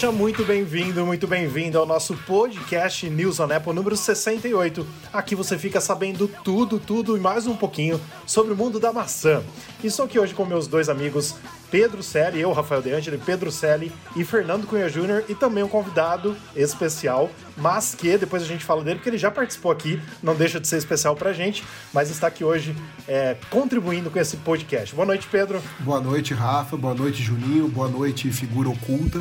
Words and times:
Seja 0.00 0.12
muito 0.12 0.42
bem-vindo, 0.46 1.04
muito 1.04 1.26
bem-vindo 1.26 1.78
ao 1.78 1.84
nosso 1.84 2.16
podcast 2.16 3.10
News 3.10 3.38
on 3.38 3.52
Apple 3.52 3.74
número 3.74 3.94
68. 3.94 4.86
Aqui 5.12 5.34
você 5.34 5.58
fica 5.58 5.78
sabendo 5.78 6.26
tudo, 6.42 6.80
tudo 6.80 7.18
e 7.18 7.20
mais 7.20 7.46
um 7.46 7.54
pouquinho 7.54 8.00
sobre 8.26 8.54
o 8.54 8.56
mundo 8.56 8.80
da 8.80 8.94
maçã. 8.94 9.42
Estou 9.84 10.06
aqui 10.06 10.18
hoje 10.18 10.32
com 10.32 10.46
meus 10.46 10.66
dois 10.66 10.88
amigos 10.88 11.34
Pedro 11.70 12.02
Selle, 12.02 12.40
eu, 12.40 12.50
Rafael 12.50 12.80
De 12.80 12.90
Angeli, 12.90 13.18
Pedro 13.18 13.52
Selle 13.52 13.92
e 14.16 14.24
Fernando 14.24 14.66
Cunha 14.66 14.88
Júnior 14.88 15.22
e 15.28 15.34
também 15.34 15.62
um 15.62 15.68
convidado 15.68 16.34
especial, 16.56 17.30
mas 17.54 17.94
que 17.94 18.16
depois 18.16 18.42
a 18.42 18.46
gente 18.46 18.64
fala 18.64 18.82
dele, 18.82 18.96
porque 18.96 19.10
ele 19.10 19.18
já 19.18 19.30
participou 19.30 19.70
aqui, 19.70 20.00
não 20.22 20.34
deixa 20.34 20.58
de 20.58 20.66
ser 20.66 20.78
especial 20.78 21.14
pra 21.14 21.34
gente, 21.34 21.62
mas 21.92 22.08
está 22.08 22.28
aqui 22.28 22.42
hoje 22.42 22.74
é, 23.06 23.36
contribuindo 23.50 24.10
com 24.10 24.18
esse 24.18 24.38
podcast. 24.38 24.94
Boa 24.94 25.06
noite, 25.06 25.28
Pedro. 25.30 25.62
Boa 25.80 26.00
noite, 26.00 26.32
Rafa. 26.32 26.74
Boa 26.74 26.94
noite, 26.94 27.22
Juninho. 27.22 27.68
Boa 27.68 27.88
noite, 27.88 28.32
figura 28.32 28.70
oculta. 28.70 29.20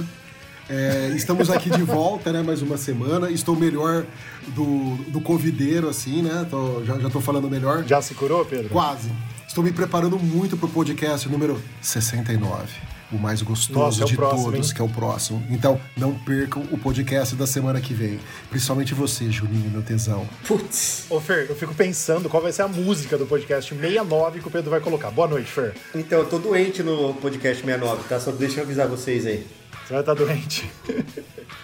É, 0.70 1.12
estamos 1.16 1.50
aqui 1.50 1.70
de 1.72 1.82
volta, 1.82 2.32
né? 2.32 2.44
Mais 2.44 2.62
uma 2.62 2.77
semana. 2.77 3.32
Estou 3.32 3.55
melhor 3.55 4.05
do, 4.49 4.96
do 5.07 5.20
covideiro, 5.20 5.90
assim, 5.90 6.21
né? 6.21 6.46
Tô, 6.48 6.84
já, 6.85 6.99
já 6.99 7.10
tô 7.10 7.20
falando 7.20 7.49
melhor. 7.49 7.84
Já 7.85 7.99
se 8.02 8.13
curou, 8.13 8.46
Pedro? 8.46 8.70
Quase. 8.70 9.12
Estou 9.48 9.63
me 9.63 9.71
preparando 9.71 10.20
muito 10.20 10.55
pro 10.55 10.68
podcast 10.68 11.27
número 11.27 11.60
69. 11.82 12.68
O 13.12 13.18
mais 13.18 13.41
gostoso 13.41 13.80
Nossa, 13.80 14.02
é 14.02 14.05
o 14.05 14.08
de 14.08 14.16
próximo, 14.16 14.43
todos, 14.52 14.70
hein? 14.70 14.76
que 14.76 14.82
é 14.82 14.85
o 14.85 14.90
próximo. 14.90 15.43
Então, 15.49 15.82
não 15.98 16.13
percam 16.13 16.62
o 16.71 16.77
podcast 16.77 17.36
da 17.36 17.48
semana 17.48 17.82
que 17.82 17.91
vem. 17.91 18.20
Principalmente 18.52 18.93
você, 18.93 19.32
Juninho, 19.32 19.71
meu 19.71 19.82
tesão. 19.82 20.30
Putz. 20.48 21.08
Ô, 21.10 21.20
Fer, 21.20 21.48
eu 21.49 21.55
fico 21.55 21.74
pensando 21.74 22.30
qual 22.30 22.43
vai 22.43 22.52
ser 22.52 22.62
a 22.62 22.68
música 22.68 23.18
do 23.18 23.26
podcast 23.26 23.74
69 23.74 24.41
que 24.41 24.48
o 24.48 24.52
Pedro 24.52 24.70
vai 24.70 24.80
colocar. 24.80 25.10
Boa 25.10 25.27
noite, 25.27 25.49
Fer. 25.49 25.74
Então, 25.96 26.20
eu 26.20 26.27
tô 26.27 26.38
doente 26.38 26.84
no 26.84 27.15
podcast 27.15 27.65
69, 27.65 28.04
tá? 28.08 28.20
Só 28.20 28.30
deixa 28.30 28.60
eu 28.60 28.63
avisar 28.63 28.88
vocês 28.88 29.26
aí. 29.26 29.48
Você 29.90 29.93
vai 29.93 30.01
estar 30.04 30.13
doente. 30.13 30.71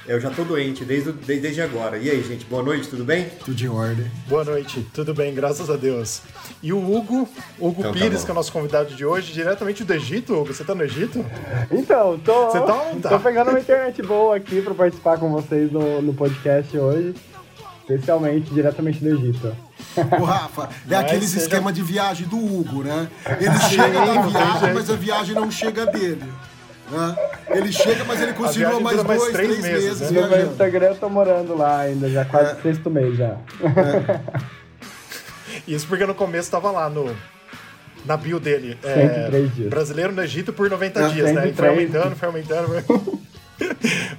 Eu 0.08 0.20
já 0.20 0.32
tô 0.32 0.44
doente 0.44 0.84
desde, 0.84 1.12
desde, 1.12 1.42
desde 1.44 1.62
agora. 1.62 1.96
E 2.00 2.10
aí, 2.10 2.24
gente, 2.24 2.44
boa 2.46 2.64
noite, 2.64 2.88
tudo 2.88 3.04
bem? 3.06 3.30
Tudo 3.44 3.62
em 3.64 3.68
ordem. 3.70 4.12
Boa 4.28 4.44
noite, 4.44 4.84
tudo 4.96 5.14
bem, 5.14 5.32
graças 5.34 5.70
a 5.70 5.76
Deus. 5.76 6.24
E 6.62 6.74
o 6.74 6.78
Hugo, 6.80 7.30
Hugo 7.60 7.82
Então 7.82 7.94
tá 7.94 8.00
Pires, 8.00 8.20
bom. 8.22 8.26
que 8.26 8.32
é 8.32 8.34
o 8.34 8.36
nosso 8.36 8.52
convidado 8.52 8.96
de 8.96 9.06
hoje, 9.06 9.32
diretamente 9.32 9.84
do 9.84 9.94
Egito, 9.94 10.34
Hugo. 10.34 10.52
Você 10.52 10.64
tá 10.64 10.74
no 10.74 10.84
Egito? 10.84 11.24
Então, 11.72 12.18
tô, 12.18 12.50
Você 12.50 12.60
tá 12.62 12.74
ou 12.74 13.00
tá? 13.00 13.10
tô 13.10 13.20
pegando 13.20 13.52
uma 13.52 13.60
internet 13.60 14.02
boa 14.02 14.36
aqui 14.38 14.60
pra 14.60 14.74
participar 14.74 15.20
com 15.20 15.30
vocês 15.32 15.72
no, 15.72 16.02
no 16.02 16.14
podcast 16.16 16.76
hoje, 16.76 17.14
especialmente 17.82 18.52
diretamente 18.52 19.00
do 19.04 19.10
Egito. 19.10 19.56
O 20.20 20.24
Rafa, 20.24 20.64
é 20.64 20.96
Mas 20.96 21.00
aqueles 21.00 21.30
seja- 21.30 21.44
esquema 21.44 21.72
de 21.72 21.84
viagem 21.84 22.28
do 22.28 22.38
Hugo, 22.38 22.82
né? 22.84 23.08
Ele 23.40 23.60
chega 23.70 24.02
na 24.04 24.22
viagem, 24.24 24.74
mas 24.74 24.90
a 24.90 24.96
viagem 24.96 25.36
não 25.36 25.52
chega 25.52 25.86
dele. 25.86 26.24
Né? 26.92 27.16
Ele 27.50 27.72
chega, 27.72 28.04
mas 28.06 28.22
ele 28.22 28.34
continua 28.34 28.80
mais 28.80 28.98
dura 28.98 29.08
mais 29.08 29.22
dois, 29.22 29.34
três 29.34 29.50
três, 29.60 29.64
meses, 29.64 30.00
meses, 30.02 30.12
né? 30.12 30.22
No 30.22 30.30
meu. 30.30 30.46
Instagram 30.52 30.86
eu 30.88 30.96
tô 30.96 31.10
morando 31.10 31.56
lá 31.58 31.80
ainda, 31.82 32.10
já 32.10 32.26
quase 32.26 32.52
É. 32.52 32.56
sexto 32.62 32.90
mês 32.90 33.18
já. 33.18 33.38
Isso 35.68 35.88
porque 35.88 36.06
no 36.06 36.16
começo 36.16 36.50
tava 36.52 36.72
lá 36.72 36.90
no. 36.90 37.16
Na 38.06 38.16
bio 38.16 38.40
dele. 38.40 38.78
é, 38.84 38.94
103 39.26 39.56
dias. 39.56 39.70
Brasileiro 39.70 40.14
no 40.14 40.22
Egito 40.22 40.54
por 40.54 40.70
90 40.70 41.00
É, 41.00 41.08
dias, 41.10 41.32
né? 41.34 41.50
E 41.50 41.54
foi 41.54 41.70
103. 41.70 41.72
aumentando, 41.96 42.16
foi 42.16 42.28
aumentando. 42.28 43.26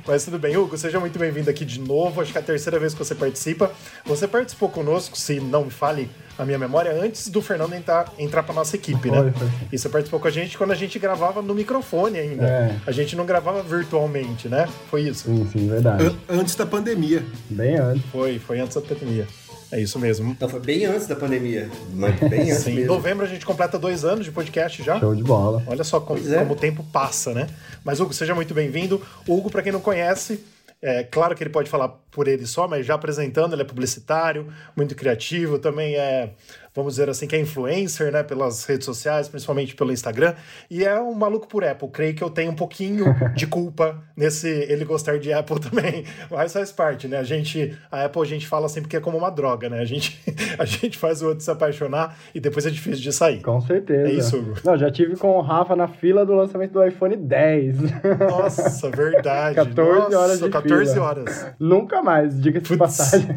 Mas 0.06 0.24
tudo 0.24 0.38
bem, 0.38 0.56
Hugo, 0.56 0.76
seja 0.78 0.98
muito 1.00 1.18
bem-vindo 1.18 1.50
aqui 1.50 1.64
de 1.64 1.80
novo. 1.80 2.20
Acho 2.20 2.32
que 2.32 2.38
é 2.38 2.40
a 2.40 2.44
terceira 2.44 2.78
vez 2.78 2.92
que 2.94 2.98
você 2.98 3.14
participa. 3.14 3.70
Você 4.04 4.26
participou 4.28 4.68
conosco, 4.68 5.16
se 5.18 5.40
não 5.40 5.64
me 5.64 5.70
fale 5.70 6.08
a 6.38 6.44
minha 6.44 6.58
memória, 6.58 6.92
antes 6.92 7.28
do 7.28 7.40
Fernando 7.42 7.72
entrar, 7.74 8.12
entrar 8.18 8.42
pra 8.42 8.54
nossa 8.54 8.76
equipe, 8.76 9.10
né? 9.10 9.32
E 9.72 9.78
você 9.78 9.88
participou 9.88 10.20
com 10.20 10.28
a 10.28 10.30
gente 10.30 10.56
quando 10.56 10.70
a 10.72 10.74
gente 10.74 10.98
gravava 10.98 11.40
no 11.42 11.54
microfone 11.54 12.18
ainda. 12.18 12.46
É. 12.46 12.76
A 12.86 12.92
gente 12.92 13.16
não 13.16 13.24
gravava 13.26 13.62
virtualmente, 13.62 14.48
né? 14.48 14.68
Foi 14.90 15.02
isso. 15.02 15.24
Sim, 15.24 15.48
sim, 15.50 15.68
verdade. 15.68 16.04
An- 16.06 16.14
Antes 16.28 16.54
da 16.54 16.66
pandemia. 16.66 17.24
Bem 17.50 17.76
antes. 17.76 18.02
Foi, 18.12 18.38
foi 18.38 18.60
antes 18.60 18.74
da 18.76 18.82
pandemia. 18.82 19.26
É 19.70 19.80
isso 19.80 19.98
mesmo. 19.98 20.32
Então, 20.32 20.48
foi 20.48 20.60
bem 20.60 20.84
antes 20.84 21.06
da 21.06 21.16
pandemia. 21.16 21.68
Mas 21.92 22.18
bem 22.28 22.50
antes 22.50 22.64
Sim, 22.64 22.80
em 22.80 22.84
novembro 22.84 23.24
a 23.24 23.28
gente 23.28 23.44
completa 23.44 23.78
dois 23.78 24.04
anos 24.04 24.24
de 24.24 24.30
podcast 24.30 24.82
já. 24.82 24.98
Show 25.00 25.14
de 25.14 25.22
bola. 25.22 25.62
Olha 25.66 25.84
só 25.84 26.00
como, 26.00 26.20
é. 26.32 26.38
como 26.38 26.52
o 26.52 26.56
tempo 26.56 26.84
passa, 26.92 27.32
né? 27.32 27.46
Mas, 27.84 28.00
Hugo, 28.00 28.12
seja 28.12 28.34
muito 28.34 28.54
bem-vindo. 28.54 29.02
O 29.26 29.36
Hugo, 29.36 29.50
para 29.50 29.62
quem 29.62 29.72
não 29.72 29.80
conhece, 29.80 30.40
é 30.80 31.02
claro 31.02 31.34
que 31.34 31.42
ele 31.42 31.50
pode 31.50 31.70
falar 31.70 31.88
por 32.10 32.28
ele 32.28 32.46
só, 32.46 32.68
mas 32.68 32.84
já 32.86 32.94
apresentando, 32.94 33.54
ele 33.54 33.62
é 33.62 33.64
publicitário, 33.64 34.52
muito 34.76 34.94
criativo, 34.94 35.58
também 35.58 35.96
é, 35.96 36.30
vamos 36.76 36.92
dizer 36.92 37.08
assim, 37.08 37.26
que 37.26 37.34
é 37.34 37.40
influencer, 37.40 38.12
né? 38.12 38.22
Pelas 38.22 38.64
redes 38.66 38.84
sociais, 38.84 39.28
principalmente 39.28 39.74
pelo 39.74 39.90
Instagram. 39.90 40.34
E 40.70 40.84
é 40.84 41.00
um 41.00 41.14
maluco 41.14 41.48
por 41.48 41.64
Apple. 41.64 41.88
Creio 41.88 42.14
que 42.14 42.22
eu 42.22 42.28
tenho 42.28 42.52
um 42.52 42.54
pouquinho 42.54 43.06
de 43.34 43.46
culpa 43.46 44.02
nesse 44.14 44.46
ele 44.48 44.84
gostar 44.84 45.18
de 45.18 45.32
Apple 45.32 45.58
também. 45.70 46.04
Mas 46.30 46.52
faz 46.52 46.70
parte, 46.70 47.08
né? 47.08 47.16
A 47.16 47.24
gente, 47.24 47.76
a 47.90 48.04
Apple 48.04 48.20
a 48.20 48.26
gente 48.26 48.46
fala 48.46 48.68
sempre 48.68 48.90
que 48.90 48.96
é 48.96 49.00
como 49.00 49.16
uma 49.16 49.30
droga, 49.30 49.70
né? 49.70 49.80
A 49.80 49.84
gente, 49.86 50.20
a 50.58 50.66
gente 50.66 50.98
faz 50.98 51.22
o 51.22 51.28
outro 51.28 51.42
se 51.42 51.50
apaixonar 51.50 52.16
e 52.34 52.40
depois 52.40 52.66
é 52.66 52.70
difícil 52.70 53.02
de 53.02 53.12
sair. 53.12 53.40
Com 53.40 53.60
certeza. 53.62 54.08
É 54.08 54.12
isso, 54.12 54.36
Hugo. 54.36 54.54
Não, 54.62 54.76
já 54.76 54.90
tive 54.90 55.16
com 55.16 55.30
o 55.30 55.40
Rafa 55.40 55.74
na 55.74 55.88
fila 55.88 56.26
do 56.26 56.34
lançamento 56.34 56.72
do 56.72 56.84
iPhone 56.84 57.16
10. 57.16 57.76
Nossa, 58.20 58.90
verdade. 58.90 59.54
14 59.54 59.98
Nossa, 59.98 60.18
horas 60.18 60.40
de 60.40 60.50
14 60.50 60.92
fila. 60.92 61.06
horas. 61.06 61.46
Nunca 61.58 62.02
mais, 62.02 62.38
diga-se 62.38 62.66
de 62.66 62.76
passagem. 62.76 63.28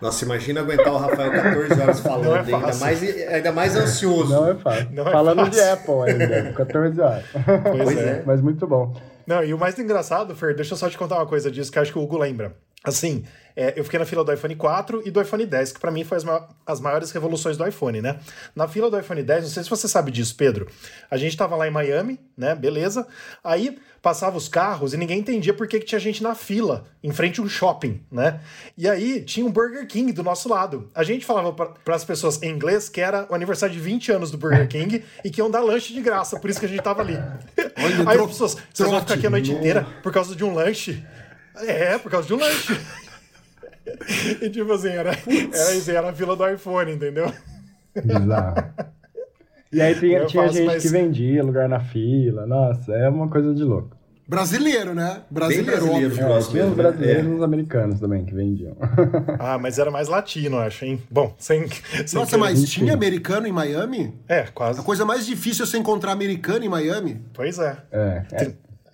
Nossa, 0.00 0.24
imagina 0.24 0.60
aguentar 0.60 0.92
o 0.92 0.96
Rafael 0.96 1.30
14 1.30 1.80
horas 1.80 2.00
falando. 2.00 2.61
É 2.62 2.72
ainda, 2.72 2.78
mais, 2.84 3.02
ainda 3.28 3.52
mais 3.52 3.76
ansioso. 3.76 4.32
Não 4.32 4.48
é 4.50 4.54
fácil. 4.54 4.88
Não 4.92 5.08
é 5.08 5.12
Falando 5.12 5.36
fácil. 5.38 5.52
de 5.52 5.60
Apple 5.60 5.94
ainda, 6.06 6.52
14 6.52 7.00
horas. 7.00 7.24
Pois, 7.32 7.82
Pois 7.84 7.98
é. 7.98 8.02
é. 8.02 8.22
Mas 8.24 8.40
muito 8.40 8.66
bom. 8.66 8.94
Não, 9.26 9.42
e 9.44 9.54
o 9.54 9.58
mais 9.58 9.78
engraçado, 9.78 10.34
Fer, 10.34 10.54
deixa 10.54 10.74
eu 10.74 10.76
só 10.78 10.88
te 10.90 10.98
contar 10.98 11.16
uma 11.16 11.26
coisa 11.26 11.50
disso 11.50 11.70
que 11.70 11.78
eu 11.78 11.82
acho 11.82 11.92
que 11.92 11.98
o 11.98 12.02
Hugo 12.02 12.18
lembra. 12.18 12.54
Assim, 12.84 13.24
é, 13.54 13.74
eu 13.78 13.84
fiquei 13.84 13.98
na 13.98 14.04
fila 14.06 14.24
do 14.24 14.32
iPhone 14.32 14.56
4 14.56 15.02
e 15.06 15.10
do 15.10 15.20
iPhone 15.20 15.44
10, 15.46 15.72
que 15.72 15.78
pra 15.80 15.90
mim 15.90 16.02
foi 16.04 16.16
as, 16.16 16.24
ma- 16.24 16.48
as 16.66 16.80
maiores 16.80 17.10
revoluções 17.12 17.56
do 17.56 17.66
iPhone, 17.66 18.00
né? 18.02 18.18
Na 18.56 18.66
fila 18.66 18.90
do 18.90 18.98
iPhone 18.98 19.22
10, 19.22 19.44
não 19.44 19.50
sei 19.50 19.62
se 19.62 19.70
você 19.70 19.86
sabe 19.86 20.10
disso, 20.10 20.34
Pedro. 20.36 20.66
A 21.10 21.16
gente 21.16 21.36
tava 21.36 21.54
lá 21.54 21.68
em 21.68 21.70
Miami, 21.70 22.18
né? 22.36 22.54
Beleza. 22.54 23.06
Aí 23.44 23.78
passava 24.00 24.36
os 24.36 24.48
carros 24.48 24.94
e 24.94 24.96
ninguém 24.96 25.20
entendia 25.20 25.54
por 25.54 25.68
que, 25.68 25.78
que 25.78 25.86
tinha 25.86 26.00
gente 26.00 26.24
na 26.24 26.34
fila, 26.34 26.86
em 27.04 27.12
frente 27.12 27.38
a 27.38 27.42
um 27.44 27.48
shopping, 27.48 28.02
né? 28.10 28.40
E 28.76 28.88
aí 28.88 29.20
tinha 29.22 29.46
um 29.46 29.50
Burger 29.52 29.86
King 29.86 30.10
do 30.12 30.24
nosso 30.24 30.48
lado. 30.48 30.90
A 30.92 31.04
gente 31.04 31.24
falava 31.24 31.52
para 31.52 31.94
as 31.94 32.04
pessoas 32.04 32.42
em 32.42 32.50
inglês 32.50 32.88
que 32.88 33.00
era 33.00 33.26
o 33.30 33.34
aniversário 33.34 33.72
de 33.72 33.80
20 33.80 34.10
anos 34.10 34.30
do 34.32 34.38
Burger 34.38 34.66
King 34.66 35.04
e 35.24 35.30
que 35.30 35.40
iam 35.40 35.48
dar 35.48 35.60
lanche 35.60 35.92
de 35.92 36.00
graça, 36.00 36.40
por 36.40 36.50
isso 36.50 36.58
que 36.58 36.66
a 36.66 36.68
gente 36.68 36.82
tava 36.82 37.00
ali. 37.02 37.14
Olha, 37.16 38.10
aí 38.10 38.18
as 38.18 38.26
pessoas, 38.26 38.56
vocês 38.74 38.88
vão 38.90 39.00
ficar 39.00 39.14
aqui 39.14 39.26
a 39.26 39.30
noite 39.30 39.52
inteira 39.52 39.86
por 40.02 40.12
causa 40.12 40.34
de 40.34 40.42
um 40.42 40.52
lanche? 40.52 41.04
É, 41.56 41.98
por 41.98 42.10
causa 42.10 42.26
de 42.26 42.34
um 42.34 42.38
lanche. 42.38 42.78
e 44.40 44.48
tipo 44.50 44.72
assim, 44.72 44.88
era, 44.88 45.10
era, 45.10 45.90
era 45.98 46.10
a 46.10 46.12
fila 46.12 46.36
do 46.36 46.48
iPhone, 46.48 46.92
entendeu? 46.92 47.32
Bizarro. 47.94 48.54
E 49.72 49.80
aí 49.80 49.94
tinha, 49.94 50.24
tinha 50.26 50.42
faço, 50.44 50.54
gente 50.56 50.66
mas- 50.66 50.82
que 50.82 50.88
vendia 50.88 51.42
lugar 51.42 51.68
na 51.68 51.80
fila. 51.80 52.46
Nossa, 52.46 52.92
é 52.92 53.08
uma 53.08 53.28
coisa 53.28 53.54
de 53.54 53.62
louco. 53.62 53.96
Brasileiro, 54.28 54.94
né? 54.94 55.22
Brasileiro, 55.30 55.70
brasileiro, 55.72 56.06
óbvio. 56.06 56.22
É, 56.26 56.38
os 56.38 56.52
mesmo, 56.52 56.70
né? 56.70 56.74
brasileiros 56.76 57.26
É. 57.26 57.28
e 57.28 57.34
os 57.34 57.42
americanos 57.42 58.00
também 58.00 58.24
que 58.24 58.34
vendiam. 58.34 58.76
Ah, 59.38 59.58
mas 59.58 59.78
era 59.78 59.90
mais 59.90 60.08
latino, 60.08 60.56
eu 60.56 60.60
acho, 60.60 60.84
hein? 60.84 61.02
Bom, 61.10 61.34
sem. 61.38 61.66
sem 62.06 62.18
Nossa, 62.18 62.38
mas 62.38 62.62
tinha 62.70 62.94
americano 62.94 63.46
em 63.46 63.52
Miami? 63.52 64.14
É, 64.28 64.42
quase. 64.54 64.80
A 64.80 64.82
coisa 64.82 65.04
mais 65.04 65.26
difícil 65.26 65.64
é 65.64 65.66
você 65.66 65.76
encontrar 65.76 66.12
americano 66.12 66.64
em 66.64 66.68
Miami. 66.68 67.20
Pois 67.34 67.58
é. 67.58 67.76
É, 67.90 68.22
é. 68.32 68.42
A 68.44 68.46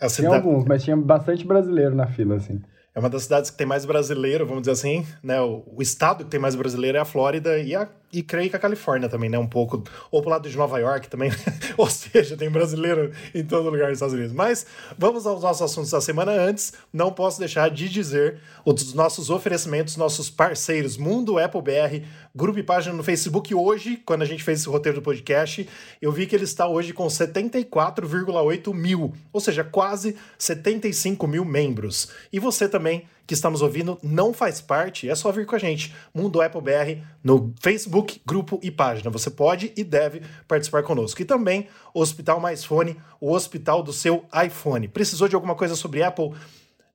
Tinha 0.07 0.09
cidade- 0.11 0.37
alguns, 0.37 0.65
mas 0.65 0.83
tinha 0.83 0.97
bastante 0.97 1.47
brasileiro 1.47 1.95
na 1.95 2.07
fila, 2.07 2.37
assim. 2.37 2.61
É 2.95 2.99
uma 3.01 3.09
das 3.11 3.23
cidades 3.25 3.51
que 3.51 3.57
tem 3.57 3.67
mais 3.67 3.85
brasileiro, 3.85 4.45
vamos 4.47 4.63
dizer 4.63 4.73
assim, 4.73 5.07
né? 5.23 5.41
O, 5.41 5.63
o 5.77 5.83
estado 5.83 6.25
que 6.25 6.31
tem 6.31 6.41
mais 6.41 6.55
brasileiro 6.55 6.99
é 6.99 7.01
a 7.01 7.05
Flórida 7.05 7.59
e, 7.59 7.75
a, 7.75 7.89
e 8.13 8.23
creio 8.23 8.49
que 8.49 8.57
a 8.57 8.59
Califórnia 8.59 9.09
também, 9.09 9.29
né? 9.29 9.39
Um 9.39 9.47
pouco. 9.47 9.85
Ou 10.11 10.23
pro 10.23 10.31
lado 10.31 10.49
de 10.49 10.57
Nova 10.57 10.79
York 10.79 11.09
também. 11.09 11.31
ou 11.77 11.89
seja, 11.91 12.37
tem 12.37 12.51
brasileiro 12.51 13.13
em 13.35 13.45
todo 13.45 13.69
lugar 13.69 13.89
nos 13.89 13.99
Estados 13.99 14.15
Unidos. 14.15 14.33
Mas 14.33 14.67
vamos 14.97 15.27
aos 15.27 15.43
nossos 15.43 15.63
assuntos 15.63 15.91
da 15.91 16.01
semana. 16.01 16.33
Antes, 16.33 16.73
não 16.93 17.13
posso 17.13 17.39
deixar 17.39 17.71
de 17.71 17.89
dizer 17.89 18.41
os 18.65 18.95
nossos 18.95 19.29
oferecimentos, 19.29 19.97
nossos 19.97 20.31
parceiros, 20.31 20.97
Mundo 20.97 21.39
Apple 21.39 21.61
BR, 21.61 22.07
grupo 22.35 22.59
e 22.59 22.63
página 22.63 22.95
no 22.95 23.05
Facebook. 23.05 23.55
Hoje, 23.55 24.01
quando 24.05 24.23
a 24.23 24.27
gente 24.27 24.43
fez 24.43 24.61
esse 24.61 24.69
roteiro 24.69 25.01
do 25.01 25.05
podcast, 25.05 25.69
eu 26.01 26.11
vi 26.11 26.27
que 26.27 26.35
ele 26.35 26.45
está 26.45 26.67
hoje 26.67 26.95
com 26.95 27.07
74,8 27.07 28.75
mil, 28.75 29.13
ou 29.33 29.41
seja, 29.41 29.63
quase 29.63 30.17
75 30.39 31.27
mil 31.27 31.45
membros. 31.45 32.11
E 32.33 32.39
você 32.39 32.69
também 32.69 33.07
que 33.29 33.35
está 33.35 33.51
nos 33.51 33.61
ouvindo 33.61 33.99
não 34.03 34.33
faz 34.33 34.59
parte, 34.59 35.07
é 35.07 35.15
só 35.15 35.31
vir 35.31 35.45
com 35.45 35.55
a 35.55 35.59
gente. 35.59 35.95
Mundo 36.15 36.41
Apple 36.41 36.63
BR 36.63 37.05
no 37.23 37.53
Facebook, 37.61 38.23
grupo 38.25 38.59
e 38.63 38.71
página. 38.71 39.11
Você 39.11 39.31
pode 39.31 39.71
e 39.77 39.85
deve 39.85 40.23
participar 40.49 40.83
conosco. 40.83 41.21
E 41.21 41.27
também 41.27 41.69
Hospital 41.93 42.41
Mais 42.41 42.65
Fone, 42.65 42.97
o 43.21 43.31
hospital 43.31 43.83
do 43.83 43.93
seu 43.93 44.25
iPhone. 44.45 44.89
Precisou 44.89 45.29
de 45.29 45.35
alguma 45.35 45.55
coisa 45.55 45.77
sobre 45.77 46.03
Apple? 46.03 46.33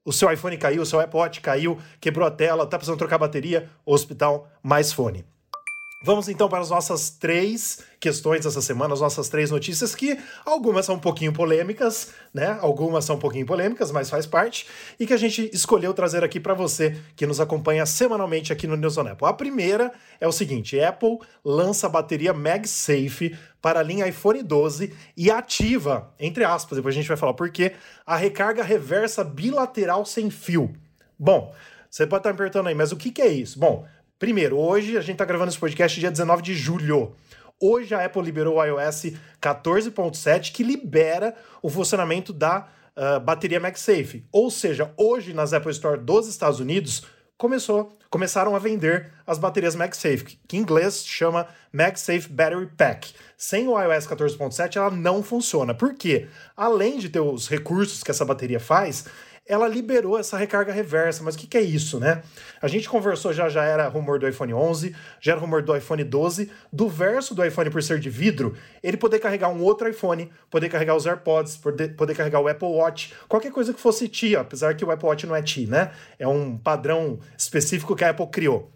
O 0.03 0.11
seu 0.11 0.29
iPhone 0.33 0.57
caiu, 0.57 0.81
o 0.81 0.85
seu 0.87 0.99
Watch 0.99 1.39
caiu, 1.39 1.77
quebrou 2.01 2.27
a 2.27 2.31
tela, 2.31 2.65
tá 2.65 2.79
precisando 2.79 2.97
trocar 2.97 3.17
a 3.17 3.19
bateria? 3.19 3.69
Hospital 3.85 4.49
Mais 4.63 4.91
Fone. 4.91 5.32
Vamos 6.05 6.27
então 6.27 6.49
para 6.49 6.59
as 6.59 6.69
nossas 6.69 7.09
três 7.09 7.79
questões 7.97 8.45
essa 8.45 8.61
semana, 8.61 8.93
as 8.93 8.99
nossas 8.99 9.29
três 9.29 9.49
notícias, 9.49 9.95
que 9.95 10.19
algumas 10.45 10.85
são 10.85 10.95
um 10.95 10.99
pouquinho 10.99 11.31
polêmicas, 11.31 12.11
né? 12.33 12.57
Algumas 12.59 13.05
são 13.05 13.15
um 13.15 13.19
pouquinho 13.19 13.45
polêmicas, 13.45 13.89
mas 13.89 14.09
faz 14.09 14.25
parte, 14.25 14.67
e 14.99 15.07
que 15.07 15.13
a 15.13 15.17
gente 15.17 15.49
escolheu 15.53 15.93
trazer 15.93 16.21
aqui 16.21 16.41
para 16.41 16.53
você 16.53 16.99
que 17.15 17.25
nos 17.25 17.39
acompanha 17.39 17.85
semanalmente 17.85 18.51
aqui 18.51 18.67
no 18.67 18.75
News 18.75 18.97
on 18.97 19.07
Apple. 19.07 19.25
A 19.25 19.31
primeira 19.31 19.93
é 20.19 20.27
o 20.27 20.31
seguinte: 20.33 20.77
Apple 20.77 21.19
lança 21.43 21.87
a 21.87 21.89
bateria 21.89 22.33
MagSafe 22.33 23.37
para 23.61 23.79
a 23.79 23.83
linha 23.83 24.05
iPhone 24.05 24.43
12 24.43 24.93
e 25.15 25.31
ativa, 25.31 26.13
entre 26.19 26.43
aspas, 26.43 26.75
depois 26.75 26.93
a 26.93 26.97
gente 26.97 27.07
vai 27.07 27.15
falar 27.15 27.33
por 27.33 27.49
quê, 27.49 27.75
a 28.05 28.17
recarga 28.17 28.61
reversa 28.61 29.23
bilateral 29.23 30.05
sem 30.05 30.29
fio. 30.29 30.75
Bom, 31.17 31.55
você 31.89 32.05
pode 32.05 32.19
estar 32.19 32.31
me 32.33 32.37
perguntando 32.37 32.67
aí, 32.67 32.75
mas 32.75 32.91
o 32.91 32.97
que, 32.97 33.09
que 33.09 33.21
é 33.21 33.27
isso? 33.27 33.57
Bom, 33.57 33.87
Primeiro, 34.23 34.57
hoje 34.57 34.97
a 34.97 35.01
gente 35.01 35.15
está 35.15 35.25
gravando 35.25 35.51
esse 35.51 35.59
podcast 35.59 35.99
dia 35.99 36.09
19 36.09 36.41
de 36.41 36.55
julho. 36.55 37.13
Hoje 37.59 37.93
a 37.93 38.05
Apple 38.05 38.21
liberou 38.21 38.55
o 38.55 38.63
iOS 38.63 39.11
14.7 39.41 40.53
que 40.53 40.63
libera 40.63 41.35
o 41.61 41.69
funcionamento 41.69 42.31
da 42.31 42.69
uh, 42.95 43.19
bateria 43.19 43.59
MagSafe. 43.59 44.25
Ou 44.31 44.49
seja, 44.49 44.93
hoje 44.95 45.33
nas 45.33 45.51
Apple 45.51 45.71
Store 45.71 45.99
dos 45.99 46.29
Estados 46.29 46.61
Unidos 46.61 47.05
começou, 47.37 47.97
começaram 48.09 48.55
a 48.55 48.59
vender 48.59 49.11
as 49.27 49.37
baterias 49.37 49.75
MagSafe, 49.75 50.39
que 50.47 50.55
em 50.55 50.61
inglês 50.61 51.05
chama 51.05 51.45
MagSafe 51.73 52.29
Battery 52.29 52.67
Pack. 52.77 53.13
Sem 53.37 53.67
o 53.67 53.77
iOS 53.77 54.07
14.7 54.07 54.77
ela 54.77 54.89
não 54.89 55.21
funciona. 55.21 55.73
Por 55.73 55.95
quê? 55.95 56.29
Além 56.55 56.97
de 56.97 57.09
ter 57.09 57.19
os 57.19 57.49
recursos 57.49 58.01
que 58.01 58.11
essa 58.11 58.23
bateria 58.23 58.61
faz, 58.61 59.05
ela 59.45 59.67
liberou 59.67 60.17
essa 60.17 60.37
recarga 60.37 60.71
reversa. 60.71 61.23
Mas 61.23 61.35
o 61.35 61.37
que, 61.37 61.47
que, 61.47 61.57
é 61.57 61.61
isso, 61.61 61.99
né? 61.99 62.21
A 62.61 62.67
gente 62.67 62.87
conversou 62.87 63.33
já, 63.33 63.49
já 63.49 63.63
era 63.63 63.87
rumor 63.87 64.19
do 64.19 64.27
iPhone 64.27 64.53
11, 64.53 64.95
já 65.19 65.33
era 65.33 65.41
rumor 65.41 65.61
do 65.61 65.75
iPhone 65.75 66.03
12, 66.03 66.49
do 66.71 66.87
verso 66.87 67.35
do 67.35 67.43
iPhone 67.43 67.69
por 67.69 67.83
ser 67.83 67.99
de 67.99 68.09
vidro, 68.09 68.55
ele 68.81 68.97
poder 68.97 69.19
carregar 69.19 69.49
um 69.49 69.61
outro 69.61 69.89
iPhone, 69.89 70.31
poder 70.49 70.69
carregar 70.69 70.95
os 70.95 71.05
AirPods, 71.05 71.57
poder, 71.57 71.95
poder 71.95 72.15
carregar 72.15 72.39
o 72.39 72.47
Apple 72.47 72.67
Watch, 72.67 73.13
qualquer 73.27 73.51
coisa 73.51 73.73
que 73.73 73.79
fosse 73.79 74.07
TI, 74.07 74.35
apesar 74.35 74.75
que 74.75 74.85
o 74.85 74.91
Apple 74.91 75.07
Watch 75.07 75.27
não 75.27 75.35
é 75.35 75.41
TI, 75.41 75.67
né? 75.67 75.91
É 76.17 76.27
um 76.27 76.57
padrão 76.57 77.19
específico 77.37 77.95
que 77.95 78.03
a 78.03 78.09
Apple 78.11 78.27
criou. 78.27 78.71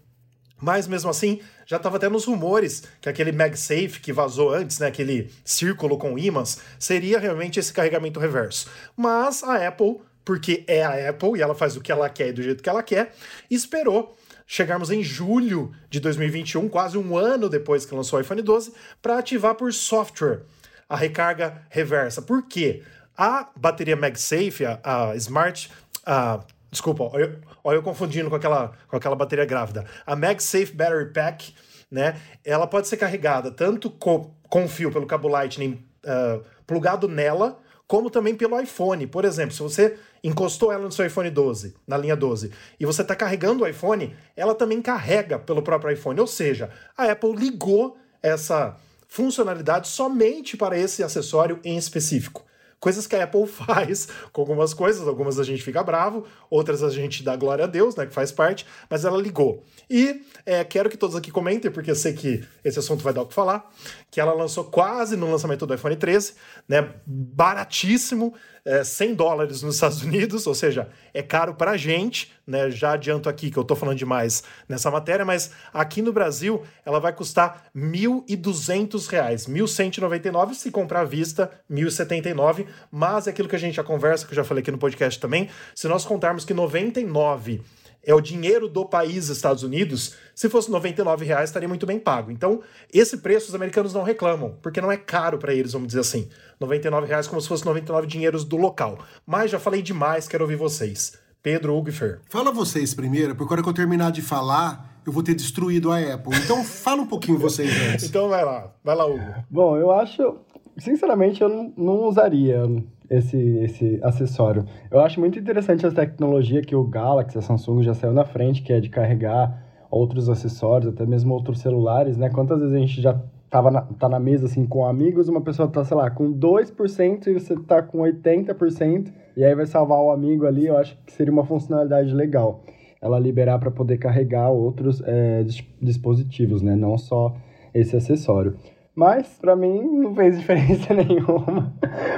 Mas 0.60 0.88
mesmo 0.88 1.10
assim, 1.10 1.40
já 1.68 1.78
estava 1.78 1.98
até 1.98 2.10
nos 2.10 2.26
rumores 2.26 2.84
que 3.00 3.08
aquele 3.08 3.32
MagSafe 3.32 4.00
que 4.02 4.12
vazou 4.12 4.52
antes, 4.52 4.80
né, 4.80 4.88
aquele 4.88 5.30
círculo 5.46 6.00
com 6.00 6.18
ímãs, 6.18 6.60
seria 6.80 7.20
realmente 7.20 7.60
esse 7.60 7.72
carregamento 7.72 8.20
reverso. 8.20 8.68
Mas 8.96 9.44
a 9.44 9.68
Apple 9.68 9.98
porque 10.28 10.66
é 10.68 10.84
a 10.84 11.10
Apple 11.10 11.38
e 11.38 11.42
ela 11.42 11.56
faz 11.56 11.78
o 11.78 11.82
que 11.82 11.90
ela 11.90 12.10
quer 12.10 12.28
e 12.28 12.34
do 12.34 12.44
jeito 12.44 12.62
que 12.62 12.68
ela 12.68 12.84
quer, 12.84 13.14
esperou 13.50 14.14
chegarmos 14.46 14.92
em 14.92 15.02
julho 15.02 15.72
de 15.90 16.02
2021, 16.02 16.68
quase 16.68 16.98
um 16.98 17.18
ano 17.18 17.48
depois 17.48 17.86
que 17.86 17.96
lançou 17.96 18.20
o 18.20 18.22
iPhone 18.22 18.42
12, 18.42 18.74
para 19.02 19.20
ativar 19.20 19.56
por 19.56 19.72
software 19.72 20.42
a 20.90 20.98
recarga 20.98 21.62
reversa. 21.70 22.22
Por 22.22 22.46
quê? 22.46 22.84
A 23.18 23.48
bateria 23.56 23.96
MagSafe, 23.96 24.66
a, 24.66 24.82
a 24.84 25.16
Smart. 25.16 25.72
A, 26.06 26.42
desculpa, 26.70 27.06
olha 27.06 27.40
eu, 27.64 27.72
eu 27.72 27.82
confundindo 27.82 28.30
com 28.30 28.36
aquela, 28.36 28.74
com 28.90 28.98
aquela 28.98 29.16
bateria 29.16 29.46
grávida. 29.46 29.86
A 30.06 30.14
MagSafe 30.14 30.74
Battery 30.74 31.14
Pack, 31.14 31.56
né? 31.90 32.20
Ela 32.44 32.68
pode 32.68 32.90
ser 32.90 32.98
carregada 32.98 33.50
tanto 33.50 33.90
com, 33.90 34.36
com 34.50 34.68
fio 34.68 34.92
pelo 34.92 35.08
cabo 35.08 35.30
Lightning 35.30 35.82
uh, 36.04 36.44
plugado 36.66 37.08
nela, 37.08 37.62
como 37.88 38.10
também 38.10 38.36
pelo 38.36 38.60
iPhone. 38.60 39.08
Por 39.08 39.24
exemplo, 39.24 39.56
se 39.56 39.64
você 39.64 39.98
encostou 40.24 40.72
ela 40.72 40.84
no 40.84 40.92
seu 40.92 41.06
iPhone 41.06 41.30
12, 41.30 41.76
na 41.88 41.98
linha 41.98 42.16
12, 42.16 42.52
e 42.80 42.86
você 42.86 43.02
está 43.02 43.16
carregando 43.16 43.64
o 43.64 43.68
iPhone, 43.68 44.14
ela 44.36 44.54
também 44.54 44.82
carrega 44.82 45.40
pelo 45.40 45.62
próprio 45.62 45.94
iPhone. 45.94 46.20
Ou 46.20 46.28
seja, 46.28 46.70
a 46.98 47.06
Apple 47.12 47.34
ligou 47.34 47.98
essa 48.22 48.76
funcionalidade 49.08 49.88
somente 49.88 50.58
para 50.58 50.78
esse 50.78 51.02
acessório 51.02 51.60
em 51.64 51.78
específico. 51.78 52.46
Coisas 52.80 53.08
que 53.08 53.16
a 53.16 53.24
Apple 53.24 53.46
faz 53.48 54.08
com 54.32 54.42
algumas 54.42 54.74
coisas, 54.74 55.08
algumas 55.08 55.40
a 55.40 55.44
gente 55.44 55.64
fica 55.64 55.84
bravo, 55.84 56.26
outras 56.50 56.84
a 56.84 56.90
gente 56.90 57.24
dá 57.24 57.36
glória 57.36 57.66
a 57.66 57.68
Deus, 57.68 57.96
né, 57.96 58.06
que 58.06 58.14
faz 58.14 58.32
parte, 58.32 58.66
mas 58.90 59.06
ela 59.06 59.18
ligou. 59.18 59.64
E 59.90 60.22
é, 60.46 60.64
quero 60.64 60.90
que 60.90 60.98
todos 60.98 61.16
aqui 61.16 61.32
comentem, 61.32 61.72
porque 61.72 61.92
eu 61.92 61.96
sei 61.96 62.14
que 62.14 62.44
esse 62.64 62.80
assunto 62.80 63.04
vai 63.04 63.14
dar 63.14 63.22
o 63.22 63.26
que 63.26 63.34
falar, 63.34 63.70
que 64.12 64.20
ela 64.20 64.34
lançou 64.34 64.66
quase 64.66 65.16
no 65.16 65.30
lançamento 65.32 65.66
do 65.66 65.74
iPhone 65.74 65.96
13, 65.96 66.34
né, 66.68 66.94
baratíssimo, 67.06 68.34
é, 68.68 68.84
100 68.84 69.16
dólares 69.16 69.62
nos 69.62 69.76
Estados 69.76 70.02
Unidos, 70.04 70.46
ou 70.46 70.54
seja, 70.54 70.90
é 71.14 71.24
caro 71.24 71.56
para 71.56 71.72
a 71.72 71.78
gente, 71.78 72.34
né? 72.46 72.70
Já 72.70 72.92
adianto 72.92 73.30
aqui 73.30 73.50
que 73.50 73.58
eu 73.58 73.62
estou 73.62 73.78
falando 73.78 73.98
demais 73.98 74.44
nessa 74.68 74.92
matéria, 74.92 75.24
mas 75.24 75.52
aqui 75.74 76.02
no 76.02 76.12
Brasil 76.12 76.62
ela 76.86 77.00
vai 77.00 77.14
custar 77.14 77.70
R$ 77.74 77.82
1.200, 77.82 79.10
R$ 79.10 79.64
1.199 79.64 80.54
se 80.54 80.70
comprar 80.70 81.02
à 81.02 81.06
vista, 81.06 81.50
R$ 81.70 81.76
1.079, 81.78 82.68
mas 82.92 83.26
é 83.28 83.30
aquilo 83.30 83.48
que 83.48 83.56
a 83.56 83.60
gente 83.60 83.76
já 83.76 83.84
conversa, 83.84 84.26
que 84.26 84.34
eu 84.34 84.36
já 84.36 84.44
falei 84.44 84.62
aqui 84.62 84.72
no 84.72 84.78
podcast 84.78 85.18
também, 85.18 85.50
se 85.74 85.88
nós 85.88 86.04
contarmos 86.04 86.44
que 86.44 86.54
99 86.54 87.62
é 88.08 88.16
o 88.16 88.22
dinheiro 88.22 88.70
do 88.70 88.86
país 88.86 89.28
Estados 89.28 89.64
Unidos, 89.64 90.16
se 90.34 90.50
fosse 90.50 90.72
99 90.72 91.26
reais 91.26 91.50
estaria 91.50 91.68
muito 91.68 91.86
bem 91.86 92.00
pago. 92.00 92.32
Então, 92.32 92.62
esse 92.94 93.18
preço 93.18 93.50
os 93.50 93.56
americanos 93.56 93.94
não 93.94 94.02
reclamam, 94.02 94.58
porque 94.62 94.80
não 94.80 94.90
é 94.90 94.96
caro 94.96 95.38
para 95.38 95.54
eles, 95.54 95.74
vamos 95.74 95.90
dizer 95.90 96.00
assim. 96.00 96.30
99 96.60 97.08
reais 97.08 97.28
como 97.28 97.42
se 97.42 97.48
fosse 97.48 97.66
99 97.66 98.08
dinheiros 98.08 98.44
do 98.44 98.58
local. 98.58 98.98
Mas 99.26 99.52
já 99.52 99.60
falei 99.60 99.82
demais, 99.82 100.28
quero 100.28 100.44
ouvir 100.44 100.56
vocês. 100.56 101.18
Pedro, 101.42 101.78
Hugo 101.78 101.90
e 101.90 101.92
Fer. 101.92 102.20
Fala 102.30 102.52
vocês 102.52 102.94
primeiro, 102.94 103.36
porque 103.36 103.54
quando 103.54 103.66
eu 103.66 103.74
terminar 103.74 104.12
de 104.12 104.22
falar, 104.22 105.02
eu 105.06 105.14
vou 105.14 105.24
ter 105.24 105.36
destruído 105.36 105.92
a 105.92 106.00
Apple. 106.00 106.36
Então 106.44 106.64
fala 106.66 107.02
um 107.02 107.08
pouquinho 107.08 107.38
vocês 107.38 107.72
antes. 107.90 108.10
então 108.10 108.28
vai 108.28 108.44
lá, 108.44 108.74
vai 108.84 108.96
lá, 108.96 109.06
Hugo. 109.06 109.36
Bom, 109.50 109.78
eu 109.78 109.92
acho, 109.92 110.38
sinceramente, 110.78 111.42
eu 111.42 111.50
não, 111.50 111.74
não 111.78 112.04
usaria 112.06 112.64
esse, 113.10 113.38
esse 113.38 114.00
acessório. 114.04 114.66
Eu 114.92 115.00
acho 115.00 115.20
muito 115.20 115.40
interessante 115.40 115.86
a 115.86 115.92
tecnologia 115.92 116.62
que 116.62 116.76
o 116.76 116.84
Galaxy, 116.84 117.38
a 117.38 117.42
Samsung 117.42 117.84
já 117.84 117.94
saiu 117.94 118.14
na 118.14 118.26
frente, 118.26 118.62
que 118.62 118.74
é 118.74 118.80
de 118.80 118.90
carregar 118.90 119.64
outros 119.90 120.30
acessórios, 120.30 120.94
até 120.94 121.06
mesmo 121.06 121.34
outros 121.34 121.60
celulares, 121.60 122.18
né? 122.18 122.30
Quantas 122.30 122.60
vezes 122.60 122.76
a 122.76 122.80
gente 122.80 123.02
já 123.02 123.22
tava 123.50 123.72
na, 123.72 123.82
tá 123.82 124.10
na 124.10 124.20
mesa 124.20 124.46
assim 124.46 124.66
com 124.66 124.86
amigos, 124.86 125.28
uma 125.28 125.42
pessoa 125.42 125.68
tá, 125.68 125.84
sei 125.84 125.96
lá, 125.96 126.10
com 126.10 126.34
2% 126.34 127.28
e 127.28 127.34
você 127.34 127.56
tá 127.56 127.82
com 127.82 128.00
80%, 128.00 129.12
e 129.36 129.44
aí 129.44 129.56
vai 129.56 129.66
salvar 129.66 130.00
o 130.00 130.12
amigo 130.12 130.46
ali, 130.46 130.68
eu 130.68 130.78
acho 130.78 130.98
que 131.06 131.14
seria 131.14 131.32
uma 131.32 131.46
funcionalidade 131.46 132.14
legal. 132.14 132.64
Ela 133.02 133.20
liberar 133.20 133.60
para 133.60 133.70
poder 133.70 133.98
carregar 133.98 134.50
outros 134.50 135.02
é, 135.06 135.46
dispositivos, 135.80 136.64
né? 136.64 136.76
Não 136.76 136.98
só 136.98 137.36
esse 137.74 137.96
acessório. 137.96 138.58
Mas, 138.96 139.28
para 139.40 139.56
mim, 139.56 139.84
não 139.84 140.16
fez 140.16 140.36
diferença 140.40 140.92
nenhuma, 140.92 141.72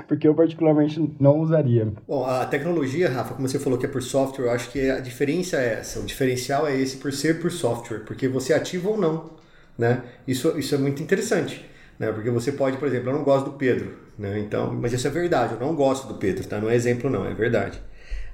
porque 0.08 0.26
eu 0.26 0.34
particularmente 0.34 1.14
não 1.20 1.42
usaria. 1.42 1.92
Bom, 2.08 2.24
a 2.24 2.46
tecnologia, 2.46 3.10
Rafa, 3.10 3.34
como 3.34 3.46
você 3.46 3.60
falou 3.60 3.78
que 3.78 3.86
é 3.86 3.90
por 3.90 4.02
software, 4.02 4.46
eu 4.46 4.52
acho 4.52 4.72
que 4.72 4.90
a 4.90 5.02
diferença 5.02 5.58
é 5.58 5.80
essa. 5.80 6.00
O 6.00 6.06
diferencial 6.06 6.66
é 6.66 6.78
esse 6.78 6.96
por 6.96 7.12
ser 7.12 7.42
por 7.42 7.52
software, 7.52 8.06
porque 8.06 8.30
você 8.30 8.54
ativa 8.54 8.90
ou 8.90 8.98
não, 8.98 9.26
né? 9.80 10.04
Isso, 10.28 10.60
isso 10.60 10.76
é 10.76 10.78
muito 10.78 11.02
interessante, 11.02 11.66
né? 11.98 12.12
Porque 12.12 12.30
você 12.30 12.52
pode, 12.52 12.78
por 12.78 12.88
exemplo, 12.88 13.10
eu 13.10 13.14
não 13.14 13.24
gosto 13.24 13.46
do 13.46 13.54
Pedro, 13.54 13.98
né? 14.18 14.38
Então, 14.38 14.72
mas 14.74 14.94
isso 14.94 15.08
é 15.08 15.10
verdade, 15.10 15.54
eu 15.54 15.60
não 15.60 15.74
gosto 15.76 16.08
do 16.08 16.16
Pedro, 16.16 16.46
tá? 16.46 16.60
Não 16.60 16.70
é 16.70 16.76
exemplo 16.76 17.10
não, 17.10 17.26
é 17.26 17.34
verdade 17.34 17.82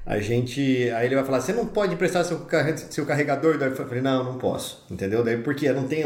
a 0.06 0.20
gente. 0.20 0.90
Aí 0.92 1.08
ele 1.08 1.16
vai 1.16 1.24
falar: 1.24 1.42
você 1.42 1.52
não 1.52 1.66
pode 1.66 1.94
emprestar 1.94 2.24
seu, 2.24 2.46
seu 2.90 3.06
carregador? 3.06 3.56
Eu 3.56 3.76
falei: 3.76 4.02
não, 4.02 4.24
não 4.24 4.38
posso, 4.38 4.86
entendeu? 4.90 5.24
Daí 5.24 5.38
porque 5.38 5.72
não 5.72 5.88
tem 5.88 6.06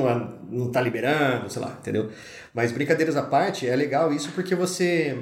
não 0.50 0.72
tá 0.72 0.79
liberando, 0.81 1.50
sei 1.50 1.62
lá, 1.62 1.77
entendeu? 1.79 2.10
Mas 2.53 2.72
brincadeiras 2.72 3.17
à 3.17 3.24
parte, 3.24 3.67
é 3.67 3.75
legal 3.75 4.13
isso 4.13 4.31
porque 4.31 4.55
você 4.55 5.17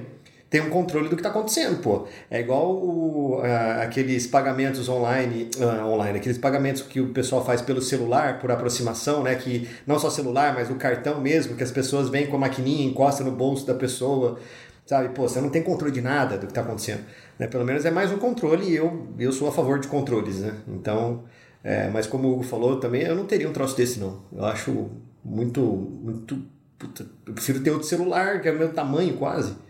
tem 0.49 0.61
um 0.61 0.69
controle 0.69 1.09
do 1.09 1.15
que 1.15 1.21
está 1.21 1.29
acontecendo, 1.29 1.81
pô. 1.81 2.07
É 2.31 2.39
igual 2.39 2.71
o, 2.71 3.41
aqueles 3.81 4.25
pagamentos 4.27 4.87
online, 4.87 5.49
uh, 5.57 5.85
online, 5.85 6.19
aqueles 6.19 6.37
pagamentos 6.37 6.81
que 6.81 7.01
o 7.01 7.09
pessoal 7.09 7.43
faz 7.43 7.61
pelo 7.61 7.81
celular, 7.81 8.39
por 8.39 8.49
aproximação, 8.49 9.23
né? 9.23 9.35
Que 9.35 9.67
não 9.85 9.99
só 9.99 10.09
celular, 10.09 10.53
mas 10.53 10.69
o 10.69 10.75
cartão 10.75 11.19
mesmo, 11.19 11.55
que 11.55 11.63
as 11.63 11.71
pessoas 11.71 12.09
vêm 12.09 12.27
com 12.27 12.37
a 12.37 12.39
maquininha, 12.39 12.85
encosta 12.85 13.23
no 13.23 13.31
bolso 13.31 13.67
da 13.67 13.73
pessoa, 13.73 14.39
sabe? 14.85 15.09
Pô, 15.09 15.27
você 15.27 15.41
não 15.41 15.49
tem 15.49 15.61
controle 15.61 15.93
de 15.93 16.01
nada 16.01 16.37
do 16.37 16.45
que 16.45 16.51
está 16.51 16.61
acontecendo. 16.61 17.03
Né? 17.37 17.47
Pelo 17.47 17.65
menos 17.65 17.83
é 17.83 17.91
mais 17.91 18.11
um 18.11 18.17
controle 18.17 18.69
e 18.69 18.75
eu, 18.75 19.07
eu 19.19 19.33
sou 19.33 19.49
a 19.49 19.51
favor 19.51 19.79
de 19.79 19.89
controles, 19.89 20.39
né? 20.39 20.53
Então, 20.65 21.23
é, 21.61 21.89
mas 21.89 22.07
como 22.07 22.29
o 22.29 22.33
Hugo 22.33 22.43
falou 22.43 22.79
também, 22.79 23.01
eu 23.01 23.15
não 23.15 23.25
teria 23.25 23.49
um 23.49 23.53
troço 23.53 23.75
desse 23.75 23.99
não. 23.99 24.21
Eu 24.31 24.45
acho 24.45 24.89
muito, 25.25 25.61
muito, 25.61 26.41
puta, 26.79 27.05
eu 27.25 27.33
prefiro 27.33 27.59
ter 27.59 27.71
outro 27.71 27.85
celular 27.85 28.41
que 28.41 28.47
é 28.47 28.51
o 28.53 28.57
meu 28.57 28.71
tamanho 28.71 29.17
quase? 29.17 29.66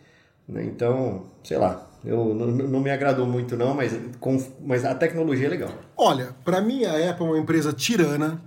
Então, 0.50 1.26
sei 1.44 1.58
lá, 1.58 1.88
eu 2.06 2.34
não, 2.34 2.48
não, 2.48 2.80
me 2.80 2.90
agradou 2.90 3.26
muito 3.26 3.58
não, 3.58 3.74
mas, 3.74 3.92
com, 4.20 4.42
mas 4.66 4.86
a 4.86 4.96
tecnologia 4.96 5.48
é 5.48 5.50
legal. 5.50 5.72
Olha, 5.96 6.36
para 6.46 6.62
mim 6.62 6.86
a 6.86 7.10
Apple 7.10 7.26
é 7.26 7.30
uma 7.30 7.40
empresa 7.40 7.74
tirana, 7.74 8.42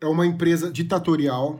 é 0.00 0.06
uma 0.06 0.24
empresa 0.24 0.70
ditatorial, 0.70 1.58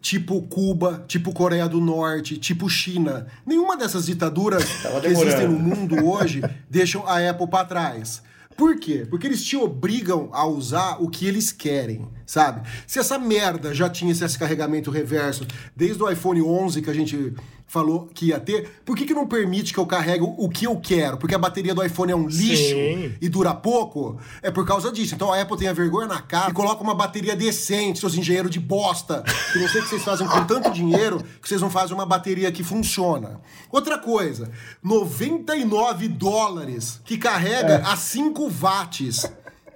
tipo 0.00 0.40
Cuba, 0.42 1.04
tipo 1.08 1.32
Coreia 1.32 1.68
do 1.68 1.80
Norte, 1.80 2.38
tipo 2.38 2.68
China. 2.68 3.26
Nenhuma 3.44 3.76
dessas 3.76 4.06
ditaduras 4.06 4.64
que 5.00 5.06
existem 5.08 5.48
no 5.48 5.58
mundo 5.58 6.04
hoje 6.04 6.40
deixam 6.68 7.06
a 7.06 7.28
Apple 7.28 7.48
para 7.48 7.64
trás. 7.64 8.22
Por 8.56 8.78
quê? 8.78 9.06
Porque 9.08 9.26
eles 9.26 9.42
te 9.42 9.56
obrigam 9.56 10.28
a 10.32 10.46
usar 10.46 11.02
o 11.02 11.08
que 11.08 11.26
eles 11.26 11.50
querem, 11.50 12.06
sabe? 12.30 12.62
Se 12.86 13.00
essa 13.00 13.18
merda 13.18 13.74
já 13.74 13.90
tinha 13.90 14.12
esse 14.12 14.38
carregamento 14.38 14.88
reverso 14.88 15.44
desde 15.74 16.00
o 16.00 16.08
iPhone 16.08 16.40
11 16.40 16.80
que 16.80 16.88
a 16.88 16.94
gente 16.94 17.34
falou 17.66 18.08
que 18.12 18.26
ia 18.26 18.38
ter, 18.38 18.68
por 18.84 18.96
que, 18.96 19.04
que 19.04 19.14
não 19.14 19.26
permite 19.26 19.72
que 19.72 19.78
eu 19.78 19.86
carregue 19.86 20.24
o 20.24 20.48
que 20.48 20.64
eu 20.64 20.76
quero? 20.76 21.16
Porque 21.16 21.34
a 21.34 21.38
bateria 21.38 21.74
do 21.74 21.84
iPhone 21.84 22.12
é 22.12 22.16
um 22.16 22.26
lixo 22.26 22.74
Sim. 22.74 23.14
e 23.20 23.28
dura 23.28 23.52
pouco? 23.52 24.18
É 24.42 24.50
por 24.50 24.64
causa 24.64 24.92
disso. 24.92 25.14
Então 25.14 25.32
a 25.32 25.40
Apple 25.40 25.56
tem 25.56 25.66
a 25.66 25.72
vergonha 25.72 26.06
na 26.06 26.20
cara 26.20 26.50
e 26.50 26.54
coloca 26.54 26.82
uma 26.82 26.94
bateria 26.94 27.34
decente, 27.34 27.98
seus 27.98 28.16
engenheiros 28.16 28.50
de 28.50 28.60
bosta, 28.60 29.24
que 29.52 29.58
não 29.58 29.68
sei 29.68 29.80
o 29.80 29.84
que 29.84 29.90
vocês 29.90 30.04
fazem 30.04 30.26
com 30.26 30.44
tanto 30.44 30.70
dinheiro, 30.70 31.20
que 31.40 31.48
vocês 31.48 31.60
não 31.60 31.70
fazem 31.70 31.94
uma 31.94 32.06
bateria 32.06 32.50
que 32.52 32.62
funciona. 32.62 33.40
Outra 33.72 33.98
coisa, 33.98 34.50
99 34.82 36.08
dólares 36.08 37.00
que 37.04 37.18
carrega 37.18 37.82
a 37.84 37.96
5 37.96 38.50
watts. 38.60 39.26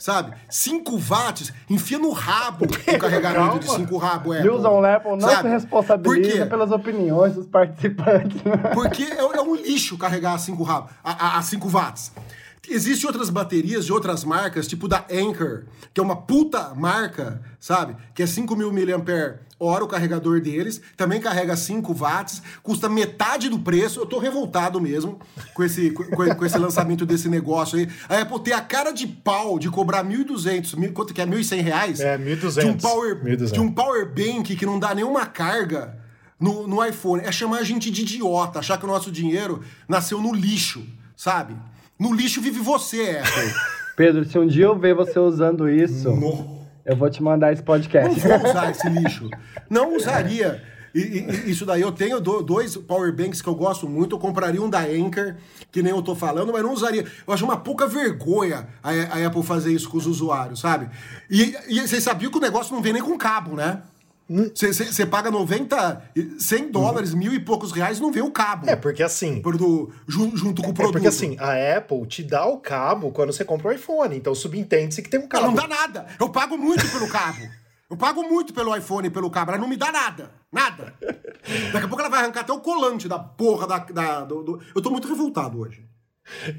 Sabe? 0.05 0.35
5 0.51 0.99
watts, 0.99 1.51
enfia 1.71 1.99
no 1.99 2.11
rabo 2.11 2.67
o 2.69 2.99
carregamento 2.99 3.61
de 3.61 3.71
5 3.71 3.97
rabo, 3.97 4.35
Apple. 4.35 4.51
Nilson 4.51 4.85
Apple 4.85 5.11
não 5.13 5.21
Sabe? 5.21 5.41
se 5.41 5.49
responsabiliza 5.49 6.45
pelas 6.45 6.71
opiniões 6.71 7.35
dos 7.35 7.47
participantes. 7.47 8.39
Porque 8.75 9.03
é, 9.03 9.17
é 9.17 9.41
um 9.41 9.55
lixo 9.55 9.97
carregar 9.97 10.35
a 10.35 10.39
5 10.39 10.63
rabo, 10.63 10.91
a 11.03 11.41
5 11.41 11.69
watts. 11.71 12.13
Existem 12.69 13.07
outras 13.07 13.31
baterias 13.31 13.85
de 13.85 13.93
outras 13.93 14.25
marcas, 14.25 14.67
tipo 14.67 14.89
da 14.89 15.05
Anchor, 15.11 15.65
que 15.93 16.01
é 16.01 16.03
uma 16.03 16.17
puta 16.17 16.75
marca, 16.75 17.43
sabe? 17.61 17.97
Que 18.15 18.23
é 18.23 18.27
5 18.27 18.57
mil 18.57 18.73
mAh 18.73 19.39
o 19.59 19.87
carregador 19.87 20.41
deles, 20.43 20.81
também 20.97 21.21
carrega 21.21 21.57
5 21.57 21.95
watts, 21.95 22.43
custa 22.63 22.89
metade 22.89 23.49
do 23.49 23.59
preço. 23.59 24.01
Eu 24.01 24.05
tô 24.07 24.19
revoltado 24.19 24.79
mesmo 24.81 25.19
com 25.55 25.65
esse, 25.65 25.91
com, 25.91 26.05
com 26.05 26.45
esse 26.45 26.59
lançamento 26.59 27.07
desse 27.07 27.29
negócio 27.29 27.79
aí. 27.79 27.89
A 28.09 28.19
Apple 28.21 28.41
ter 28.41 28.53
a 28.53 28.61
cara 28.61 28.91
de 28.93 29.07
pau 29.07 29.59
de 29.59 29.71
cobrar 29.71 30.05
1.200, 30.05 30.77
mil- 30.77 30.93
quanto 30.93 31.15
que 31.15 31.21
é? 31.21 31.27
1.100 31.27 31.63
reais? 31.63 32.01
É, 32.01 32.19
1.200. 32.19 32.61
De 32.61 32.67
um 32.67 32.77
power, 32.77 33.25
1.200. 33.25 33.53
de 33.53 33.61
um 33.61 33.73
power 33.73 34.07
bank 34.07 34.55
que 34.55 34.67
não 34.67 34.79
dá 34.79 34.95
nenhuma 34.95 35.25
carga 35.25 35.97
no, 36.39 36.67
no 36.67 36.85
iPhone. 36.85 37.23
É 37.25 37.33
chamar 37.33 37.59
a 37.59 37.65
gente 37.65 37.91
de 37.91 38.03
idiota, 38.03 38.59
achar 38.59 38.77
que 38.79 38.85
o 38.85 38.89
nosso 38.89 39.11
dinheiro 39.11 39.63
nasceu 39.89 40.21
no 40.21 40.35
lixo, 40.35 40.85
sabe? 41.17 41.57
No 41.99 42.13
lixo 42.13 42.41
vive 42.41 42.61
você, 42.61 43.21
Apple. 43.23 43.55
Pedro, 43.97 44.25
se 44.25 44.39
um 44.39 44.47
dia 44.47 44.65
eu 44.65 44.77
ver 44.79 44.95
você 44.95 45.19
usando 45.19 45.69
isso, 45.69 46.09
eu 46.85 46.97
vou 46.97 47.09
te 47.09 47.23
mandar 47.23 47.53
esse 47.53 47.61
Não 47.63 47.67
podcast. 47.67 48.21
vou 48.21 48.37
usar 48.51 48.71
esse 48.71 48.89
lixo. 48.91 49.29
Não 49.71 49.97
usaria. 49.97 50.63
E, 50.93 50.99
e- 51.01 51.51
isso 51.51 51.65
daí, 51.65 51.81
eu 51.81 51.93
tenho 51.93 52.21
do- 52.21 52.43
dois 52.43 52.77
power 52.77 53.13
banks 53.15 53.41
que 53.41 53.49
eu 53.49 53.55
gosto 53.55 53.89
muito. 53.89 54.17
Eu 54.17 54.21
compraria 54.21 54.61
um 54.63 54.69
da 54.71 54.81
Anchor, 54.81 55.35
que 55.71 55.83
nem 55.83 55.93
eu 55.93 56.03
tô 56.03 56.15
falando, 56.15 56.53
mas 56.53 56.63
não 56.63 56.73
usaria. 56.73 57.05
Eu 57.27 57.33
acho 57.35 57.45
uma 57.45 57.57
pouca 57.57 57.87
vergonha 57.87 58.67
a, 58.83 58.91
a 58.91 59.27
Apple 59.27 59.43
fazer 59.45 59.73
isso 59.73 59.89
com 59.89 59.97
os 59.97 60.07
usuários, 60.07 60.61
sabe? 60.61 60.89
E, 61.31 61.55
e 61.69 61.81
vocês 61.81 62.03
sabiam 62.03 62.31
que 62.31 62.39
o 62.39 62.41
negócio 62.41 62.75
não 62.75 62.83
vem 62.83 62.93
nem 62.93 63.03
com 63.03 63.17
cabo, 63.17 63.55
né? 63.57 63.83
Você 64.29 65.05
paga 65.05 65.31
90, 65.31 66.11
e 66.17 66.41
100 66.41 66.71
dólares, 66.71 67.13
mil 67.13 67.35
e 67.35 67.39
poucos 67.41 67.73
reais, 67.73 68.01
não 68.01 68.11
vem 68.11 68.23
o 68.23 68.31
cabo. 68.31 68.69
É, 68.69 68.75
porque 68.75 69.03
assim. 69.03 69.43
Por 69.43 69.57
do- 69.57 69.93
jun- 70.09 70.35
junto 70.35 70.63
com 70.63 70.69
o 70.69 70.71
É 70.71 70.75
produto. 70.75 70.93
porque 70.93 71.09
assim, 71.09 71.37
a 71.39 71.77
Apple 71.77 72.07
te 72.07 72.23
dá 72.23 72.47
o 72.47 72.59
cabo 72.59 73.11
quando 73.13 73.33
você 73.33 73.45
compra 73.45 73.69
o 73.69 73.73
iPhone. 73.73 74.17
Então 74.17 74.35
subentende-se 74.35 75.03
que 75.03 75.11
tem 75.11 75.21
um 75.21 75.29
cabo. 75.29 75.47
não 75.49 75.55
dá 75.55 75.69
nada. 75.69 76.07
Eu 76.19 76.29
pago 76.31 76.57
muito 76.57 76.91
pelo 76.91 77.09
cabo. 77.09 77.39
Eu 77.91 77.97
pago 77.99 78.23
muito 78.23 78.55
pelo 78.55 78.75
iPhone 78.75 79.07
e 79.09 79.11
pelo 79.11 79.31
cabo. 79.31 79.51
Ela 79.53 79.61
não 79.61 79.69
me 79.69 79.77
dá 79.77 79.93
nada. 79.93 80.31
Nada. 80.51 80.95
Daqui 81.73 81.85
a 81.85 81.89
pouco 81.89 82.01
ela 82.01 82.09
vai 82.09 82.21
arrancar 82.23 82.41
até 82.41 82.53
o 82.53 82.61
colante 82.61 83.07
da 83.07 83.19
porra 83.19 83.67
da. 83.67 83.79
da- 83.79 84.25
do, 84.25 84.43
do- 84.43 84.61
Eu 84.75 84.81
tô 84.81 84.91
muito 84.91 85.07
revoltado 85.07 85.59
hoje. 85.61 85.85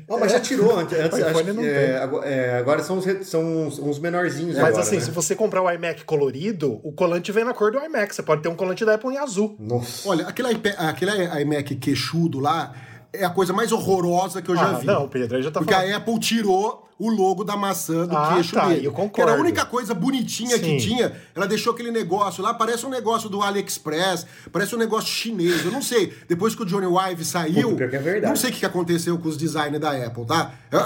Não, 0.08 0.20
mas 0.20 0.32
já 0.32 0.40
tirou 0.40 0.78
antes. 0.78 0.98
antes 0.98 1.18
O 1.20 1.28
iPhone 1.30 1.50
acho 1.50 1.60
é, 1.66 1.88
tem. 1.88 1.96
agora, 1.98 2.26
é, 2.30 2.58
agora 2.60 2.84
são 2.84 2.98
uns, 2.98 3.28
são 3.28 3.42
uns, 3.68 3.80
uns 3.80 4.00
menorzinhos 4.00 4.56
Mas 4.56 4.68
agora, 4.68 4.84
assim, 4.84 4.96
né? 4.98 5.02
se 5.02 5.12
você 5.12 5.36
comprar 5.36 5.62
o 5.64 5.70
iMac 5.72 6.04
colorido, 6.06 6.80
o 6.84 6.92
colante 6.92 7.32
vem 7.32 7.44
na 7.44 7.54
cor 7.54 7.72
do 7.72 7.80
iMac. 7.80 8.14
Você 8.16 8.22
pode 8.24 8.42
ter 8.44 8.50
um 8.50 8.56
colante 8.56 8.86
da 8.86 8.94
Apple 8.96 9.10
em 9.14 9.18
azul. 9.18 9.56
Nossa. 9.60 10.08
Olha, 10.08 10.28
aquele, 10.28 10.52
iPad, 10.52 10.76
aquele 10.78 11.42
iMac 11.42 11.76
queixudo 11.78 12.40
lá 12.40 12.74
é 13.12 13.26
a 13.26 13.30
coisa 13.30 13.54
mais 13.54 13.72
horrorosa 13.72 14.42
que 14.42 14.52
eu 14.52 14.56
já 14.56 14.70
Ah, 14.70 14.74
vi. 14.74 14.86
não, 14.86 15.08
Pedro, 15.08 15.38
aí 15.38 15.42
já 15.44 15.50
tá 15.50 15.60
Porque 15.60 15.74
falando. 15.74 15.92
a 15.94 15.98
Apple 15.98 16.20
tirou 16.20 16.85
o 16.98 17.10
logo 17.10 17.44
da 17.44 17.58
maçã 17.58 18.06
do 18.08 18.16
Ah, 18.16 18.36
queixo 18.36 18.54
tá, 18.54 18.68
dele. 18.70 18.88
eu 18.88 18.92
Que 18.92 18.96
concordo. 18.98 19.30
era 19.32 19.38
a 19.38 19.42
única 19.42 19.66
coisa 19.66 19.94
bonitinha 19.94 20.58
que 20.58 20.66
Sim. 20.66 20.78
tinha. 20.78 21.12
Ela 21.36 21.46
deixou 21.46 21.74
aquele 21.74 21.92
negócio 21.92 22.42
lá, 22.42 22.54
parece 22.54 22.86
um 22.86 22.90
negócio 22.90 23.28
do 23.30 23.42
AliExpress, 23.42 24.26
parece 24.52 24.74
um 24.76 24.78
negócio 24.78 25.10
chinês. 25.10 25.66
Eu 25.66 25.72
não 25.72 25.82
sei. 25.82 26.14
Depois 26.28 26.56
que 26.56 26.64
o 26.64 26.66
Johnny 26.66 26.88
Ive 27.12 27.26
saiu, 27.26 27.72
Puta, 27.72 27.88
que 27.90 27.96
é 27.98 28.00
verdade. 28.00 28.28
não 28.28 28.36
sei 28.36 28.50
o 28.50 28.54
que 28.54 28.60
que 28.60 28.66
aconteceu 28.66 29.18
com 29.18 29.28
os 29.28 29.36
designers 29.36 29.80
da 29.82 29.92
Apple, 29.92 30.26
tá? 30.26 30.54
É 30.72 30.78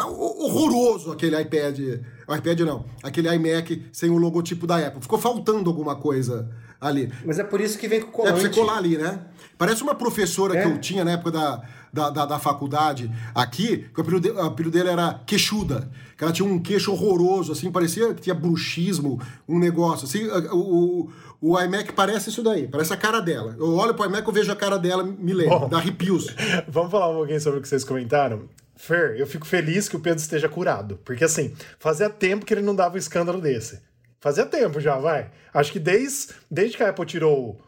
horroroso 0.44 1.12
aquele 1.12 1.40
iPad. 1.40 1.80
O 2.28 2.36
iPad 2.36 2.60
não, 2.62 2.86
aquele 3.04 3.28
iMac 3.36 3.86
sem 3.92 4.10
o 4.10 4.18
logotipo 4.18 4.66
da 4.68 4.78
Apple. 4.78 5.02
Ficou 5.02 5.18
faltando 5.20 5.70
alguma 5.70 5.96
coisa 5.96 6.50
ali. 6.80 7.12
Mas 7.26 7.40
é 7.40 7.44
por 7.44 7.60
isso 7.60 7.78
que 7.78 7.88
vem 7.88 8.02
com 8.02 8.08
É 8.08 8.12
colante. 8.32 8.34
pra 8.34 8.42
você 8.42 8.50
colar 8.60 8.78
ali, 8.78 8.98
né? 8.98 9.20
Parece 9.58 9.84
uma 9.84 9.96
professora 9.96 10.58
É. 10.58 10.62
que 10.62 10.68
eu 10.70 10.78
tinha 10.80 11.04
na 11.04 11.12
época 11.12 11.32
da, 11.32 11.62
da, 11.92 12.10
da, 12.10 12.26
da 12.26 12.40
faculdade 12.40 13.12
aqui, 13.34 13.86
que 13.94 14.00
o 14.00 14.02
apelido, 14.02 14.34
de- 14.34 14.40
apelido 14.40 14.78
dele 14.78 14.90
era 14.90 15.22
queixuda. 15.26 15.90
Que 16.18 16.24
ela 16.24 16.34
tinha 16.34 16.48
um 16.48 16.60
queixo 16.60 16.92
horroroso, 16.92 17.52
assim, 17.52 17.72
parecia 17.72 18.14
que 18.14 18.22
tinha 18.22 18.36
bruxismo, 18.36 19.22
um 19.48 19.58
negócio. 19.58 20.06
Assim, 20.06 20.26
o, 20.52 20.58
o, 20.60 21.12
o 21.54 21.60
iMac 21.62 21.94
parece 21.94 22.30
isso 22.30 22.44
daí, 22.44 22.68
parece 22.68 22.92
a 22.94 22.98
cara 22.98 23.22
dela. 23.22 23.56
Eu 23.58 23.74
olho 23.76 23.94
pro 23.94 24.06
iMac, 24.06 24.28
eu 24.28 24.34
vejo 24.34 24.52
a 24.52 24.56
cara 24.56 24.78
dela, 24.78 25.04
me 25.04 25.34
lembra, 25.34 25.60
Bom. 25.60 25.70
dá 25.70 25.78
arrepios. 25.78 26.28
Vamos 26.68 26.92
falar 26.92 27.10
um 27.10 27.16
pouquinho 27.16 27.40
sobre 27.40 27.60
o 27.60 27.62
que 27.62 27.68
vocês 27.68 27.84
comentaram? 27.84 28.44
Fer, 28.76 29.18
eu 29.20 29.28
fico 29.28 29.46
feliz 29.46 29.90
que 29.90 29.96
o 29.96 30.00
Pedro 30.00 30.20
esteja 30.20 30.48
curado. 30.48 31.00
Porque 31.04 31.24
assim, 31.24 31.54
fazia 31.80 32.10
tempo 32.10 32.46
que 32.46 32.54
ele 32.54 32.62
não 32.62 32.76
dava 32.76 32.96
um 32.96 32.98
escândalo 32.98 33.42
desse. 33.42 33.82
Fazia 34.22 34.46
tempo 34.46 34.80
já, 34.82 34.98
vai. 34.98 35.32
Acho 35.54 35.72
que 35.72 35.80
desde, 35.80 36.34
desde 36.52 36.76
que 36.78 36.84
a 36.84 36.90
Apple 36.90 37.06
tirou 37.06 37.60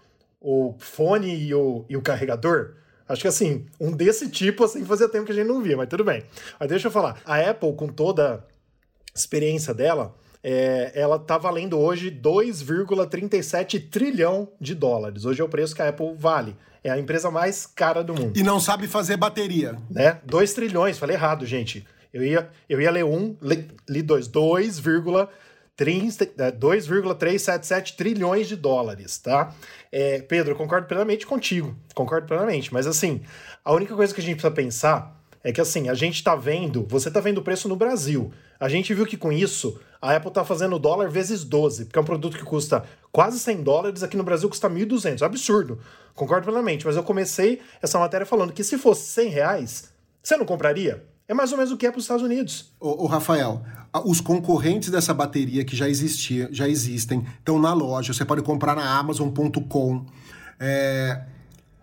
o, 0.41 0.69
o 0.71 0.75
fone 0.79 1.33
e 1.33 1.53
o, 1.53 1.85
e 1.89 1.95
o 1.95 2.01
carregador, 2.01 2.73
acho 3.11 3.21
que 3.21 3.27
assim, 3.27 3.65
um 3.79 3.91
desse 3.91 4.29
tipo, 4.29 4.63
assim, 4.63 4.83
fazia 4.85 5.09
tempo 5.09 5.25
que 5.25 5.31
a 5.31 5.35
gente 5.35 5.47
não 5.47 5.61
via, 5.61 5.77
mas 5.77 5.89
tudo 5.89 6.03
bem. 6.03 6.23
Mas 6.59 6.69
deixa 6.69 6.87
eu 6.87 6.91
falar. 6.91 7.21
A 7.25 7.37
Apple, 7.39 7.73
com 7.73 7.87
toda 7.87 8.35
a 8.35 9.17
experiência 9.17 9.73
dela, 9.73 10.15
é, 10.43 10.91
ela 10.95 11.19
tá 11.19 11.37
valendo 11.37 11.77
hoje 11.79 12.09
2,37 12.09 13.89
trilhão 13.89 14.47
de 14.59 14.73
dólares. 14.73 15.25
Hoje 15.25 15.41
é 15.41 15.43
o 15.43 15.49
preço 15.49 15.75
que 15.75 15.81
a 15.81 15.89
Apple 15.89 16.13
vale. 16.17 16.55
É 16.83 16.89
a 16.89 16.97
empresa 16.97 17.29
mais 17.29 17.67
cara 17.67 18.03
do 18.03 18.11
mundo 18.15 18.35
E 18.35 18.41
não 18.41 18.59
sabe 18.59 18.87
fazer 18.87 19.15
bateria. 19.15 19.77
né? 19.89 20.19
2 20.25 20.53
trilhões, 20.53 20.97
falei 20.97 21.15
errado, 21.15 21.45
gente. 21.45 21.85
Eu 22.13 22.23
ia, 22.25 22.49
eu 22.67 22.81
ia 22.81 22.91
ler 22.91 23.05
um, 23.05 23.35
li, 23.41 23.67
li 23.87 24.01
dois. 24.01 24.27
2,3 24.27 25.27
é, 25.27 25.27
2,377 25.83 27.97
trilhões 27.97 28.47
de 28.47 28.55
dólares, 28.55 29.17
tá? 29.17 29.53
É, 29.91 30.21
Pedro, 30.21 30.55
concordo 30.55 30.87
plenamente 30.87 31.25
contigo. 31.25 31.75
Concordo 31.93 32.27
plenamente. 32.27 32.73
Mas 32.73 32.87
assim, 32.87 33.21
a 33.63 33.73
única 33.73 33.95
coisa 33.95 34.13
que 34.13 34.21
a 34.21 34.23
gente 34.23 34.35
precisa 34.35 34.53
pensar 34.53 35.19
é 35.43 35.51
que 35.51 35.59
assim, 35.59 35.89
a 35.89 35.93
gente 35.93 36.23
tá 36.23 36.35
vendo, 36.35 36.85
você 36.87 37.09
tá 37.09 37.19
vendo 37.19 37.39
o 37.39 37.41
preço 37.41 37.67
no 37.67 37.75
Brasil. 37.75 38.31
A 38.59 38.69
gente 38.69 38.93
viu 38.93 39.05
que 39.05 39.17
com 39.17 39.31
isso, 39.31 39.79
a 40.01 40.15
Apple 40.15 40.31
tá 40.31 40.45
fazendo 40.45 40.77
dólar 40.77 41.09
vezes 41.09 41.43
12, 41.43 41.85
porque 41.85 41.97
é 41.97 42.01
um 42.01 42.05
produto 42.05 42.37
que 42.37 42.43
custa 42.43 42.83
quase 43.11 43.39
100 43.39 43.63
dólares, 43.63 44.03
aqui 44.03 44.15
no 44.15 44.23
Brasil 44.23 44.47
custa 44.47 44.69
1.200. 44.69 45.21
Absurdo. 45.23 45.79
Concordo 46.13 46.45
plenamente. 46.45 46.85
Mas 46.85 46.95
eu 46.95 47.03
comecei 47.03 47.59
essa 47.81 47.97
matéria 47.97 48.25
falando 48.25 48.53
que 48.53 48.63
se 48.63 48.77
fosse 48.77 49.09
100 49.09 49.29
reais, 49.29 49.91
você 50.21 50.37
não 50.37 50.45
compraria? 50.45 51.03
É 51.27 51.33
mais 51.33 51.51
ou 51.51 51.57
menos 51.57 51.71
o 51.71 51.77
que 51.77 51.87
é 51.87 51.91
para 51.91 51.97
os 51.97 52.03
Estados 52.03 52.23
Unidos. 52.23 52.71
Ô, 52.79 53.03
ô, 53.03 53.07
Rafael, 53.07 53.63
os 54.05 54.21
concorrentes 54.21 54.89
dessa 54.89 55.13
bateria 55.13 55.65
que 55.65 55.75
já 55.75 55.89
existia, 55.89 56.47
já 56.51 56.67
existem, 56.67 57.25
estão 57.39 57.59
na 57.59 57.73
loja. 57.73 58.13
Você 58.13 58.23
pode 58.23 58.41
comprar 58.41 58.75
na 58.75 58.97
Amazon.com. 58.97 60.05
É, 60.59 61.21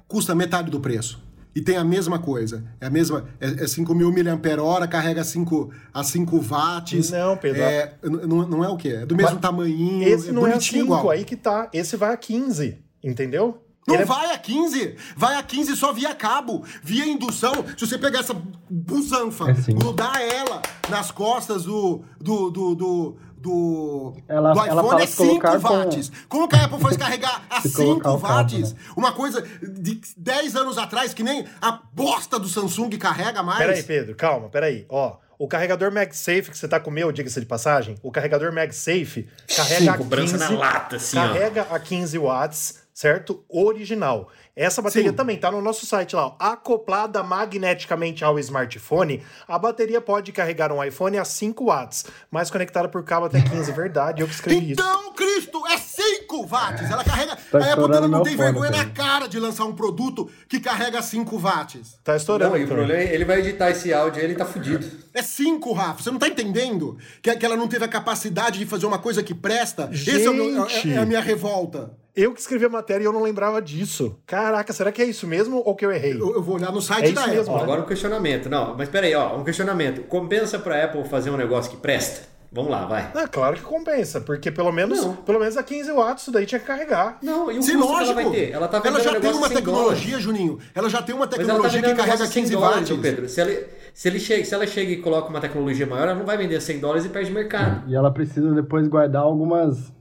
custa 0.07 0.35
metade 0.35 0.71
do 0.71 0.81
preço. 0.81 1.23
E 1.55 1.61
tem 1.61 1.77
a 1.77 1.85
mesma 1.85 2.19
coisa. 2.19 2.65
É 2.81 2.87
a 2.87 2.91
mesma. 2.91 3.27
É, 3.41 3.65
é 3.65 3.67
5 3.67 3.93
mil 3.95 4.12
mAh, 4.12 4.87
carrega 4.87 5.25
5 5.25 5.71
a 5.93 6.05
5 6.05 6.41
watts. 6.41 7.11
Não, 7.11 7.37
Pedro. 7.37 7.62
É, 7.62 7.95
não, 8.03 8.49
não 8.49 8.65
é 8.65 8.69
o 8.69 8.77
quê? 8.77 8.91
É 8.91 9.07
do 9.07 9.17
mesmo 9.17 9.33
Mas 9.33 9.41
tamanhinho. 9.41 10.09
Esse 10.09 10.31
não 10.31 10.47
é 10.47 10.50
a 10.50 10.53
bonitinho 10.53 10.83
5, 10.83 10.85
igual. 10.85 11.11
aí 11.11 11.25
que 11.25 11.37
tá. 11.37 11.69
Esse 11.73 11.97
vai 11.97 12.12
a 12.12 12.17
15, 12.17 12.79
entendeu? 13.03 13.62
Não 13.88 13.95
Ele 13.95 14.02
é- 14.02 14.07
vai 14.07 14.35
a 14.35 14.38
15, 14.38 14.97
vai 15.16 15.35
a 15.37 15.42
15 15.42 15.75
só 15.75 15.92
via 15.92 16.14
cabo, 16.14 16.62
via 16.83 17.07
indução. 17.07 17.52
Se 17.76 17.87
você 17.87 17.97
pegar 17.99 18.21
essa 18.21 18.37
busanfa, 18.68 19.50
É 19.50 19.54
sim. 19.54 19.75
grudar 19.75 20.21
ela 20.21 20.61
nas 20.88 21.11
costas 21.11 21.64
do. 21.64 22.04
do, 22.21 22.50
do, 22.50 22.75
do 22.75 23.16
do, 23.40 24.14
Ela- 24.28 24.52
do 24.52 24.59
ela 24.59 24.66
iPhone 24.83 24.88
fala 24.90 25.02
é 25.02 25.07
se 25.07 25.12
5 25.16 25.28
colocar 25.40 25.61
com- 25.61 25.68
watts. 25.78 26.11
Como 26.28 26.49
que 26.49 26.57
a 26.57 26.64
Apple 26.64 26.80
faz 26.80 26.97
carregar 26.97 27.47
a 27.49 27.61
Se 27.61 27.68
5 27.68 28.00
colocar 28.00 28.11
o 28.11 28.21
cabo, 28.21 28.35
watts? 28.35 28.73
né? 28.73 28.78
Uma 28.97 29.12
coisa 29.12 29.40
de 29.62 30.00
10 30.16 30.57
anos 30.57 30.76
atrás, 30.76 31.14
que 31.14 31.23
nem 31.23 31.45
a 31.62 31.71
bosta 31.92 32.37
do 32.37 32.49
Samsung 32.49 32.90
carrega 32.99 33.40
mais. 33.40 33.59
Peraí, 33.61 33.83
Pedro, 33.85 34.16
calma, 34.16 34.49
peraí. 34.49 34.85
Ó, 34.88 35.18
o 35.38 35.47
carregador 35.47 35.92
MagSafe 35.92 36.50
que 36.50 36.59
você 36.59 36.66
tá 36.66 36.80
com 36.80 36.90
o 36.90 36.92
meu, 36.92 37.12
diga-se 37.12 37.38
de 37.38 37.47
passagem, 37.47 37.95
o 38.02 38.11
carregador 38.11 38.52
MagSafe 38.52 39.28
carrega 39.54 39.80
Sim, 39.83 39.88
a 39.88 39.97
cobrança 39.97 40.37
15, 40.37 40.52
na 40.54 40.59
lata, 40.59 40.97
assim, 40.97 41.16
ó. 41.16 41.28
carrega 41.28 41.62
a 41.71 41.78
15 41.78 42.18
watts, 42.18 42.75
certo? 43.02 43.45
Original. 43.49 44.28
Essa 44.57 44.83
bateria 44.83 45.11
Sim. 45.11 45.14
também 45.17 45.37
tá 45.37 45.52
no 45.52 45.62
nosso 45.62 45.87
site 45.87 46.17
lá. 46.17 46.26
ó. 46.26 46.37
Acoplada 46.40 47.23
magneticamente 47.23 48.25
ao 48.25 48.37
smartphone, 48.40 49.23
a 49.47 49.57
bateria 49.57 50.00
pode 50.00 50.33
carregar 50.33 50.73
um 50.73 50.83
iPhone 50.83 51.17
a 51.17 51.25
5 51.25 51.64
watts, 51.67 52.07
mas 52.28 52.50
conectada 52.50 52.88
por 52.88 53.05
cabo 53.05 53.26
até 53.26 53.40
15. 53.40 53.71
Verdade, 53.71 54.21
eu 54.23 54.26
que 54.26 54.35
escrevi 54.35 54.73
isso. 54.73 54.81
Então, 54.81 55.12
Cristo, 55.12 55.64
é 55.69 55.76
5 55.78 56.45
watts. 56.47 56.90
Ela 56.90 57.05
carrega. 57.05 57.37
Tá 57.37 57.59
a 57.59 57.61
Apple 57.61 57.71
estourando 57.71 58.09
não 58.09 58.23
tem 58.25 58.37
vergonha 58.37 58.71
na 58.73 58.87
cara. 58.87 59.28
de 59.28 59.38
lançar 59.38 59.64
um 59.64 59.76
produto 59.76 60.28
que 60.49 60.59
carrega 60.59 61.00
5 61.00 61.38
watts. 61.38 62.00
Tá 62.02 62.17
estourando. 62.17 62.50
Não, 62.50 62.59
e 62.61 62.64
o 62.64 62.67
também. 62.69 62.85
problema 62.85 63.09
é 63.09 63.14
ele 63.14 63.25
vai 63.25 63.38
editar 63.38 63.71
esse 63.71 63.93
áudio 63.93 64.21
e 64.21 64.25
ele 64.25 64.35
tá 64.35 64.45
fudido. 64.45 64.85
É 65.14 65.23
5, 65.23 65.73
Rafa. 65.73 66.02
Você 66.02 66.11
não 66.11 66.19
tá 66.19 66.26
entendendo 66.26 66.99
que, 67.23 67.33
que 67.37 67.47
ela 67.47 67.57
não 67.57 67.69
teve 67.69 67.85
a 67.85 67.88
capacidade 67.88 68.59
de 68.59 68.67
fazer 68.67 68.87
uma 68.87 68.99
coisa 68.99 69.23
que 69.23 69.35
presta? 69.35 69.88
Esse 69.93 70.26
é, 70.26 70.31
o 70.31 70.35
meu- 70.35 70.64
é- 70.67 70.69
Gente. 70.69 70.93
é 70.95 70.99
a 70.99 71.07
minha 71.07 71.21
revolta. 71.21 71.97
Eu 72.21 72.35
que 72.35 72.41
escrevi 72.41 72.65
a 72.65 72.69
matéria 72.69 73.05
e 73.05 73.07
eu 73.07 73.13
não 73.13 73.23
lembrava 73.23 73.63
disso. 73.63 74.17
Caraca, 74.27 74.73
será 74.73 74.91
que 74.91 75.01
é 75.01 75.05
isso 75.05 75.25
mesmo 75.27 75.63
ou 75.65 75.77
que 75.77 75.87
eu 75.87 75.93
errei? 75.93 76.15
Eu, 76.15 76.35
eu 76.35 76.43
vou 76.43 76.57
olhar 76.57 76.73
no 76.73 76.83
site 76.83 77.05
É 77.05 77.07
isso 77.07 77.15
da 77.15 77.21
Apple. 77.23 77.37
mesmo, 77.37 77.53
Ó, 77.55 77.57
né? 77.59 77.63
agora 77.63 77.81
um 77.83 77.87
questionamento. 77.87 78.49
Não, 78.49 78.75
mas 78.77 78.89
peraí, 78.89 79.15
ó, 79.15 79.37
um 79.37 79.45
questionamento. 79.45 80.03
Compensa 80.09 80.59
pra 80.59 80.83
Apple 80.85 81.05
fazer 81.05 81.31
um 81.31 81.37
negócio 81.37 81.71
que 81.71 81.77
presta? 81.77 82.23
Vamos 82.51 82.71
lá, 82.71 82.87
vai. 82.87 83.13
Ah, 83.15 83.29
claro 83.29 83.57
que 83.57 83.63
compensa, 83.63 84.21
porque 84.23 84.51
pelo 84.51 84.73
menos, 84.73 85.05
Não. 85.05 85.15
pelo 85.17 85.39
menos 85.39 85.57
a 85.59 85.63
15 85.63 85.93
watts 85.93 86.23
isso 86.23 86.33
daí 86.33 86.47
tinha 86.47 86.59
que 86.59 86.67
carregar. 86.67 87.19
Não, 87.23 87.53
e 87.53 87.59
o 87.59 87.63
Sim, 87.63 87.75
custo 87.77 87.87
que 87.87 87.93
ela 87.93 88.01
lógico. 88.01 88.15
vai 88.15 88.31
ter? 88.31 88.51
Ela 88.53 88.69
tá 88.69 88.83
ela 88.85 89.01
já 89.01 89.11
um 89.13 89.21
tem 89.21 89.33
uma 89.33 89.47
100 89.49 89.57
tecnologia, 89.59 90.01
dólares. 90.09 90.23
Juninho. 90.25 90.59
Ela 90.75 90.89
já 90.89 91.03
tem 91.03 91.15
uma 91.15 91.25
ela 91.25 91.31
tá 91.31 91.37
tecnologia 91.37 91.71
vendendo 91.83 91.91
que 91.91 91.97
carrega 91.99 92.17
negócio 92.25 92.27
de 92.27 92.33
100 92.33 92.43
15 92.43 92.55
dólares, 92.55 92.89
watts. 92.91 93.03
Pedro. 93.03 93.29
Se, 93.29 93.41
ele, 93.43 93.67
se, 93.95 94.09
ele 94.09 94.19
chega, 94.19 94.45
se 94.45 94.55
ela 94.55 94.67
chega 94.67 94.91
e 94.91 94.97
coloca 94.97 95.29
uma 95.29 95.41
tecnologia 95.41 95.87
maior, 95.87 96.05
ela 96.09 96.15
não 96.15 96.25
vai 96.25 96.37
vender 96.39 96.59
100 96.61 96.79
dólares 96.81 97.05
e 97.05 97.11
perde 97.11 97.31
mercado. 97.31 97.83
E 97.87 97.95
ela 97.95 98.11
precisa 98.11 98.51
depois 98.53 98.89
guardar 98.89 99.23
algumas 99.23 99.93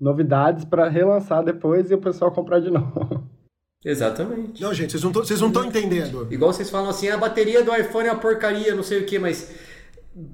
novidades 0.00 0.64
pra 0.64 0.88
relançar 0.88 1.42
depois 1.44 1.90
e 1.90 1.94
o 1.94 1.98
pessoal 1.98 2.30
comprar 2.30 2.60
de 2.60 2.70
novo. 2.70 3.24
Exatamente. 3.84 4.60
Não, 4.60 4.74
gente, 4.74 4.98
vocês 4.98 5.40
não 5.40 5.48
estão 5.48 5.64
entendendo. 5.64 6.26
Igual 6.30 6.52
vocês 6.52 6.68
falam 6.68 6.90
assim, 6.90 7.08
a 7.08 7.16
bateria 7.16 7.62
do 7.62 7.74
iPhone 7.74 8.08
é 8.08 8.12
uma 8.12 8.20
porcaria, 8.20 8.74
não 8.74 8.82
sei 8.82 9.00
o 9.00 9.06
que, 9.06 9.18
mas 9.18 9.52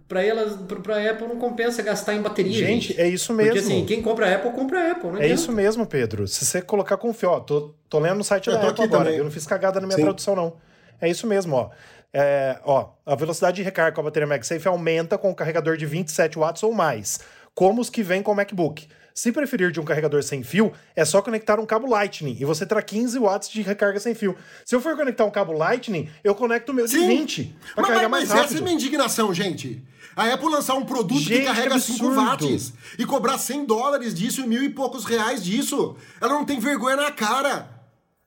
pra 0.08 0.24
elas, 0.24 0.56
pra 0.82 1.10
Apple 1.10 1.28
não 1.28 1.36
compensa 1.36 1.82
gastar 1.82 2.14
em 2.14 2.22
bateria. 2.22 2.66
Gente, 2.66 2.98
é 2.98 3.06
isso 3.06 3.34
mesmo. 3.34 3.52
Porque 3.52 3.64
assim, 3.66 3.84
quem 3.84 4.00
compra 4.00 4.26
a 4.30 4.34
Apple, 4.36 4.50
compra 4.52 4.80
a 4.80 4.92
Apple, 4.92 5.08
não 5.10 5.16
É 5.16 5.24
adianta. 5.24 5.34
isso 5.34 5.52
mesmo, 5.52 5.86
Pedro. 5.86 6.26
Se 6.26 6.44
você 6.46 6.62
colocar 6.62 6.96
com 6.96 7.12
fio, 7.12 7.30
ó, 7.30 7.40
tô, 7.40 7.74
tô 7.88 7.98
lendo 7.98 8.16
no 8.16 8.24
site 8.24 8.46
Eu 8.48 8.54
da 8.54 8.60
Apple 8.60 8.70
aqui 8.72 8.82
agora. 8.84 9.04
também. 9.04 9.18
Eu 9.18 9.24
não 9.24 9.30
fiz 9.30 9.46
cagada 9.46 9.78
na 9.78 9.86
minha 9.86 9.96
Sim. 9.96 10.04
tradução, 10.04 10.34
não. 10.34 10.56
É 11.00 11.08
isso 11.08 11.26
mesmo, 11.26 11.54
ó. 11.54 11.70
É, 12.16 12.58
ó, 12.64 12.90
a 13.04 13.14
velocidade 13.14 13.56
de 13.56 13.62
recarga 13.62 13.92
com 13.94 14.00
a 14.00 14.04
bateria 14.04 14.26
MagSafe 14.26 14.66
aumenta 14.68 15.18
com 15.18 15.30
o 15.30 15.34
carregador 15.34 15.76
de 15.76 15.84
27 15.84 16.38
watts 16.38 16.62
ou 16.62 16.72
mais, 16.72 17.18
como 17.54 17.80
os 17.82 17.90
que 17.90 18.02
vêm 18.02 18.22
com 18.22 18.32
o 18.32 18.34
MacBook. 18.34 18.88
Se 19.16 19.30
preferir 19.30 19.70
de 19.70 19.78
um 19.78 19.84
carregador 19.84 20.22
sem 20.24 20.42
fio, 20.42 20.72
é 20.96 21.04
só 21.04 21.22
conectar 21.22 21.60
um 21.60 21.64
cabo 21.66 21.86
Lightning 21.88 22.36
e 22.40 22.44
você 22.44 22.66
terá 22.66 22.82
15 22.82 23.16
watts 23.20 23.48
de 23.48 23.62
recarga 23.62 24.00
sem 24.00 24.12
fio. 24.12 24.36
Se 24.64 24.74
eu 24.74 24.80
for 24.80 24.96
conectar 24.96 25.24
um 25.24 25.30
cabo 25.30 25.52
Lightning, 25.52 26.10
eu 26.24 26.34
conecto 26.34 26.72
o 26.72 26.74
meu 26.74 26.84
de 26.88 26.98
20 26.98 27.54
para 27.76 27.82
Mas, 27.82 27.86
carregar 27.90 28.08
mas, 28.08 28.10
mais 28.10 28.28
mas 28.28 28.30
essa 28.30 28.38
é 28.38 28.42
rápido. 28.48 28.62
minha 28.64 28.74
indignação, 28.74 29.32
gente. 29.32 29.84
A 30.16 30.32
Apple 30.32 30.48
lançar 30.48 30.74
um 30.74 30.84
produto 30.84 31.20
Gente, 31.20 31.40
que 31.40 31.44
carrega 31.46 31.74
que 31.76 31.80
5 31.80 32.06
absurdo. 32.06 32.16
watts 32.16 32.72
e 32.98 33.06
cobrar 33.06 33.38
100 33.38 33.64
dólares 33.66 34.12
disso 34.14 34.40
e 34.40 34.46
mil 34.48 34.64
e 34.64 34.68
poucos 34.70 35.04
reais 35.04 35.44
disso. 35.44 35.96
Ela 36.20 36.32
não 36.34 36.44
tem 36.44 36.58
vergonha 36.58 36.96
na 36.96 37.12
cara. 37.12 37.68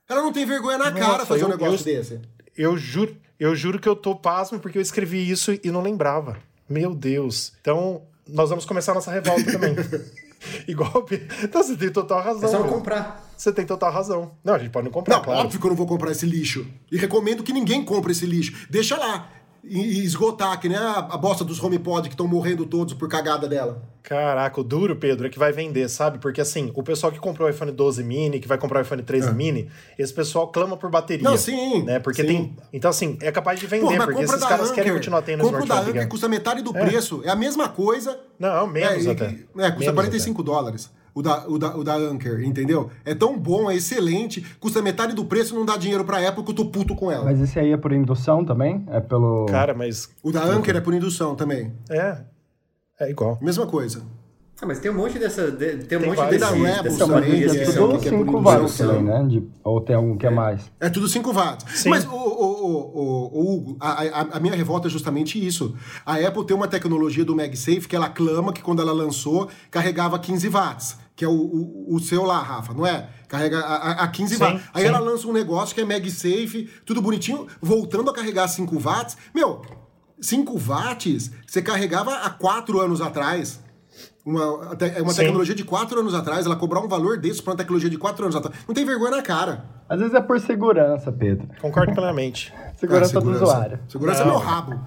Ela 0.08 0.22
não 0.22 0.32
tem 0.32 0.46
vergonha 0.46 0.78
na 0.78 0.90
Nossa, 0.90 1.04
cara 1.06 1.26
fazer 1.26 1.44
um 1.44 1.48
eu- 1.50 1.58
negócio 1.58 1.86
eu- 1.90 1.96
desse. 1.96 2.20
Eu 2.56 2.78
juro, 2.78 3.14
eu 3.38 3.54
juro 3.54 3.78
que 3.78 3.88
eu 3.88 3.94
tô 3.94 4.16
pasmo 4.16 4.58
porque 4.58 4.78
eu 4.78 4.82
escrevi 4.82 5.30
isso 5.30 5.52
e 5.62 5.70
não 5.70 5.82
lembrava. 5.82 6.38
Meu 6.68 6.94
Deus. 6.94 7.52
Então, 7.60 8.02
nós 8.26 8.48
vamos 8.48 8.64
começar 8.64 8.92
a 8.92 8.94
nossa 8.96 9.10
revolta 9.10 9.44
também. 9.52 9.74
Igual. 10.68 11.06
Então, 11.42 11.62
você 11.62 11.76
tem 11.76 11.90
total 11.90 12.22
razão. 12.22 12.44
É 12.44 12.52
só 12.52 12.58
não 12.58 12.62
Pedro. 12.64 12.78
comprar. 12.78 13.28
Você 13.36 13.52
tem 13.52 13.64
total 13.64 13.92
razão. 13.92 14.32
Não, 14.42 14.54
a 14.54 14.58
gente 14.58 14.70
pode 14.70 14.84
não 14.86 14.92
comprar, 14.92 15.16
Não, 15.16 15.22
claro. 15.24 15.40
óbvio 15.40 15.60
que 15.60 15.66
eu 15.66 15.70
não 15.70 15.76
vou 15.76 15.86
comprar 15.86 16.10
esse 16.10 16.26
lixo. 16.26 16.66
E 16.90 16.96
recomendo 16.96 17.42
que 17.42 17.52
ninguém 17.52 17.84
compre 17.84 18.12
esse 18.12 18.26
lixo. 18.26 18.66
Deixa 18.68 18.96
lá. 18.96 19.30
E, 19.64 20.04
esgotar, 20.04 20.58
que 20.60 20.68
nem 20.68 20.78
a, 20.78 20.98
a 20.98 21.16
bosta 21.16 21.44
dos 21.44 21.62
HomePod 21.62 22.08
que 22.08 22.14
estão 22.14 22.26
morrendo 22.26 22.64
todos 22.64 22.94
por 22.94 23.08
cagada 23.08 23.48
dela. 23.48 23.82
Caraca, 24.02 24.60
o 24.60 24.64
duro, 24.64 24.96
Pedro, 24.96 25.26
é 25.26 25.30
que 25.30 25.38
vai 25.38 25.52
vender, 25.52 25.86
sabe? 25.88 26.18
Porque 26.18 26.40
assim, 26.40 26.72
o 26.74 26.82
pessoal 26.82 27.12
que 27.12 27.18
comprou 27.18 27.46
o 27.46 27.50
iPhone 27.50 27.70
12 27.70 28.02
mini, 28.02 28.40
que 28.40 28.48
vai 28.48 28.56
comprar 28.56 28.78
o 28.78 28.82
iPhone 28.82 29.02
13 29.02 29.34
mini, 29.34 29.68
esse 29.98 30.14
pessoal 30.14 30.48
clama 30.48 30.76
por 30.76 30.90
bateria. 30.90 31.26
É. 31.26 31.30
Não, 31.30 31.36
sim, 31.36 31.82
Né? 31.82 31.98
Porque 31.98 32.22
sim. 32.22 32.28
tem. 32.28 32.56
Então, 32.72 32.90
assim, 32.90 33.18
é 33.20 33.30
capaz 33.30 33.60
de 33.60 33.66
vender, 33.66 33.98
Pô, 33.98 34.04
porque 34.06 34.22
esses 34.22 34.44
caras 34.44 34.70
Anker. 34.70 34.74
querem 34.76 34.92
continuar 34.94 35.22
tendo 35.22 35.42
compra 35.42 35.66
da. 35.66 35.80
Anker, 35.80 36.08
custa 36.08 36.28
metade 36.28 36.62
do 36.62 36.72
preço. 36.72 37.20
É 37.24 37.28
a 37.28 37.36
mesma 37.36 37.68
coisa. 37.68 38.18
Não, 38.38 38.66
menos 38.66 39.06
é, 39.06 39.10
até. 39.10 39.24
É, 39.26 39.70
custa 39.70 39.78
Menos 39.78 39.94
45 39.94 40.42
dólares. 40.42 40.90
O 41.18 41.22
da, 41.22 41.48
o, 41.48 41.58
da, 41.58 41.76
o 41.76 41.82
da 41.82 41.96
Anker, 41.96 42.44
entendeu? 42.44 42.90
É 43.04 43.12
tão 43.14 43.36
bom, 43.36 43.68
é 43.68 43.74
excelente, 43.74 44.40
custa 44.60 44.80
metade 44.80 45.14
do 45.14 45.24
preço 45.24 45.52
não 45.54 45.64
dá 45.66 45.76
dinheiro 45.76 46.04
pra 46.04 46.26
Apple 46.28 46.44
que 46.44 46.50
eu 46.50 46.54
tô 46.54 46.66
puto 46.66 46.94
com 46.94 47.10
ela. 47.10 47.24
Mas 47.24 47.40
esse 47.40 47.58
aí 47.58 47.72
é 47.72 47.76
por 47.76 47.92
indução 47.92 48.44
também? 48.44 48.84
É 48.88 49.00
pelo. 49.00 49.46
Cara, 49.46 49.74
mas. 49.74 50.08
O 50.22 50.30
da 50.30 50.44
Anker 50.44 50.76
é 50.76 50.80
por 50.80 50.94
indução 50.94 51.34
também. 51.34 51.72
É. 51.90 52.18
É 53.00 53.10
igual. 53.10 53.36
Mesma 53.42 53.66
coisa. 53.66 54.02
Ah, 54.60 54.66
mas 54.66 54.80
tem 54.80 54.90
um 54.90 54.94
monte 54.94 55.20
dessa. 55.20 55.52
de- 55.52 55.84
tem 55.84 55.98
um 55.98 56.00
Tem 56.02 56.10
monte 56.10 56.24
desse, 56.30 56.38
Da 56.40 56.50
Rebels 56.50 56.98
também, 56.98 57.44
é 57.44 57.46
tudo 57.64 57.98
que 58.00 58.08
é 58.08 58.10
por 58.10 58.18
5 58.18 58.22
indução, 58.22 58.42
watts 58.42 58.76
também, 58.78 59.02
né? 59.04 59.26
De... 59.28 59.42
Ou 59.62 59.80
tem 59.80 59.94
algum 59.94 60.16
que 60.16 60.26
é 60.26 60.30
mais? 60.30 60.68
É 60.80 60.90
tudo 60.90 61.06
5 61.06 61.32
watts. 61.32 61.64
Sim. 61.80 61.90
Mas, 61.90 62.04
o, 62.04 62.10
o, 62.10 62.14
o, 62.16 62.98
o- 62.98 63.38
o 63.40 63.54
Hugo, 63.54 63.76
a, 63.78 64.02
a, 64.02 64.20
a 64.36 64.40
minha 64.40 64.54
revolta 64.56 64.88
é 64.88 64.90
justamente 64.90 65.38
isso. 65.44 65.76
A 66.04 66.16
Apple 66.16 66.44
tem 66.44 66.56
uma 66.56 66.66
tecnologia 66.66 67.24
do 67.24 67.36
MagSafe 67.36 67.86
que 67.86 67.94
ela 67.94 68.08
clama 68.08 68.52
que 68.52 68.60
quando 68.60 68.82
ela 68.82 68.92
lançou, 68.92 69.48
carregava 69.70 70.18
15 70.18 70.48
watts. 70.48 70.96
Que 71.18 71.24
é 71.24 71.28
o, 71.28 71.32
o, 71.32 71.96
o 71.96 71.98
seu 71.98 72.22
lá, 72.22 72.40
Rafa, 72.40 72.72
não 72.72 72.86
é? 72.86 73.08
Carrega 73.26 73.58
a, 73.58 73.74
a- 73.74 74.04
a 74.04 74.08
15 74.08 74.36
Sim, 74.36 74.40
watts. 74.40 74.62
Aí 74.72 74.82
sim. 74.82 74.88
ela 74.88 75.00
lança 75.00 75.26
um 75.26 75.32
negócio 75.32 75.74
que 75.74 75.80
é 75.80 75.84
MagSafe, 75.84 76.70
tudo 76.86 77.02
bonitinho, 77.02 77.48
voltando 77.60 78.08
a 78.08 78.14
carregar 78.14 78.46
5 78.46 78.78
watts. 78.78 79.16
Meu, 79.34 79.60
5 80.20 80.56
watts 80.56 81.32
você 81.44 81.60
carregava 81.60 82.14
há 82.18 82.30
4 82.30 82.80
anos 82.80 83.00
atrás. 83.00 83.58
Uma, 84.24 84.76
é 84.94 85.02
uma 85.02 85.10
Sim. 85.12 85.22
tecnologia 85.22 85.54
de 85.56 85.64
4 85.64 85.98
anos 85.98 86.14
atrás, 86.14 86.46
ela 86.46 86.54
cobrar 86.54 86.80
um 86.80 86.86
valor 86.88 87.18
desse 87.18 87.42
pra 87.42 87.50
uma 87.52 87.56
tecnologia 87.56 87.90
de 87.90 87.98
4 87.98 88.24
anos 88.24 88.36
atrás. 88.36 88.56
Não 88.68 88.72
tem 88.74 88.84
vergonha 88.84 89.10
na 89.16 89.22
cara. 89.22 89.64
Às 89.88 89.98
vezes 89.98 90.14
é 90.14 90.20
por 90.20 90.38
segurança, 90.40 91.10
Pedro. 91.10 91.48
Concordo 91.60 91.94
plenamente. 91.94 92.54
Segurança, 92.78 93.18
Ah, 93.18 93.20
do 93.20 93.30
usuário. 93.32 93.80
Segurança 93.88 94.24
Não. 94.24 94.30
é 94.30 94.30
meu 94.36 94.38
rabo. 94.38 94.80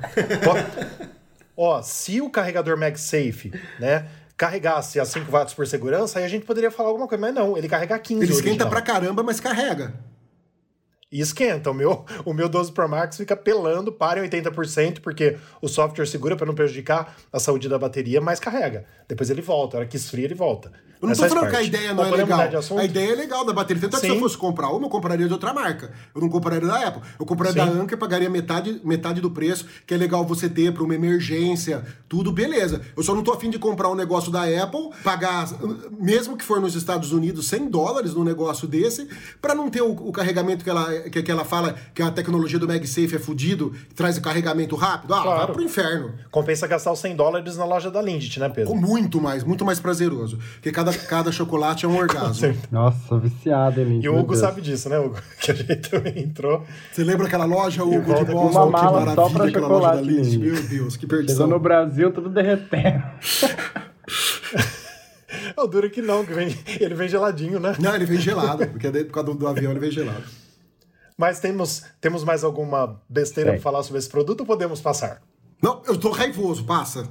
Ó, 1.58 1.78
ó, 1.78 1.82
se 1.82 2.22
o 2.22 2.30
carregador 2.30 2.78
MagSafe, 2.78 3.52
né, 3.80 4.08
carregasse 4.42 5.00
a 5.00 5.06
5 5.06 5.32
watts 5.32 5.54
por 5.54 5.68
segurança, 5.68 6.18
aí 6.18 6.26
a 6.26 6.28
gente 6.28 6.48
poderia 6.48 6.72
falar 6.72 6.90
alguma 6.90 7.08
coisa, 7.08 7.22
mas 7.22 7.32
não, 7.36 7.56
ele 7.56 7.70
carrega 7.70 7.94
a 7.94 8.00
15 8.00 8.24
Ele 8.24 8.32
esquenta 8.32 8.64
original. 8.66 8.70
pra 8.72 8.82
caramba, 8.82 9.22
mas 9.22 9.40
carrega. 9.40 9.94
E 11.12 11.20
esquenta. 11.20 11.70
O 11.70 11.74
meu, 11.74 12.06
o 12.24 12.34
meu 12.34 12.48
12 12.48 12.72
Pro 12.72 12.88
Max 12.88 13.18
fica 13.18 13.36
pelando, 13.36 13.92
para 13.92 14.26
em 14.26 14.30
80%, 14.30 15.02
porque 15.02 15.38
o 15.62 15.68
software 15.68 16.06
segura 16.06 16.36
para 16.36 16.46
não 16.46 16.56
prejudicar 16.56 17.18
a 17.32 17.40
saúde 17.40 17.68
da 17.68 17.78
bateria, 17.78 18.22
mas 18.22 18.40
carrega. 18.40 18.86
Depois 19.08 19.30
ele 19.30 19.42
volta. 19.42 19.78
A 19.78 19.80
hora 19.80 19.88
que 19.88 19.98
esfria, 19.98 20.26
ele 20.26 20.36
volta. 20.36 20.72
Eu 21.02 21.08
não 21.08 21.10
Mas 21.10 21.18
tô 21.18 21.24
faz 21.24 21.34
falando 21.34 21.50
que 21.50 21.56
a 21.56 21.60
parte. 21.60 21.68
ideia 21.68 21.94
não 21.96 22.04
Mas 22.04 22.14
é 22.14 22.16
legal. 22.16 22.40
A 22.78 22.86
ideia 22.86 23.12
é 23.12 23.16
legal 23.16 23.44
da 23.44 23.52
bateria. 23.52 23.82
Tanto 23.82 23.98
é 23.98 24.00
que 24.02 24.06
se 24.06 24.12
eu 24.14 24.20
fosse 24.20 24.38
comprar 24.38 24.70
uma, 24.70 24.86
eu 24.86 24.90
compraria 24.90 25.26
de 25.26 25.34
outra 25.34 25.52
marca. 25.52 25.92
Eu 26.14 26.22
não 26.22 26.30
compraria 26.30 26.68
da 26.68 26.88
Apple. 26.88 27.02
Eu 27.20 27.26
compraria 27.26 27.66
Sim. 27.66 27.72
da 27.72 27.82
Anker, 27.82 27.98
pagaria 27.98 28.30
metade, 28.30 28.80
metade 28.84 29.20
do 29.20 29.32
preço, 29.32 29.66
que 29.88 29.96
é 29.96 29.98
legal 29.98 30.24
você 30.24 30.48
ter 30.48 30.72
para 30.72 30.84
uma 30.84 30.94
emergência, 30.94 31.84
tudo 32.08 32.32
beleza. 32.32 32.82
Eu 32.96 33.02
só 33.02 33.16
não 33.16 33.24
tô 33.24 33.34
afim 33.34 33.50
de 33.50 33.58
comprar 33.58 33.90
um 33.90 33.96
negócio 33.96 34.32
da 34.32 34.44
Apple, 34.44 34.92
pagar, 35.04 35.50
mesmo 36.00 36.38
que 36.38 36.46
for 36.46 36.62
nos 36.62 36.76
Estados 36.76 37.12
Unidos, 37.12 37.48
100 37.48 37.70
dólares 37.70 38.14
num 38.14 38.24
negócio 38.24 38.68
desse, 38.68 39.08
para 39.42 39.56
não 39.56 39.72
ter 39.72 39.82
o, 39.82 39.90
o 39.90 40.12
carregamento 40.12 40.64
que 40.64 40.70
ela, 40.70 40.94
que, 41.10 41.24
que 41.24 41.32
ela 41.32 41.44
fala 41.46 41.76
que 41.94 42.02
a 42.02 42.12
tecnologia 42.12 42.60
do 42.60 42.68
MagSafe 42.68 43.16
é 43.16 43.20
fudido, 43.20 43.74
traz 43.96 44.18
o 44.18 44.22
carregamento 44.22 44.76
rápido. 44.76 45.14
Ah, 45.14 45.22
Claro. 45.22 45.38
vai 45.46 45.54
pro 45.54 45.64
inferno. 45.64 46.14
Compensa 46.30 46.68
gastar 46.68 46.92
os 46.92 47.00
100 47.00 47.16
dólares 47.16 47.58
na 47.58 47.66
loja 47.66 47.90
da 47.90 48.02
Lindt, 48.02 48.40
né, 48.40 48.50
Pedro? 48.50 48.76
Muito 48.76 49.20
mais, 49.22 49.44
muito 49.44 49.66
mais 49.66 49.80
prazeroso. 49.80 50.38
Porque 50.56 50.72
cada, 50.72 50.94
cada 50.94 51.32
chocolate 51.32 51.86
é 51.86 51.88
um 51.88 51.96
orgasmo. 51.98 52.54
Nossa, 52.72 53.18
viciado, 53.18 53.82
hein, 53.82 54.00
E 54.04 54.10
o 54.10 54.18
Hugo 54.18 54.36
sabe 54.36 54.62
disso, 54.62 54.90
né, 54.90 55.00
Hugo? 55.00 55.16
Que 55.42 55.52
a 55.52 55.56
gente 55.56 55.90
também 55.90 56.20
entrou. 56.20 56.66
Você 56.92 57.04
lembra 57.04 57.28
aquela 57.28 57.46
loja, 57.46 57.84
Hugo, 57.84 58.14
de 58.14 58.26
Boston? 58.26 58.68
uma 58.68 58.80
Que 58.80 58.86
mala 58.86 59.16
só 59.16 59.30
maravilha 59.30 59.32
pra 59.34 59.46
aquela 59.48 59.68
loja 59.68 59.88
da 59.88 59.94
chocolate, 59.98 60.08
Lindt. 60.08 60.30
Lindt. 60.38 60.38
Meu 60.40 60.64
Deus, 60.64 60.96
que 60.96 61.02
Chegou 61.02 61.18
perdição. 61.18 61.48
no 61.48 61.60
Brasil, 61.60 62.12
tudo 62.12 62.30
derretendo. 62.30 63.04
O 65.56 65.68
duro 65.68 65.90
que 65.90 66.02
não, 66.02 66.26
que 66.26 66.34
vem, 66.34 66.56
ele 66.80 66.94
vem 66.96 67.08
geladinho, 67.08 67.60
né? 67.60 67.76
Não, 67.80 67.96
ele 67.96 68.06
vem 68.06 68.20
gelado, 68.20 68.68
porque 68.68 68.88
é 68.88 68.92
dentro- 68.92 69.08
por 69.08 69.14
causa 69.14 69.30
do, 69.32 69.36
do 69.38 69.48
avião 69.48 69.72
ele 69.72 69.80
vem 69.80 69.92
gelado. 69.92 70.24
Mas 71.22 71.40
temos, 71.40 71.84
temos 72.02 72.24
mais 72.24 72.44
alguma 72.44 73.00
besteira 73.08 73.52
pra 73.52 73.62
falar 73.62 73.84
sobre 73.84 74.00
esse 74.00 74.10
produto 74.10 74.40
ou 74.40 74.46
podemos 74.48 74.82
passar? 74.82 75.22
Não, 75.62 75.84
eu 75.86 75.96
tô 75.96 76.10
raivoso, 76.10 76.64
passa. 76.66 77.08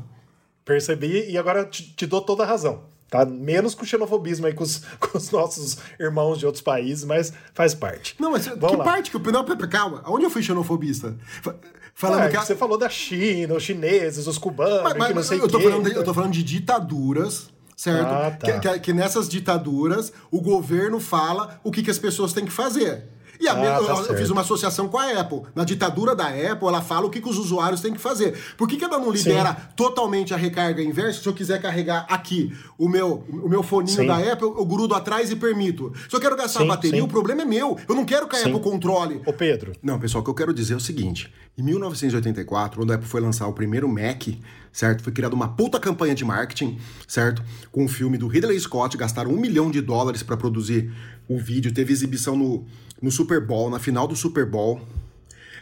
Percebi 0.64 1.30
e 1.30 1.38
agora 1.38 1.64
te, 1.64 1.94
te 1.94 2.06
dou 2.06 2.20
toda 2.20 2.42
a 2.42 2.46
razão. 2.46 2.82
Tá? 3.08 3.24
Menos 3.24 3.72
com 3.72 3.84
xenofobismo 3.84 4.46
aí 4.48 4.52
com 4.52 4.64
os, 4.64 4.78
com 4.98 5.16
os 5.16 5.30
nossos 5.30 5.78
irmãos 6.00 6.40
de 6.40 6.46
outros 6.46 6.60
países, 6.60 7.04
mas 7.04 7.32
faz 7.54 7.72
parte. 7.72 8.16
Não, 8.18 8.32
mas 8.32 8.46
Vamos 8.48 8.70
que 8.70 8.76
lá. 8.78 8.84
parte 8.84 9.12
que 9.12 9.16
eu... 9.16 9.32
Não, 9.32 9.44
pera, 9.44 9.68
calma. 9.68 10.02
Onde 10.08 10.24
eu 10.24 10.30
fui 10.30 10.42
xenofobista? 10.42 11.16
Fa- 11.40 11.54
Falando 11.94 12.22
Ah, 12.22 12.28
que... 12.30 12.36
a- 12.36 12.42
Você 12.42 12.56
falou 12.56 12.76
da 12.76 12.88
China, 12.88 13.54
os 13.54 13.62
chineses, 13.62 14.26
os 14.26 14.38
cubanos, 14.38 14.82
Mas- 14.82 14.96
mas 14.96 15.08
que 15.08 15.14
não 15.14 15.22
sei 15.22 15.38
eu, 15.40 15.46
tô 15.48 15.58
quê. 15.58 15.64
falando 15.70 15.88
de, 15.88 15.94
eu 15.96 16.02
tô 16.04 16.12
falando 16.14 16.32
de 16.32 16.42
ditaduras 16.42 17.48
certo? 17.76 18.08
Ah, 18.08 18.30
tá. 18.32 18.58
que, 18.58 18.68
que, 18.72 18.80
que, 18.80 18.92
nessas 18.92 19.28
ditaduras 19.28 20.12
o 20.32 20.40
governo 20.40 20.98
fala 20.98 21.60
o 21.62 21.70
que, 21.70 21.82
que 21.82 21.90
as 21.92 21.98
pessoas 21.98 22.32
têm 22.32 22.44
que 22.44 22.50
fazer. 22.52 23.04
E 23.40 23.48
a 23.48 23.52
ah, 23.52 23.54
minha, 23.54 23.70
tá 23.70 23.78
eu, 23.78 24.06
eu, 24.06 24.16
fiz 24.16 24.28
uma 24.28 24.42
associação 24.42 24.86
com 24.86 24.98
a 24.98 25.18
Apple. 25.18 25.42
Na 25.54 25.64
ditadura 25.64 26.14
da 26.14 26.26
Apple, 26.26 26.68
ela 26.68 26.82
fala 26.82 27.06
o 27.06 27.10
que, 27.10 27.22
que 27.22 27.28
os 27.28 27.38
usuários 27.38 27.80
têm 27.80 27.94
que 27.94 28.00
fazer. 28.00 28.38
Por 28.56 28.68
que, 28.68 28.76
que 28.76 28.84
ela 28.84 28.98
não 28.98 29.10
libera 29.10 29.54
Sim. 29.54 29.68
totalmente 29.74 30.34
a 30.34 30.36
recarga 30.36 30.82
inversa? 30.82 31.22
Se 31.22 31.26
eu 31.26 31.32
quiser 31.32 31.60
carregar 31.60 32.04
aqui 32.10 32.54
o 32.76 32.86
meu, 32.86 33.24
o 33.30 33.48
meu 33.48 33.62
foninho 33.62 33.96
Sim. 33.96 34.06
da 34.06 34.18
Apple, 34.18 34.46
eu 34.46 34.66
grudo 34.66 34.94
atrás 34.94 35.30
e 35.30 35.36
permito. 35.36 35.90
Se 36.08 36.14
eu 36.14 36.20
quero 36.20 36.36
gastar 36.36 36.60
Sim, 36.60 36.66
a 36.66 36.68
bateria, 36.68 37.02
o 37.02 37.08
problema 37.08 37.40
é 37.40 37.44
meu. 37.46 37.78
Eu 37.88 37.94
não 37.94 38.04
quero 38.04 38.28
que 38.28 38.36
a 38.36 38.40
Apple 38.40 38.60
controle. 38.60 39.22
Ô, 39.24 39.32
Pedro. 39.32 39.72
Não, 39.82 39.98
pessoal, 39.98 40.20
o 40.20 40.24
que 40.24 40.30
eu 40.30 40.34
quero 40.34 40.52
dizer 40.52 40.74
é 40.74 40.76
o 40.76 40.80
seguinte. 40.80 41.32
Em 41.56 41.62
1984, 41.62 42.78
quando 42.78 42.90
a 42.90 42.96
Apple 42.96 43.08
foi 43.08 43.22
lançar 43.22 43.46
o 43.46 43.54
primeiro 43.54 43.88
Mac, 43.88 44.28
certo? 44.70 45.02
Foi 45.02 45.12
criada 45.12 45.34
uma 45.34 45.48
puta 45.48 45.80
campanha 45.80 46.14
de 46.14 46.24
marketing, 46.24 46.78
certo? 47.08 47.42
Com 47.72 47.86
o 47.86 47.88
filme 47.88 48.18
do 48.18 48.28
Ridley 48.28 48.58
Scott, 48.60 48.96
gastaram 48.96 49.30
um 49.30 49.40
milhão 49.40 49.70
de 49.70 49.80
dólares 49.80 50.22
para 50.22 50.36
produzir 50.36 50.92
o 51.28 51.38
vídeo, 51.38 51.72
teve 51.72 51.92
exibição 51.92 52.36
no, 52.36 52.66
no 53.00 53.10
Super 53.10 53.40
Bowl, 53.40 53.70
na 53.70 53.78
final 53.78 54.06
do 54.06 54.14
Super 54.14 54.46
Bowl, 54.46 54.80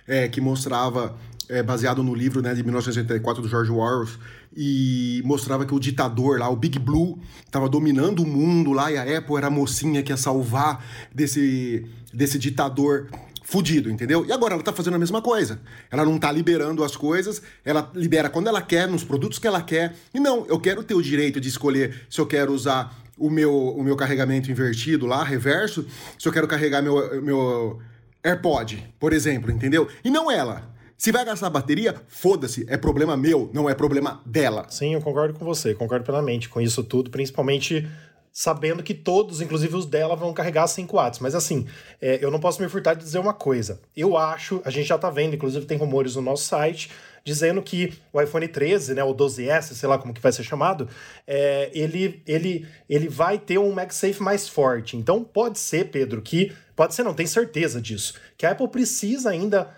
é, 0.07 0.29
que 0.29 0.40
mostrava, 0.40 1.16
é, 1.48 1.62
baseado 1.62 2.03
no 2.03 2.14
livro 2.14 2.42
né, 2.42 2.55
de 2.55 2.62
1984 2.62 3.42
do 3.42 3.48
George 3.48 3.70
Orwell, 3.70 4.09
e 4.57 5.22
mostrava 5.24 5.64
que 5.64 5.74
o 5.74 5.79
ditador 5.79 6.38
lá, 6.38 6.48
o 6.48 6.57
Big 6.57 6.79
Blue, 6.79 7.18
estava 7.44 7.68
dominando 7.68 8.22
o 8.22 8.27
mundo 8.27 8.72
lá, 8.72 8.90
e 8.90 8.96
a 8.96 9.18
Apple 9.18 9.37
era 9.37 9.46
a 9.46 9.51
mocinha 9.51 10.03
que 10.03 10.11
ia 10.11 10.16
salvar 10.16 10.85
desse, 11.14 11.87
desse 12.12 12.38
ditador 12.38 13.09
fudido, 13.48 13.90
entendeu? 13.90 14.27
E 14.27 14.33
agora 14.33 14.53
ela 14.53 14.62
tá 14.62 14.74
fazendo 14.74 14.96
a 14.96 14.98
mesma 14.98 15.22
coisa. 15.22 15.59
Ela 15.90 16.05
não 16.05 16.18
tá 16.18 16.31
liberando 16.31 16.85
as 16.85 16.94
coisas, 16.94 17.40
ela 17.64 17.90
libera 17.94 18.29
quando 18.29 18.46
ela 18.46 18.61
quer, 18.61 18.87
nos 18.87 19.03
produtos 19.03 19.38
que 19.38 19.46
ela 19.46 19.62
quer. 19.62 19.94
E 20.12 20.20
não, 20.20 20.44
eu 20.46 20.61
quero 20.61 20.83
ter 20.83 20.92
o 20.92 21.03
direito 21.03 21.40
de 21.40 21.48
escolher 21.48 22.03
se 22.11 22.20
eu 22.20 22.27
quero 22.27 22.53
usar 22.53 22.94
o 23.19 23.31
meu, 23.31 23.53
o 23.53 23.83
meu 23.83 23.97
carregamento 23.97 24.51
invertido 24.51 25.07
lá, 25.07 25.25
reverso, 25.25 25.87
se 26.19 26.27
eu 26.29 26.33
quero 26.33 26.49
carregar 26.49 26.83
meu, 26.83 27.23
meu 27.23 27.79
AirPod, 28.23 28.95
por 28.99 29.13
exemplo, 29.13 29.51
entendeu? 29.51 29.89
E 30.05 30.11
não 30.11 30.31
ela. 30.31 30.75
Se 30.97 31.13
vai 31.13 31.25
gastar 31.25 31.49
bateria, 31.49 31.95
foda-se, 32.09 32.67
é 32.69 32.77
problema 32.77 33.17
meu, 33.17 33.49
não 33.53 33.71
é 33.71 33.75
problema 33.75 34.21
dela. 34.27 34.67
Sim, 34.69 34.95
eu 34.95 35.01
concordo 35.01 35.39
com 35.39 35.45
você, 35.45 35.73
concordo 35.75 36.05
plenamente 36.05 36.49
com 36.49 36.61
isso 36.61 36.83
tudo, 36.83 37.09
principalmente 37.09 37.89
sabendo 38.33 38.83
que 38.83 38.95
todos, 38.95 39.41
inclusive 39.41 39.77
os 39.77 39.87
dela, 39.87 40.15
vão 40.17 40.33
carregar 40.33 40.67
5 40.67 40.97
watts. 40.97 41.21
Mas 41.21 41.35
assim, 41.35 41.67
é, 42.01 42.19
eu 42.23 42.31
não 42.31 42.41
posso 42.41 42.61
me 42.61 42.69
furtar 42.69 42.95
de 42.95 43.05
dizer 43.05 43.19
uma 43.19 43.33
coisa. 43.33 43.81
Eu 43.97 44.17
acho, 44.17 44.61
a 44.65 44.71
gente 44.71 44.87
já 44.87 44.99
tá 44.99 45.11
vendo, 45.11 45.35
inclusive 45.35 45.67
tem 45.67 45.79
rumores 45.79 46.17
no 46.17 46.23
nosso 46.23 46.45
site, 46.45 46.91
dizendo 47.29 47.62
que 47.62 47.93
o 48.11 48.21
iPhone 48.21 48.49
13, 48.49 48.95
né, 48.95 49.05
o 49.05 49.14
12S, 49.14 49.75
sei 49.75 49.87
lá 49.87 49.99
como 49.99 50.14
que 50.14 50.21
vai 50.21 50.33
ser 50.33 50.43
chamado, 50.43 50.88
é, 51.27 51.71
ele, 51.75 52.23
ele, 52.27 52.67
ele 52.88 53.07
vai 53.07 53.38
ter 53.38 53.59
um 53.59 53.71
MagSafe 53.71 54.23
mais 54.23 54.49
forte. 54.49 54.97
Então 54.97 55.23
pode 55.23 55.59
ser, 55.59 55.91
Pedro, 55.91 56.23
que 56.23 56.53
pode 56.75 56.95
ser, 56.95 57.03
não 57.03 57.12
tem 57.12 57.27
certeza 57.27 57.83
disso, 57.83 58.14
que 58.37 58.47
a 58.47 58.53
Apple 58.53 58.69
precisa 58.69 59.29
ainda 59.29 59.69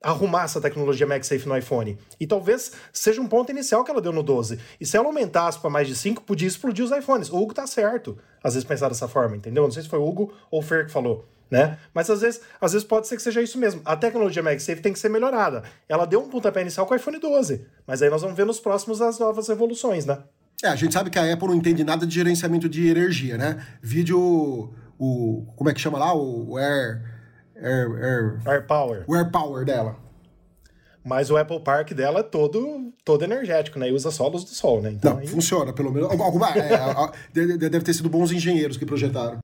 arrumar 0.00 0.44
essa 0.44 0.60
tecnologia 0.60 1.06
MagSafe 1.06 1.48
no 1.48 1.56
iPhone. 1.56 1.98
E 2.20 2.26
talvez 2.26 2.72
seja 2.92 3.20
um 3.20 3.26
ponto 3.26 3.50
inicial 3.50 3.82
que 3.82 3.90
ela 3.90 4.00
deu 4.00 4.12
no 4.12 4.22
12. 4.22 4.60
E 4.78 4.86
se 4.86 4.96
ela 4.96 5.06
aumentasse 5.06 5.58
para 5.58 5.70
mais 5.70 5.88
de 5.88 5.96
5, 5.96 6.22
podia 6.22 6.46
explodir 6.46 6.84
os 6.84 6.92
iPhones. 6.92 7.28
O 7.28 7.38
Hugo 7.38 7.54
tá 7.54 7.66
certo, 7.66 8.16
às 8.42 8.54
vezes 8.54 8.68
pensar 8.68 8.88
dessa 8.88 9.08
forma, 9.08 9.34
entendeu? 9.34 9.64
Não 9.64 9.70
sei 9.72 9.82
se 9.82 9.88
foi 9.88 9.98
o 9.98 10.06
Hugo 10.06 10.32
ou 10.50 10.60
o 10.60 10.62
Fer 10.62 10.86
que 10.86 10.92
falou. 10.92 11.26
Né? 11.54 11.78
Mas 11.94 12.10
às 12.10 12.20
vezes, 12.20 12.40
às 12.60 12.72
vezes 12.72 12.84
pode 12.84 13.06
ser 13.06 13.14
que 13.14 13.22
seja 13.22 13.40
isso 13.40 13.56
mesmo. 13.58 13.80
A 13.84 13.94
tecnologia 13.96 14.42
MagSafe 14.42 14.82
tem 14.82 14.92
que 14.92 14.98
ser 14.98 15.08
melhorada. 15.08 15.62
Ela 15.88 16.04
deu 16.04 16.20
um 16.20 16.28
pontapé 16.28 16.62
inicial 16.62 16.84
com 16.84 16.92
o 16.92 16.96
iPhone 16.96 17.16
12, 17.20 17.64
mas 17.86 18.02
aí 18.02 18.10
nós 18.10 18.22
vamos 18.22 18.36
ver 18.36 18.44
nos 18.44 18.58
próximos 18.58 19.00
as 19.00 19.20
novas 19.20 19.48
evoluções, 19.48 20.04
né? 20.04 20.18
É, 20.64 20.66
a 20.66 20.74
gente 20.74 20.92
sabe 20.92 21.10
que 21.10 21.18
a 21.18 21.32
Apple 21.32 21.46
não 21.46 21.54
entende 21.54 21.84
nada 21.84 22.04
de 22.04 22.12
gerenciamento 22.12 22.68
de 22.68 22.88
energia, 22.88 23.38
né? 23.38 23.64
Vídeo, 23.80 24.18
o, 24.98 25.46
como 25.54 25.70
é 25.70 25.72
que 25.72 25.80
chama 25.80 25.96
lá? 25.96 26.12
O 26.12 26.58
Air... 26.58 27.02
Air, 27.54 28.02
Air, 28.02 28.40
Air 28.46 28.66
Power. 28.66 29.04
O 29.06 29.14
Air 29.14 29.30
Power 29.30 29.64
dela. 29.64 29.96
Mas 31.04 31.30
o 31.30 31.36
Apple 31.36 31.60
Park 31.60 31.92
dela 31.92 32.18
é 32.18 32.24
todo, 32.24 32.92
todo 33.04 33.22
energético, 33.22 33.78
né? 33.78 33.90
E 33.90 33.92
usa 33.92 34.10
só 34.10 34.26
luz 34.26 34.42
do 34.42 34.50
sol, 34.50 34.82
né? 34.82 34.90
Então, 34.90 35.12
Não, 35.12 35.20
aí... 35.20 35.26
funciona, 35.28 35.72
pelo 35.72 35.92
menos. 35.92 36.10
Alguma, 36.10 36.50
é, 36.50 37.56
deve 37.56 37.82
ter 37.82 37.94
sido 37.94 38.08
bons 38.08 38.32
engenheiros 38.32 38.76
que 38.76 38.84
projetaram. 38.84 39.38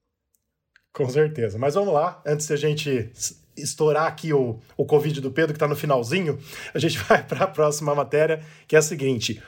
Com 0.93 1.09
certeza. 1.09 1.59
Mas 1.59 1.75
vamos 1.75 1.95
lá, 1.95 2.21
antes 2.27 2.47
de 2.47 2.53
a 2.53 2.57
gente 2.57 3.11
estourar 3.57 4.07
aqui 4.07 4.33
o, 4.33 4.59
o 4.77 4.85
Covid 4.85 5.21
do 5.21 5.31
Pedro, 5.31 5.53
que 5.53 5.57
está 5.57 5.69
no 5.69 5.77
finalzinho, 5.77 6.39
a 6.75 6.79
gente 6.79 6.99
vai 7.05 7.23
para 7.23 7.45
a 7.45 7.49
próxima 7.49 7.95
matéria, 7.95 8.43
que 8.67 8.75
é 8.75 8.79
a 8.79 8.83
seguinte: 8.83 9.43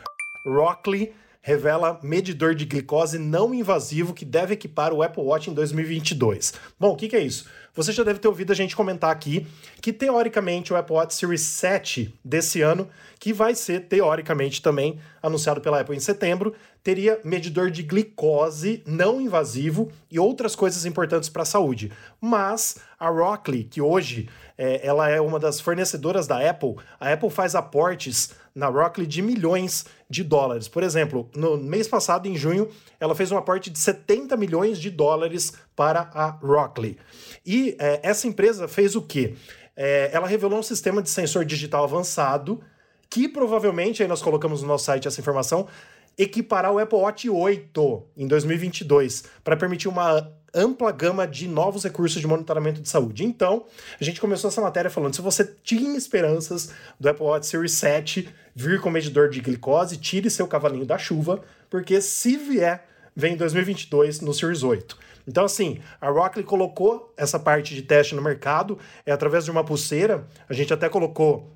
Rockley 0.46 1.12
revela 1.40 1.98
medidor 2.02 2.54
de 2.54 2.64
glicose 2.64 3.18
não 3.18 3.52
invasivo 3.52 4.14
que 4.14 4.24
deve 4.24 4.54
equipar 4.54 4.92
o 4.92 5.02
Apple 5.02 5.24
Watch 5.24 5.50
em 5.50 5.54
2022. 5.54 6.54
Bom, 6.78 6.92
o 6.92 6.96
que, 6.96 7.08
que 7.08 7.16
é 7.16 7.20
isso? 7.20 7.50
Você 7.74 7.90
já 7.90 8.04
deve 8.04 8.18
ter 8.18 8.28
ouvido 8.28 8.52
a 8.52 8.54
gente 8.54 8.76
comentar 8.76 9.10
aqui 9.10 9.46
que, 9.80 9.94
teoricamente, 9.94 10.72
o 10.72 10.76
Apple 10.76 10.94
Watch 10.94 11.14
Series 11.14 11.40
7 11.40 12.14
desse 12.22 12.60
ano, 12.60 12.86
que 13.18 13.32
vai 13.32 13.54
ser, 13.54 13.88
teoricamente, 13.88 14.60
também 14.60 15.00
anunciado 15.22 15.58
pela 15.58 15.80
Apple 15.80 15.96
em 15.96 16.00
setembro, 16.00 16.54
teria 16.82 17.18
medidor 17.24 17.70
de 17.70 17.82
glicose 17.82 18.82
não 18.84 19.20
invasivo 19.20 19.90
e 20.10 20.18
outras 20.18 20.54
coisas 20.54 20.84
importantes 20.84 21.30
para 21.30 21.42
a 21.42 21.46
saúde. 21.46 21.90
Mas 22.20 22.76
a 23.00 23.08
Rockley, 23.08 23.64
que 23.64 23.80
hoje 23.80 24.28
é, 24.58 24.86
ela 24.86 25.08
é 25.08 25.18
uma 25.18 25.38
das 25.38 25.58
fornecedoras 25.58 26.26
da 26.26 26.46
Apple, 26.46 26.76
a 27.00 27.10
Apple 27.10 27.30
faz 27.30 27.54
aportes 27.54 28.34
na 28.54 28.66
Rockley 28.66 29.06
de 29.06 29.22
milhões 29.22 29.86
de 30.12 30.22
dólares. 30.22 30.68
Por 30.68 30.82
exemplo, 30.82 31.28
no 31.34 31.56
mês 31.56 31.88
passado, 31.88 32.28
em 32.28 32.36
junho, 32.36 32.68
ela 33.00 33.14
fez 33.14 33.32
um 33.32 33.38
aporte 33.38 33.70
de 33.70 33.78
70 33.78 34.36
milhões 34.36 34.78
de 34.78 34.90
dólares 34.90 35.54
para 35.74 36.10
a 36.12 36.26
Rockley. 36.28 36.98
E 37.44 37.74
é, 37.80 38.00
essa 38.02 38.28
empresa 38.28 38.68
fez 38.68 38.94
o 38.94 39.00
quê? 39.00 39.34
É, 39.74 40.10
ela 40.12 40.26
revelou 40.26 40.58
um 40.58 40.62
sistema 40.62 41.02
de 41.02 41.08
sensor 41.08 41.46
digital 41.46 41.84
avançado 41.84 42.60
que 43.08 43.26
provavelmente, 43.26 44.02
aí 44.02 44.08
nós 44.08 44.20
colocamos 44.20 44.60
no 44.60 44.68
nosso 44.68 44.84
site 44.84 45.08
essa 45.08 45.20
informação, 45.20 45.66
equipará 46.16 46.70
o 46.70 46.78
Apple 46.78 46.98
Watch 46.98 47.28
8 47.28 48.02
em 48.16 48.26
2022 48.26 49.24
para 49.42 49.56
permitir 49.56 49.88
uma 49.88 50.30
ampla 50.54 50.92
gama 50.92 51.26
de 51.26 51.48
novos 51.48 51.84
recursos 51.84 52.20
de 52.20 52.26
monitoramento 52.26 52.80
de 52.80 52.88
saúde. 52.88 53.24
Então, 53.24 53.64
a 54.00 54.04
gente 54.04 54.20
começou 54.20 54.48
essa 54.48 54.60
matéria 54.60 54.90
falando: 54.90 55.14
se 55.14 55.22
você 55.22 55.44
tinha 55.62 55.96
esperanças 55.96 56.72
do 56.98 57.08
Apple 57.08 57.24
Watch 57.24 57.46
Series 57.46 57.72
7 57.72 58.28
vir 58.54 58.80
com 58.80 58.90
medidor 58.90 59.30
de 59.30 59.40
glicose, 59.40 59.96
tire 59.96 60.28
seu 60.28 60.46
cavalinho 60.46 60.84
da 60.84 60.98
chuva, 60.98 61.42
porque 61.70 62.00
se 62.00 62.36
vier, 62.36 62.86
vem 63.16 63.34
em 63.34 63.36
2022 63.36 64.20
no 64.20 64.34
Series 64.34 64.62
8. 64.62 64.98
Então, 65.26 65.44
assim, 65.44 65.80
a 66.00 66.08
Rockley 66.08 66.44
colocou 66.44 67.12
essa 67.16 67.38
parte 67.38 67.74
de 67.74 67.82
teste 67.82 68.14
no 68.14 68.22
mercado, 68.22 68.78
é 69.06 69.12
através 69.12 69.44
de 69.44 69.50
uma 69.50 69.64
pulseira. 69.64 70.26
A 70.48 70.52
gente 70.52 70.72
até 70.72 70.88
colocou 70.88 71.50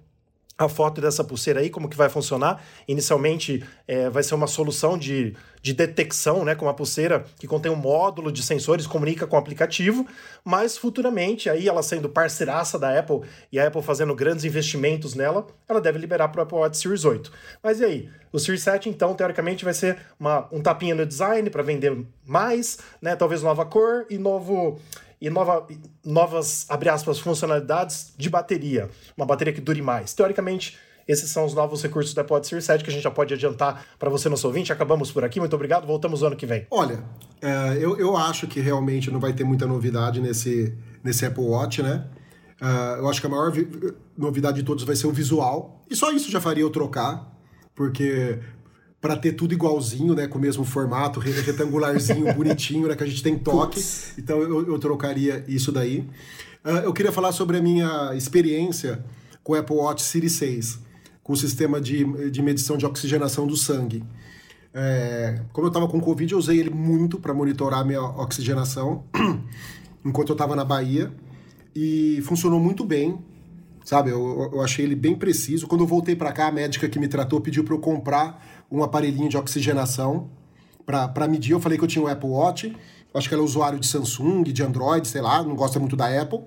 a 0.59 0.69
foto 0.69 1.01
dessa 1.01 1.23
pulseira 1.23 1.61
aí, 1.61 1.69
como 1.69 1.89
que 1.89 1.97
vai 1.97 2.09
funcionar. 2.09 2.63
Inicialmente 2.89 3.63
é, 3.87 4.09
vai 4.09 4.23
ser 4.23 4.35
uma 4.35 4.47
solução 4.47 4.97
de, 4.97 5.37
de 5.61 5.75
detecção, 5.75 6.45
né, 6.45 6.55
com 6.55 6.65
uma 6.65 6.73
pulseira 6.73 7.25
que 7.39 7.47
contém 7.47 7.71
um 7.71 7.77
módulo 7.77 8.33
de 8.33 8.43
sensores, 8.43 8.87
comunica 8.87 9.27
com 9.27 9.37
o 9.37 9.39
aplicativo, 9.39 10.07
mas 10.43 10.79
futuramente, 10.79 11.51
aí 11.51 11.69
ela 11.69 11.83
sendo 11.83 12.09
parceiraça 12.09 12.79
da 12.79 12.99
Apple 12.99 13.21
e 13.53 13.59
a 13.59 13.67
Apple 13.67 13.83
fazendo 13.83 14.15
grandes 14.15 14.45
investimentos 14.45 15.15
nela, 15.15 15.47
ela 15.69 15.81
deve 15.81 15.99
liberar 15.99 16.29
para 16.29 16.41
o 16.41 16.43
Apple 16.43 16.59
Watch 16.59 16.79
Series 16.79 17.05
8. 17.05 17.31
Mas 17.63 17.81
e 17.81 17.85
aí? 17.85 18.11
O 18.33 18.39
Series 18.39 18.63
7, 18.63 18.89
então, 18.89 19.15
teoricamente, 19.15 19.65
vai 19.65 19.75
ser 19.75 19.99
uma, 20.19 20.47
um 20.53 20.61
tapinha 20.61 20.95
no 20.95 21.07
design 21.07 21.49
para 21.51 21.63
vender 21.63 21.97
mais, 22.25 22.79
né, 23.01 23.15
talvez 23.15 23.43
nova 23.43 23.65
cor 23.65 24.07
e 24.11 24.19
novo 24.19 24.79
e 25.21 25.31
nova, 25.31 25.67
novas, 26.05 26.67
abre 26.69 26.89
aspas, 26.89 27.19
funcionalidades 27.19 28.13
de 28.17 28.29
bateria. 28.29 28.91
Uma 29.17 29.27
bateria 29.27 29.53
que 29.53 29.61
dure 29.61 29.81
mais. 29.81 30.13
Teoricamente, 30.13 30.77
esses 31.09 31.31
são 31.31 31.45
os 31.45 31.55
novos 31.55 31.83
recursos 31.83 32.13
da 32.15 32.25
Pod 32.25 32.47
Series 32.47 32.65
7 32.65 32.83
que 32.83 32.91
a 32.91 32.93
gente 32.93 33.03
já 33.03 33.11
pode 33.11 33.33
adiantar 33.33 33.87
para 33.99 34.11
você, 34.11 34.29
nosso 34.29 34.47
ouvinte. 34.47 34.73
Acabamos 34.73 35.13
por 35.13 35.25
aqui. 35.25 35.39
Muito 35.39 35.55
obrigado. 35.55 35.87
Voltamos 35.87 36.21
no 36.21 36.27
ano 36.27 36.37
que 36.37 36.47
vem. 36.47 36.67
Olha, 36.71 37.03
é, 37.41 37.79
eu, 37.81 37.97
eu 37.97 38.17
acho 38.17 38.47
que 38.47 38.61
realmente 38.61 39.11
não 39.11 39.21
vai 39.21 39.33
ter 39.33 39.45
muita 39.45 39.67
novidade 39.67 40.21
nesse, 40.21 40.77
nesse 41.03 41.25
Apple 41.25 41.45
Watch, 41.45 41.83
né? 41.83 42.07
Uh, 42.61 42.99
eu 42.99 43.09
acho 43.09 43.21
que 43.21 43.27
a 43.27 43.31
maior 43.31 43.53
novidade 44.17 44.57
de 44.57 44.63
todos 44.63 44.83
vai 44.83 44.97
ser 44.97 45.07
o 45.07 45.13
visual. 45.13 45.85
E 45.89 45.95
só 45.95 46.11
isso 46.11 46.31
já 46.31 46.41
faria 46.41 46.65
eu 46.65 46.71
trocar, 46.71 47.31
porque 47.75 48.41
para 49.01 49.17
ter 49.17 49.33
tudo 49.33 49.53
igualzinho, 49.53 50.15
né, 50.15 50.27
com 50.27 50.39
o 50.39 50.41
mesmo 50.41 50.65
formato, 50.65 51.21
retangularzinho, 51.21 52.33
bonitinho, 52.35 52.89
né, 52.89 52.97
que 52.97 53.05
a 53.05 53.07
gente 53.07 53.23
tem 53.23 53.39
toque. 53.39 53.83
Então 54.19 54.41
eu, 54.41 54.67
eu 54.67 54.79
trocaria 54.79 55.45
isso 55.47 55.71
daí. 55.71 56.01
Uh, 56.65 56.83
eu 56.85 56.93
queria 56.93 57.13
falar 57.13 57.33
sobre 57.33 57.59
a 57.59 57.63
minha 57.63 58.15
experiência 58.15 59.05
com 59.45 59.53
o 59.53 59.55
Apple 59.55 59.77
Watch 59.77 60.03
Series 60.03 60.33
6, 60.33 60.81
com 61.23 61.33
o 61.33 61.37
sistema 61.37 61.81
de, 61.81 62.31
de 62.31 62.43
medição 62.43 62.77
de 62.77 62.85
oxigenação 62.85 63.47
do 63.47 63.57
sangue. 63.57 64.03
É, 64.75 65.41
como 65.53 65.67
eu 65.67 65.69
estava 65.69 65.89
com 65.89 66.01
Covid, 66.01 66.33
eu 66.33 66.39
usei 66.39 66.59
ele 66.59 66.71
muito 66.71 67.19
para 67.19 67.33
monitorar 67.33 67.81
a 67.81 67.85
minha 67.85 68.03
oxigenação 68.03 69.05
enquanto 70.05 70.31
eu 70.31 70.35
estava 70.35 70.55
na 70.55 70.65
Bahia 70.65 71.13
e 71.75 72.21
funcionou 72.25 72.61
muito 72.61 72.85
bem 72.85 73.19
sabe? 73.87 74.11
Eu, 74.11 74.51
eu 74.53 74.61
achei 74.61 74.85
ele 74.85 74.97
bem 74.97 75.15
preciso. 75.15 75.67
Quando 75.69 75.83
eu 75.83 75.87
voltei 75.87 76.17
para 76.17 76.33
cá, 76.33 76.49
a 76.49 76.53
médica 76.53 76.89
que 76.89 76.99
me 76.99 77.07
tratou 77.07 77.41
pediu 77.41 77.63
para 77.63 77.73
eu 77.73 77.79
comprar 77.79 78.56
um 78.71 78.83
aparelhinho 78.83 79.29
de 79.29 79.37
oxigenação 79.37 80.31
para 80.85 81.29
medir. 81.29 81.53
Eu 81.53 81.61
falei 81.61 81.77
que 81.79 81.85
eu 81.85 81.89
tinha 81.89 82.05
o 82.05 82.09
Apple 82.09 82.29
Watch, 82.29 82.77
acho 83.15 83.29
que 83.29 83.35
ela 83.35 83.43
é 83.43 83.47
usuário 83.47 83.79
de 83.79 83.87
Samsung, 83.87 84.43
de 84.45 84.63
Android, 84.63 85.07
sei 85.09 85.21
lá, 85.21 85.43
não 85.43 85.55
gosta 85.55 85.79
muito 85.79 85.97
da 85.97 86.07
Apple. 86.21 86.41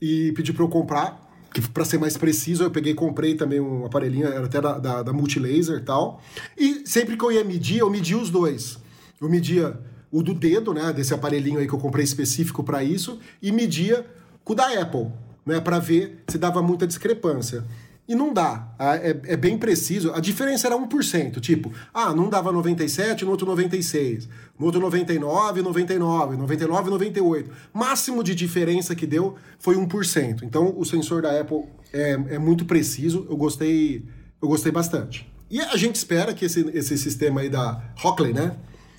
E 0.00 0.32
pedi 0.32 0.52
para 0.52 0.62
eu 0.62 0.68
comprar, 0.68 1.26
que 1.52 1.60
para 1.60 1.84
ser 1.84 1.98
mais 1.98 2.16
preciso, 2.16 2.64
eu 2.64 2.70
peguei 2.70 2.92
e 2.92 2.94
comprei 2.94 3.34
também 3.34 3.60
um 3.60 3.86
aparelhinho, 3.86 4.26
era 4.26 4.44
até 4.44 4.60
da, 4.60 4.78
da, 4.78 5.02
da 5.02 5.12
Multilaser 5.12 5.78
e 5.78 5.82
tal. 5.82 6.20
E 6.56 6.86
sempre 6.86 7.16
que 7.16 7.24
eu 7.24 7.32
ia 7.32 7.42
medir, 7.42 7.78
eu 7.78 7.88
media 7.88 8.18
os 8.18 8.30
dois. 8.30 8.78
Eu 9.20 9.28
media 9.28 9.78
o 10.12 10.22
do 10.22 10.34
dedo, 10.34 10.72
né, 10.72 10.92
desse 10.92 11.14
aparelhinho 11.14 11.58
aí 11.58 11.66
que 11.66 11.74
eu 11.74 11.78
comprei 11.78 12.04
específico 12.04 12.62
para 12.62 12.84
isso, 12.84 13.18
e 13.42 13.50
media 13.50 14.06
com 14.44 14.52
o 14.52 14.56
da 14.56 14.80
Apple, 14.80 15.08
né, 15.44 15.60
para 15.60 15.78
ver 15.78 16.22
se 16.28 16.38
dava 16.38 16.62
muita 16.62 16.86
discrepância. 16.86 17.64
E 18.08 18.14
não 18.14 18.32
dá. 18.32 18.72
É, 18.78 19.16
é, 19.32 19.36
bem 19.36 19.58
preciso. 19.58 20.12
A 20.12 20.20
diferença 20.20 20.68
era 20.68 20.76
1%. 20.76 21.40
Tipo, 21.40 21.72
ah, 21.92 22.14
não 22.14 22.28
dava 22.28 22.52
97, 22.52 23.24
no 23.24 23.32
outro 23.32 23.46
96. 23.46 24.28
No 24.58 24.66
outro 24.66 24.80
99, 24.80 25.62
99. 25.62 26.36
99, 26.36 26.90
98. 26.90 27.50
Máximo 27.72 28.22
de 28.22 28.34
diferença 28.34 28.94
que 28.94 29.06
deu 29.06 29.34
foi 29.58 29.74
1%. 29.74 30.42
Então 30.44 30.72
o 30.78 30.84
sensor 30.84 31.22
da 31.22 31.38
Apple 31.38 31.64
é, 31.92 32.12
é 32.12 32.38
muito 32.38 32.64
preciso. 32.64 33.26
Eu 33.28 33.36
gostei, 33.36 34.04
eu 34.40 34.48
gostei 34.48 34.70
bastante. 34.70 35.28
E 35.50 35.60
a 35.60 35.76
gente 35.76 35.96
espera 35.96 36.32
que 36.32 36.44
esse, 36.44 36.60
esse 36.74 36.96
sistema 36.96 37.40
aí 37.40 37.48
da 37.48 37.82
Hockley, 38.04 38.32
né? 38.32 38.56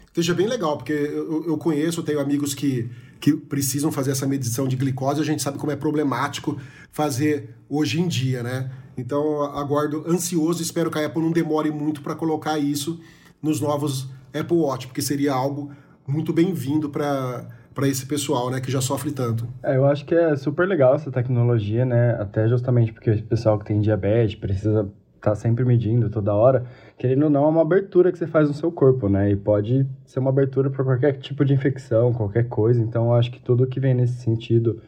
Esteja 0.08 0.34
bem 0.34 0.48
legal, 0.48 0.78
porque 0.78 0.93
eu, 0.93 1.46
eu 1.48 1.58
conheço, 1.58 2.04
tenho 2.04 2.20
amigos 2.20 2.54
que 2.54 2.89
que 3.20 3.36
precisam 3.36 3.91
fazer 3.91 4.12
essa 4.12 4.28
medição 4.28 4.67
de 4.67 4.76
glicose, 4.76 5.20
a 5.20 5.24
gente 5.24 5.41
sabe 5.41 5.58
como 5.58 5.72
é 5.72 5.76
problemático 5.76 6.60
fazer 6.91 7.56
hoje 7.70 8.00
em 8.00 8.08
dia, 8.08 8.43
né? 8.43 8.72
Então, 8.98 9.44
aguardo 9.44 10.04
ansioso, 10.08 10.62
espero 10.62 10.90
que 10.90 10.98
a 10.98 11.06
Apple 11.06 11.22
não 11.22 11.32
demore 11.32 11.70
muito 11.70 12.02
para 12.02 12.16
colocar 12.16 12.58
isso 12.58 13.00
nos 13.42 13.62
novos 13.62 14.10
Apple 14.34 14.58
Watch, 14.58 14.88
porque 14.88 15.02
seria 15.02 15.34
algo 15.34 15.72
muito 16.08 16.34
bem-vindo 16.34 16.90
para 16.90 17.46
para 17.78 17.88
esse 17.88 18.08
pessoal, 18.08 18.50
né, 18.50 18.60
que 18.60 18.72
já 18.72 18.82
sofre 18.82 19.12
tanto. 19.12 19.48
É, 19.62 19.78
eu 19.78 19.86
acho 19.86 20.04
que 20.04 20.16
é 20.16 20.36
super 20.36 20.68
legal 20.68 20.96
essa 20.96 21.12
tecnologia, 21.12 21.86
né, 21.86 22.18
até 22.20 22.48
justamente 22.48 22.92
porque 22.92 23.12
o 23.12 23.24
pessoal 23.24 23.60
que 23.60 23.66
tem 23.66 23.80
diabetes 23.80 24.34
precisa 24.34 24.92
estar 25.16 25.30
tá 25.30 25.36
sempre 25.36 25.64
medindo 25.64 26.10
toda 26.10 26.34
hora, 26.34 26.66
querendo 26.98 27.26
ou 27.26 27.30
não, 27.30 27.44
é 27.46 27.48
uma 27.48 27.62
abertura 27.62 28.12
que 28.12 28.18
você 28.18 28.26
faz 28.26 28.48
no 28.48 28.56
seu 28.56 28.72
corpo, 28.72 29.08
né, 29.08 29.30
e 29.30 29.36
pode 29.36 29.86
ser 30.08 30.18
uma 30.18 30.32
abertura 30.32 30.72
para 30.72 30.84
qualquer 30.84 31.20
tipo 31.20 31.46
de 31.46 31.54
infecção, 31.54 32.12
qualquer 32.14 32.50
coisa, 32.50 32.82
então 32.82 33.06
eu 33.06 33.14
acho 33.14 33.30
que 33.30 33.40
tudo 33.40 33.68
que 33.68 33.80
vem 33.80 33.94
nesse 33.94 34.24
sentido 34.24 34.82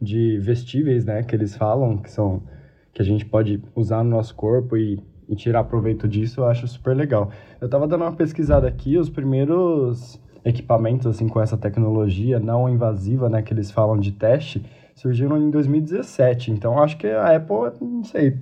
de 0.00 0.38
vestíveis, 0.38 1.04
né, 1.04 1.22
que 1.22 1.36
eles 1.36 1.54
falam, 1.54 1.98
que 1.98 2.10
são 2.10 2.44
que 2.92 3.00
a 3.00 3.04
gente 3.04 3.24
pode 3.24 3.62
usar 3.74 4.02
no 4.04 4.10
nosso 4.10 4.34
corpo 4.34 4.76
e, 4.76 5.00
e 5.28 5.34
tirar 5.34 5.64
proveito 5.64 6.06
disso, 6.06 6.40
eu 6.40 6.46
acho 6.46 6.66
super 6.68 6.94
legal. 6.94 7.30
Eu 7.60 7.66
estava 7.66 7.86
dando 7.86 8.02
uma 8.02 8.12
pesquisada 8.12 8.68
aqui, 8.68 8.98
os 8.98 9.08
primeiros 9.08 10.20
equipamentos 10.44 11.06
assim 11.06 11.28
com 11.28 11.40
essa 11.40 11.56
tecnologia 11.56 12.40
não 12.40 12.68
invasiva, 12.68 13.28
né, 13.28 13.42
que 13.42 13.54
eles 13.54 13.70
falam 13.70 13.96
de 13.96 14.12
teste, 14.12 14.64
surgiram 14.94 15.38
em 15.38 15.50
2017. 15.50 16.50
Então 16.50 16.82
acho 16.82 16.96
que 16.96 17.06
a 17.06 17.36
Apple, 17.36 17.72
não 17.80 18.04
sei, 18.04 18.38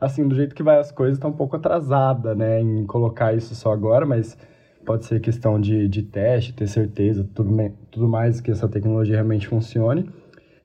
assim, 0.00 0.26
do 0.26 0.34
jeito 0.34 0.54
que 0.54 0.62
vai 0.62 0.78
as 0.78 0.92
coisas, 0.92 1.18
está 1.18 1.28
um 1.28 1.32
pouco 1.32 1.56
atrasada, 1.56 2.34
né, 2.34 2.60
em 2.60 2.84
colocar 2.86 3.34
isso 3.34 3.54
só 3.54 3.72
agora, 3.72 4.06
mas 4.06 4.36
pode 4.84 5.04
ser 5.04 5.20
questão 5.20 5.60
de, 5.60 5.88
de 5.88 6.02
teste, 6.02 6.52
ter 6.52 6.66
certeza, 6.66 7.28
tudo, 7.34 7.54
tudo 7.90 8.08
mais 8.08 8.40
que 8.40 8.50
essa 8.50 8.68
tecnologia 8.68 9.16
realmente 9.16 9.48
funcione. 9.48 10.08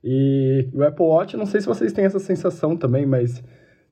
E 0.08 0.70
o 0.72 0.84
Apple 0.84 1.04
Watch, 1.04 1.36
não 1.36 1.48
sei 1.48 1.60
se 1.62 1.65
vocês 1.65 1.91
têm 1.91 2.06
essa 2.06 2.20
sensação 2.20 2.78
também, 2.78 3.08
mas 3.08 3.44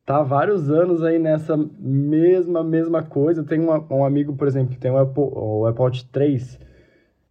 tá 0.05 0.17
há 0.17 0.23
vários 0.23 0.69
anos 0.69 1.01
aí 1.01 1.17
nessa 1.17 1.57
mesma, 1.79 2.63
mesma 2.63 3.01
coisa. 3.01 3.43
Tem 3.43 3.59
uma, 3.59 3.83
um 3.91 4.05
amigo, 4.05 4.35
por 4.35 4.47
exemplo, 4.47 4.75
que 4.75 4.79
tem 4.79 4.91
o 4.91 4.97
Apple, 4.99 5.23
o 5.23 5.65
Apple 5.65 5.81
Watch 5.81 6.05
3. 6.11 6.59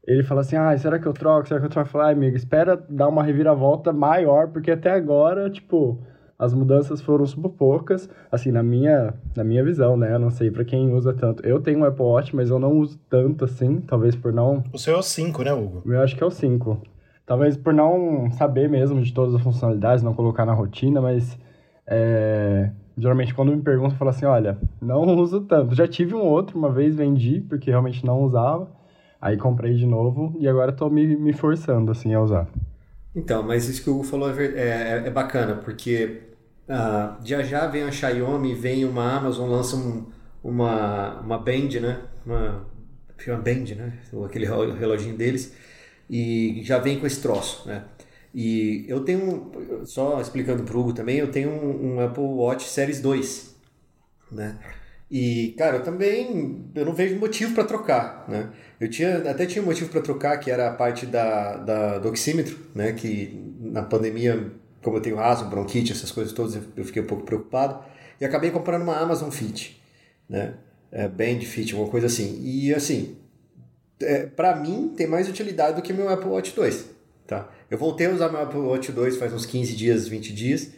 Ele 0.04 0.24
fala 0.24 0.40
assim, 0.40 0.56
ah, 0.56 0.76
será 0.76 0.98
que 0.98 1.06
eu 1.06 1.12
troco? 1.12 1.46
Será 1.46 1.60
que 1.60 1.66
eu 1.66 1.70
troco? 1.70 1.88
Eu 1.88 1.92
falo, 1.92 2.04
ah, 2.06 2.10
amigo, 2.10 2.36
espera 2.36 2.76
dar 2.88 3.06
uma 3.06 3.22
reviravolta 3.22 3.92
maior, 3.92 4.48
porque 4.48 4.72
até 4.72 4.90
agora, 4.90 5.48
tipo, 5.48 6.00
as 6.36 6.52
mudanças 6.52 7.00
foram 7.00 7.24
super 7.24 7.50
poucas, 7.50 8.10
assim, 8.32 8.50
na 8.50 8.64
minha, 8.64 9.14
na 9.36 9.44
minha 9.44 9.62
visão, 9.62 9.96
né? 9.96 10.12
Eu 10.12 10.18
não 10.18 10.30
sei 10.30 10.50
para 10.50 10.64
quem 10.64 10.92
usa 10.92 11.14
tanto. 11.14 11.46
Eu 11.46 11.60
tenho 11.60 11.78
um 11.78 11.84
Apple 11.84 12.04
Watch, 12.04 12.34
mas 12.34 12.50
eu 12.50 12.58
não 12.58 12.78
uso 12.78 12.98
tanto 13.08 13.44
assim, 13.44 13.80
talvez 13.80 14.16
por 14.16 14.32
não... 14.32 14.64
O 14.72 14.78
seu 14.78 14.96
é 14.96 14.98
o 14.98 15.02
5, 15.02 15.44
né, 15.44 15.52
Hugo? 15.52 15.82
Eu 15.86 16.00
acho 16.00 16.16
que 16.16 16.22
é 16.24 16.26
o 16.26 16.32
5. 16.32 16.82
Talvez 17.32 17.56
por 17.56 17.72
não 17.72 18.30
saber 18.32 18.68
mesmo 18.68 19.00
de 19.00 19.10
todas 19.10 19.34
as 19.34 19.40
funcionalidades, 19.40 20.04
não 20.04 20.12
colocar 20.12 20.44
na 20.44 20.52
rotina, 20.52 21.00
mas 21.00 21.38
é, 21.86 22.70
geralmente 22.94 23.32
quando 23.32 23.56
me 23.56 23.62
perguntam, 23.62 23.92
eu 23.92 23.96
falo 23.96 24.10
assim, 24.10 24.26
olha, 24.26 24.58
não 24.82 25.00
uso 25.16 25.40
tanto. 25.40 25.74
Já 25.74 25.88
tive 25.88 26.14
um 26.14 26.20
outro, 26.20 26.58
uma 26.58 26.70
vez 26.70 26.94
vendi, 26.94 27.40
porque 27.40 27.70
realmente 27.70 28.04
não 28.04 28.20
usava, 28.20 28.70
aí 29.18 29.38
comprei 29.38 29.72
de 29.76 29.86
novo 29.86 30.36
e 30.38 30.46
agora 30.46 30.72
estou 30.72 30.90
me, 30.90 31.16
me 31.16 31.32
forçando, 31.32 31.90
assim, 31.90 32.12
a 32.12 32.20
usar. 32.20 32.48
Então, 33.16 33.42
mas 33.42 33.66
isso 33.66 33.82
que 33.82 33.88
o 33.88 33.94
Hugo 33.94 34.04
falou 34.04 34.28
é, 34.38 34.44
é, 34.44 35.02
é 35.06 35.10
bacana, 35.10 35.54
porque 35.54 36.24
uh, 36.68 37.16
já 37.24 37.42
já 37.42 37.66
vem 37.66 37.84
a 37.84 37.90
Xiaomi, 37.90 38.54
vem 38.54 38.84
uma 38.84 39.10
Amazon, 39.10 39.48
lança 39.48 39.74
um, 39.74 40.04
uma, 40.44 41.18
uma 41.20 41.38
Band, 41.38 41.80
né? 41.80 41.98
Uma, 42.26 42.66
uma 43.26 43.36
Band, 43.38 43.74
né? 43.74 43.94
Aquele 44.22 44.44
reloginho 44.44 45.16
deles 45.16 45.71
e 46.12 46.60
já 46.62 46.76
vem 46.78 47.00
com 47.00 47.06
esse 47.06 47.22
troço, 47.22 47.66
né? 47.66 47.84
E 48.34 48.84
eu 48.86 49.00
tenho, 49.00 49.50
só 49.86 50.20
explicando 50.20 50.62
pro 50.62 50.78
Hugo 50.78 50.92
também, 50.92 51.16
eu 51.16 51.30
tenho 51.30 51.50
um, 51.50 51.94
um, 51.94 52.00
Apple 52.00 52.22
Watch 52.22 52.68
Series 52.68 53.00
2, 53.00 53.56
né? 54.30 54.58
E, 55.10 55.54
cara, 55.56 55.78
eu 55.78 55.82
também 55.82 56.70
eu 56.74 56.84
não 56.84 56.92
vejo 56.92 57.18
motivo 57.18 57.54
para 57.54 57.64
trocar, 57.64 58.26
né? 58.28 58.50
Eu 58.78 58.90
tinha, 58.90 59.18
até 59.30 59.46
tinha 59.46 59.62
motivo 59.62 59.90
para 59.90 60.02
trocar, 60.02 60.36
que 60.38 60.50
era 60.50 60.68
a 60.68 60.74
parte 60.74 61.06
da, 61.06 61.56
da, 61.56 61.98
do 61.98 62.08
oxímetro, 62.10 62.58
né? 62.74 62.92
Que 62.92 63.54
na 63.58 63.82
pandemia, 63.82 64.52
como 64.82 64.98
eu 64.98 65.00
tenho 65.00 65.18
asma, 65.18 65.48
bronquite, 65.48 65.92
essas 65.92 66.10
coisas 66.10 66.32
todas, 66.34 66.58
eu 66.76 66.84
fiquei 66.84 67.00
um 67.02 67.06
pouco 67.06 67.24
preocupado. 67.24 67.82
E 68.20 68.24
acabei 68.24 68.50
comprando 68.50 68.82
uma 68.82 68.98
Amazon 68.98 69.30
Fit, 69.30 69.82
né? 70.28 70.54
É, 70.90 71.08
Band 71.08 71.40
Fit, 71.40 71.74
uma 71.74 71.88
coisa 71.88 72.06
assim. 72.06 72.38
E, 72.42 72.74
assim, 72.74 73.16
é, 74.02 74.26
para 74.26 74.56
mim, 74.56 74.92
tem 74.96 75.06
mais 75.06 75.28
utilidade 75.28 75.76
do 75.76 75.82
que 75.82 75.92
meu 75.92 76.08
Apple 76.08 76.28
Watch 76.28 76.54
2. 76.54 76.84
Tá? 77.26 77.48
Eu 77.70 77.78
voltei 77.78 78.06
a 78.06 78.10
usar 78.10 78.28
meu 78.28 78.42
Apple 78.42 78.60
Watch 78.60 78.92
2 78.92 79.16
faz 79.16 79.32
uns 79.32 79.46
15 79.46 79.74
dias, 79.74 80.08
20 80.08 80.32
dias, 80.32 80.70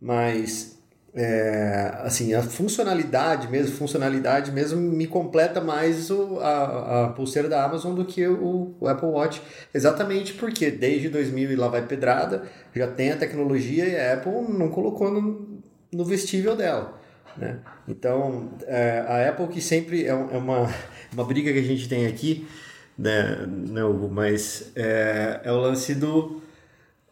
mas 0.00 0.78
é, 1.14 1.92
assim, 2.04 2.34
a 2.34 2.42
funcionalidade 2.42 3.48
mesmo, 3.48 3.74
funcionalidade 3.76 4.52
mesmo 4.52 4.80
me 4.80 5.06
completa 5.06 5.60
mais 5.60 6.10
o, 6.10 6.38
a, 6.38 7.06
a 7.06 7.08
pulseira 7.08 7.48
da 7.48 7.64
Amazon 7.64 7.94
do 7.94 8.04
que 8.04 8.26
o, 8.26 8.76
o, 8.80 8.86
Apple 8.86 9.08
Watch. 9.08 9.42
Exatamente 9.74 10.34
porque 10.34 10.70
desde 10.70 11.08
2000 11.08 11.52
e 11.52 11.56
lá 11.56 11.68
vai 11.68 11.84
pedrada, 11.86 12.44
já 12.74 12.86
tem 12.86 13.10
a 13.10 13.16
tecnologia 13.16 13.86
e 13.86 13.96
a 13.96 14.14
Apple 14.14 14.52
não 14.56 14.68
colocou 14.68 15.10
no, 15.10 15.60
no 15.92 16.04
vestível 16.04 16.54
dela. 16.54 16.98
Né? 17.36 17.58
Então, 17.86 18.50
é, 18.66 19.04
a 19.06 19.28
Apple 19.28 19.48
que 19.48 19.60
sempre 19.60 20.04
é, 20.04 20.10
é 20.10 20.12
uma, 20.14 20.72
uma 21.12 21.24
briga 21.24 21.52
que 21.52 21.58
a 21.58 21.62
gente 21.62 21.88
tem 21.88 22.06
aqui, 22.06 22.46
né, 22.98 23.46
né 23.46 23.84
Hugo? 23.84 24.08
Mas 24.10 24.72
é, 24.74 25.40
é 25.44 25.52
o 25.52 25.58
lance 25.58 25.94
do. 25.94 26.42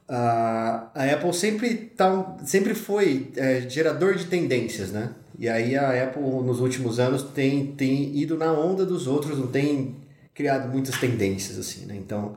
A, 0.09 0.91
a 0.95 1.05
Apple 1.15 1.33
sempre, 1.33 1.75
tá, 1.75 2.37
sempre 2.45 2.75
foi 2.75 3.31
é, 3.37 3.69
gerador 3.69 4.15
de 4.15 4.27
tendências, 4.27 4.91
né? 4.93 5.11
E 5.39 5.49
aí 5.49 5.77
a 5.77 6.05
Apple 6.05 6.23
nos 6.23 6.61
últimos 6.61 6.99
anos 6.99 7.23
tem, 7.23 7.73
tem 7.73 8.17
ido 8.17 8.37
na 8.37 8.53
onda 8.53 8.87
dos 8.87 9.07
outros, 9.07 9.39
não 9.39 9.49
tem 9.49 9.97
criado 10.33 10.69
muitas 10.71 10.99
tendências, 10.99 11.59
assim, 11.59 11.87
né? 11.87 11.97
Então, 11.97 12.37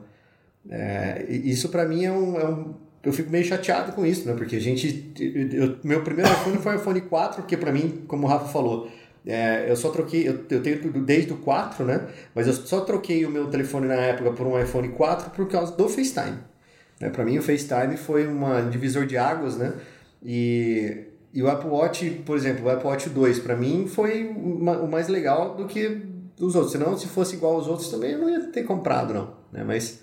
é, 0.68 1.26
isso 1.28 1.68
para 1.68 1.86
mim 1.86 2.04
é 2.04 2.12
um, 2.12 2.40
é 2.40 2.48
um, 2.48 2.74
Eu 3.02 3.12
fico 3.12 3.30
meio 3.30 3.44
chateado 3.44 3.92
com 3.92 4.04
isso, 4.04 4.26
né? 4.26 4.34
Porque 4.34 4.56
a 4.56 4.60
gente... 4.60 5.12
Eu, 5.18 5.78
meu 5.84 6.02
primeiro 6.02 6.30
iPhone 6.30 6.58
foi 6.58 6.74
o 6.74 6.78
iPhone 6.78 7.00
4, 7.02 7.42
que 7.44 7.56
para 7.56 7.72
mim, 7.72 8.02
como 8.06 8.26
o 8.26 8.30
Rafa 8.30 8.46
falou, 8.46 8.90
é, 9.26 9.70
eu 9.70 9.76
só 9.76 9.90
troquei, 9.90 10.28
eu, 10.28 10.44
eu 10.50 10.62
tenho 10.62 10.92
desde 11.02 11.32
o 11.32 11.36
4, 11.36 11.84
né? 11.84 12.06
Mas 12.34 12.46
eu 12.46 12.52
só 12.54 12.80
troquei 12.80 13.24
o 13.24 13.30
meu 13.30 13.48
telefone 13.48 13.86
na 13.86 13.94
época 13.94 14.32
por 14.32 14.46
um 14.46 14.60
iPhone 14.60 14.88
4 14.88 15.30
por 15.30 15.48
causa 15.48 15.76
do 15.76 15.88
FaceTime. 15.88 16.38
Né? 17.00 17.10
Para 17.10 17.24
mim, 17.24 17.38
o 17.38 17.42
FaceTime 17.42 17.96
foi 17.96 18.26
um 18.26 18.70
divisor 18.70 19.06
de 19.06 19.16
águas, 19.16 19.56
né? 19.56 19.74
E, 20.22 21.04
e 21.32 21.42
o 21.42 21.50
Apple 21.50 21.70
Watch, 21.70 22.22
por 22.24 22.36
exemplo, 22.36 22.66
o 22.66 22.70
Apple 22.70 22.86
Watch 22.86 23.08
2, 23.10 23.38
para 23.40 23.56
mim, 23.56 23.86
foi 23.86 24.26
uma, 24.28 24.78
o 24.78 24.90
mais 24.90 25.08
legal 25.08 25.54
do 25.54 25.66
que 25.66 26.02
os 26.38 26.54
outros. 26.54 26.72
Senão, 26.72 26.96
se 26.96 27.06
fosse 27.06 27.36
igual 27.36 27.54
aos 27.54 27.66
outros 27.66 27.88
também, 27.90 28.12
eu 28.12 28.18
não 28.18 28.28
ia 28.28 28.40
ter 28.48 28.64
comprado, 28.64 29.12
não. 29.12 29.34
Né? 29.52 29.62
Mas 29.64 30.00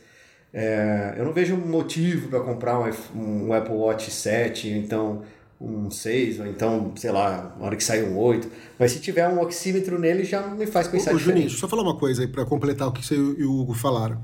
é, 0.54 1.16
eu 1.18 1.26
não 1.26 1.34
vejo 1.34 1.56
motivo 1.58 2.30
para 2.30 2.40
comprar 2.40 2.80
um, 2.80 3.48
um 3.48 3.54
Apple 3.54 3.76
Watch 3.76 4.10
7, 4.12 4.70
então 4.70 5.24
um 5.60 5.90
6, 5.90 6.40
ou 6.40 6.48
então, 6.48 6.94
sei 6.96 7.12
lá, 7.12 7.56
na 7.60 7.66
hora 7.66 7.76
que 7.76 7.84
sai 7.84 8.04
um 8.04 8.18
8. 8.18 8.48
Mas 8.78 8.92
se 8.92 9.00
tiver 9.00 9.28
um 9.28 9.42
oxímetro 9.42 9.98
nele, 9.98 10.24
já 10.24 10.48
me 10.48 10.68
faz 10.68 10.88
pensar 10.88 11.14
Ô, 11.14 11.18
Juninho, 11.18 11.50
só 11.50 11.68
falar 11.68 11.82
uma 11.82 11.96
coisa 11.98 12.22
aí 12.22 12.28
para 12.28 12.46
completar 12.46 12.88
o 12.88 12.92
que 12.92 13.06
você 13.06 13.16
e 13.16 13.44
o 13.44 13.60
Hugo 13.60 13.74
falaram. 13.74 14.22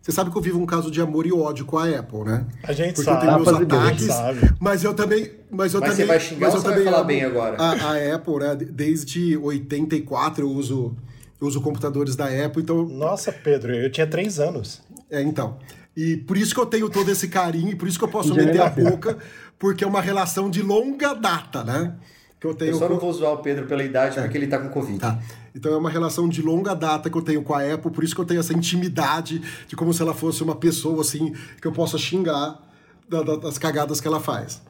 Você 0.00 0.12
sabe 0.12 0.30
que 0.30 0.38
eu 0.38 0.40
vivo 0.40 0.58
um 0.58 0.64
caso 0.64 0.90
de 0.90 0.98
amor 0.98 1.26
e 1.26 1.32
ódio 1.32 1.66
com 1.66 1.76
a 1.76 1.86
Apple, 1.86 2.24
né? 2.24 2.46
A 2.62 2.72
gente 2.72 2.94
Porque 2.94 3.02
sabe. 3.02 3.26
eu 3.26 3.32
tenho 3.32 3.44
meus 3.44 3.62
ataques, 3.62 4.04
sabe. 4.06 4.54
mas 4.58 4.82
eu 4.82 4.94
também... 4.94 5.30
Mas, 5.50 5.74
eu 5.74 5.80
mas 5.80 5.90
também, 5.90 5.96
você 5.96 6.04
vai 6.06 6.20
xingar 6.20 6.46
mas 6.46 6.54
ou 6.54 6.56
eu 6.56 6.62
você 6.62 6.68
também 6.68 6.84
vai 6.84 6.92
falar 6.92 7.04
bem 7.04 7.24
agora? 7.24 7.56
A, 7.58 7.72
a 7.72 8.14
Apple, 8.14 8.38
né? 8.38 8.56
Desde 8.56 9.36
84 9.36 10.44
eu 10.44 10.50
uso 10.50 10.96
Eu 11.38 11.46
uso 11.46 11.60
computadores 11.60 12.16
da 12.16 12.26
Apple, 12.26 12.62
então. 12.62 12.86
Nossa, 12.86 13.30
Pedro, 13.30 13.74
eu 13.74 13.90
tinha 13.90 14.06
três 14.06 14.40
anos. 14.40 14.80
É, 15.10 15.20
então. 15.20 15.58
E 15.96 16.16
por 16.16 16.36
isso 16.36 16.54
que 16.54 16.60
eu 16.60 16.66
tenho 16.66 16.88
todo 16.88 17.10
esse 17.10 17.28
carinho, 17.28 17.70
e 17.70 17.74
por 17.74 17.88
isso 17.88 17.98
que 17.98 18.04
eu 18.04 18.08
posso 18.08 18.34
meter 18.34 18.60
a 18.60 18.70
boca, 18.70 19.18
porque 19.60 19.84
é 19.84 19.86
uma 19.86 20.00
relação 20.00 20.50
de 20.50 20.62
longa 20.62 21.14
data, 21.14 21.62
né? 21.62 21.94
Que 22.40 22.46
eu, 22.46 22.54
tenho 22.54 22.70
eu 22.70 22.78
só 22.78 22.86
com... 22.86 22.94
não 22.94 23.00
vou 23.00 23.12
zoar 23.12 23.34
o 23.34 23.38
Pedro 23.38 23.66
pela 23.66 23.84
idade, 23.84 24.18
é. 24.18 24.22
porque 24.22 24.38
ele 24.38 24.46
tá 24.46 24.58
com 24.58 24.70
Covid. 24.70 24.98
Tá. 24.98 25.20
Então 25.54 25.74
é 25.74 25.76
uma 25.76 25.90
relação 25.90 26.26
de 26.26 26.40
longa 26.40 26.74
data 26.74 27.10
que 27.10 27.16
eu 27.16 27.20
tenho 27.20 27.42
com 27.42 27.52
a 27.52 27.62
Apple, 27.62 27.90
por 27.90 28.02
isso 28.02 28.14
que 28.14 28.20
eu 28.22 28.24
tenho 28.24 28.40
essa 28.40 28.54
intimidade 28.54 29.42
de 29.68 29.76
como 29.76 29.92
se 29.92 30.00
ela 30.00 30.14
fosse 30.14 30.42
uma 30.42 30.56
pessoa 30.56 31.02
assim 31.02 31.34
que 31.60 31.68
eu 31.68 31.72
possa 31.72 31.98
xingar 31.98 32.58
das 33.06 33.58
cagadas 33.58 34.00
que 34.00 34.08
ela 34.08 34.18
faz. 34.18 34.62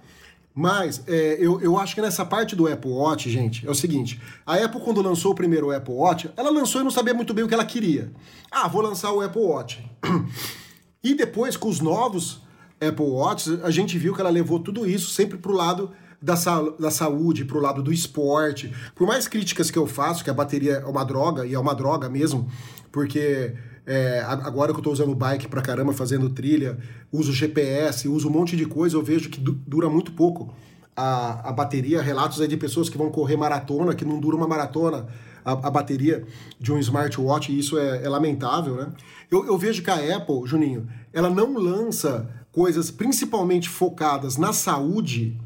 Mas 0.52 1.04
é, 1.06 1.36
eu, 1.38 1.60
eu 1.60 1.78
acho 1.78 1.94
que 1.94 2.00
nessa 2.00 2.24
parte 2.24 2.56
do 2.56 2.66
Apple 2.66 2.90
Watch, 2.90 3.30
gente, 3.30 3.64
é 3.64 3.70
o 3.70 3.74
seguinte: 3.74 4.20
a 4.44 4.56
Apple, 4.56 4.80
quando 4.80 5.00
lançou 5.00 5.30
o 5.30 5.34
primeiro 5.36 5.70
Apple 5.70 5.94
Watch, 5.94 6.28
ela 6.36 6.50
lançou 6.50 6.80
e 6.80 6.84
não 6.84 6.90
sabia 6.90 7.14
muito 7.14 7.32
bem 7.32 7.44
o 7.44 7.48
que 7.48 7.54
ela 7.54 7.64
queria. 7.64 8.10
Ah, 8.50 8.66
vou 8.66 8.82
lançar 8.82 9.12
o 9.12 9.20
Apple 9.20 9.40
Watch. 9.40 9.88
E 11.02 11.14
depois, 11.14 11.56
com 11.56 11.66
os 11.66 11.80
novos 11.80 12.42
Apple 12.80 13.06
Watch, 13.06 13.60
a 13.62 13.70
gente 13.70 13.98
viu 13.98 14.14
que 14.14 14.20
ela 14.20 14.30
levou 14.30 14.58
tudo 14.58 14.86
isso 14.88 15.10
sempre 15.10 15.36
para 15.36 15.52
o 15.52 15.54
lado 15.54 15.90
da, 16.20 16.36
sa 16.36 16.60
da 16.78 16.90
saúde, 16.90 17.44
para 17.44 17.58
o 17.58 17.60
lado 17.60 17.82
do 17.82 17.92
esporte. 17.92 18.72
Por 18.94 19.06
mais 19.06 19.28
críticas 19.28 19.70
que 19.70 19.78
eu 19.78 19.86
faço, 19.86 20.24
que 20.24 20.30
a 20.30 20.34
bateria 20.34 20.74
é 20.74 20.86
uma 20.86 21.04
droga, 21.04 21.46
e 21.46 21.54
é 21.54 21.58
uma 21.58 21.74
droga 21.74 22.08
mesmo, 22.08 22.48
porque 22.90 23.54
é, 23.86 24.20
agora 24.26 24.72
que 24.72 24.76
eu 24.76 24.80
estou 24.80 24.92
usando 24.92 25.14
bike 25.14 25.48
pra 25.48 25.62
caramba, 25.62 25.92
fazendo 25.92 26.30
trilha, 26.30 26.78
uso 27.12 27.32
GPS, 27.32 28.08
uso 28.08 28.28
um 28.28 28.32
monte 28.32 28.56
de 28.56 28.64
coisa, 28.64 28.96
eu 28.96 29.02
vejo 29.02 29.28
que 29.28 29.40
du 29.40 29.52
dura 29.52 29.88
muito 29.88 30.12
pouco 30.12 30.54
a, 30.96 31.48
a 31.48 31.52
bateria. 31.52 32.02
Relatos 32.02 32.40
aí 32.40 32.48
de 32.48 32.56
pessoas 32.56 32.88
que 32.88 32.98
vão 32.98 33.10
correr 33.10 33.36
maratona, 33.36 33.94
que 33.94 34.04
não 34.04 34.20
dura 34.20 34.36
uma 34.36 34.46
maratona 34.46 35.06
a, 35.44 35.52
a 35.52 35.70
bateria 35.70 36.24
de 36.58 36.72
um 36.72 36.78
smartwatch, 36.78 37.50
e 37.50 37.58
isso 37.58 37.78
é, 37.78 38.04
é 38.04 38.08
lamentável, 38.08 38.76
né? 38.76 38.92
Eu, 39.30 39.46
eu 39.46 39.56
vejo 39.56 39.82
que 39.82 39.90
a 39.90 40.16
Apple, 40.16 40.42
Juninho, 40.44 40.88
ela 41.12 41.30
não 41.30 41.56
lança 41.56 42.28
coisas 42.52 42.90
principalmente 42.90 43.68
focadas 43.68 44.36
na 44.36 44.52
saúde 44.52 45.38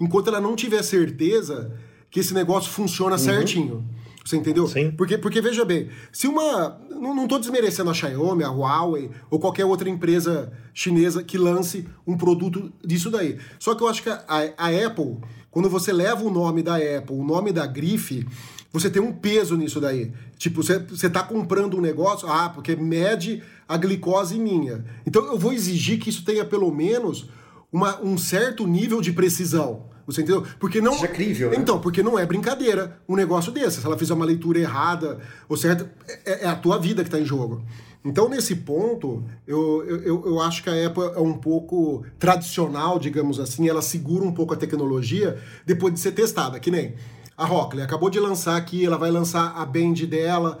enquanto 0.00 0.28
ela 0.28 0.40
não 0.40 0.54
tiver 0.54 0.82
certeza 0.82 1.72
que 2.10 2.20
esse 2.20 2.32
negócio 2.32 2.70
funciona 2.70 3.16
uhum. 3.16 3.18
certinho. 3.18 3.84
Você 4.24 4.36
entendeu? 4.36 4.66
Sim. 4.66 4.90
Porque, 4.90 5.16
porque 5.16 5.40
veja 5.40 5.64
bem, 5.64 5.88
se 6.12 6.26
uma. 6.26 6.78
Não, 6.90 7.26
tô 7.26 7.38
desmerecendo 7.38 7.88
a 7.88 7.94
Xiaomi, 7.94 8.44
a 8.44 8.50
Huawei 8.50 9.10
ou 9.30 9.38
qualquer 9.38 9.64
outra 9.64 9.88
empresa 9.88 10.52
chinesa 10.74 11.22
que 11.24 11.38
lance 11.38 11.88
um 12.06 12.14
produto 12.14 12.70
disso 12.84 13.10
daí. 13.10 13.38
Só 13.58 13.74
que 13.74 13.82
eu 13.82 13.88
acho 13.88 14.02
que 14.02 14.10
a, 14.10 14.24
a 14.28 14.86
Apple, 14.86 15.16
quando 15.50 15.70
você 15.70 15.94
leva 15.94 16.22
o 16.22 16.30
nome 16.30 16.62
da 16.62 16.76
Apple, 16.76 17.16
o 17.16 17.24
nome 17.24 17.52
da 17.52 17.66
grife, 17.66 18.26
você 18.72 18.90
tem 18.90 19.00
um 19.00 19.12
peso 19.12 19.56
nisso 19.56 19.80
daí. 19.80 20.12
Tipo, 20.36 20.62
você, 20.62 20.78
você 20.78 21.08
tá 21.08 21.22
comprando 21.22 21.76
um 21.76 21.80
negócio, 21.80 22.28
ah, 22.28 22.48
porque 22.48 22.76
mede 22.76 23.42
a 23.66 23.76
glicose 23.76 24.38
minha. 24.38 24.84
Então 25.06 25.24
eu 25.26 25.38
vou 25.38 25.52
exigir 25.52 25.98
que 25.98 26.10
isso 26.10 26.24
tenha 26.24 26.44
pelo 26.44 26.70
menos 26.70 27.28
uma, 27.72 28.00
um 28.00 28.18
certo 28.18 28.66
nível 28.66 29.00
de 29.00 29.12
precisão. 29.12 29.86
Você 30.06 30.22
entendeu? 30.22 30.46
Porque 30.58 30.80
não. 30.80 30.94
Seja 30.94 31.08
crível. 31.08 31.50
Né? 31.50 31.56
Então, 31.58 31.78
porque 31.78 32.02
não 32.02 32.18
é 32.18 32.24
brincadeira 32.24 32.98
um 33.06 33.14
negócio 33.14 33.52
desse. 33.52 33.80
Se 33.80 33.86
ela 33.86 33.98
fizer 33.98 34.14
uma 34.14 34.24
leitura 34.24 34.58
errada 34.58 35.18
ou 35.46 35.56
certa, 35.56 35.90
é, 36.24 36.44
é 36.44 36.48
a 36.48 36.56
tua 36.56 36.78
vida 36.78 37.02
que 37.02 37.08
está 37.08 37.20
em 37.20 37.26
jogo. 37.26 37.62
Então, 38.02 38.26
nesse 38.26 38.54
ponto, 38.54 39.22
eu, 39.46 39.84
eu, 39.84 40.24
eu 40.24 40.40
acho 40.40 40.62
que 40.62 40.70
a 40.70 40.86
Apple 40.86 41.02
é 41.14 41.20
um 41.20 41.34
pouco 41.34 42.06
tradicional, 42.18 42.98
digamos 42.98 43.38
assim, 43.38 43.68
ela 43.68 43.82
segura 43.82 44.24
um 44.24 44.32
pouco 44.32 44.54
a 44.54 44.56
tecnologia 44.56 45.38
depois 45.66 45.92
de 45.92 46.00
ser 46.00 46.12
testada, 46.12 46.58
que 46.58 46.70
nem 46.70 46.94
a 47.38 47.46
Rockley 47.46 47.84
acabou 47.84 48.10
de 48.10 48.18
lançar 48.18 48.56
aqui, 48.56 48.84
ela 48.84 48.98
vai 48.98 49.12
lançar 49.12 49.54
a 49.56 49.64
Band 49.64 49.94
dela, 50.08 50.58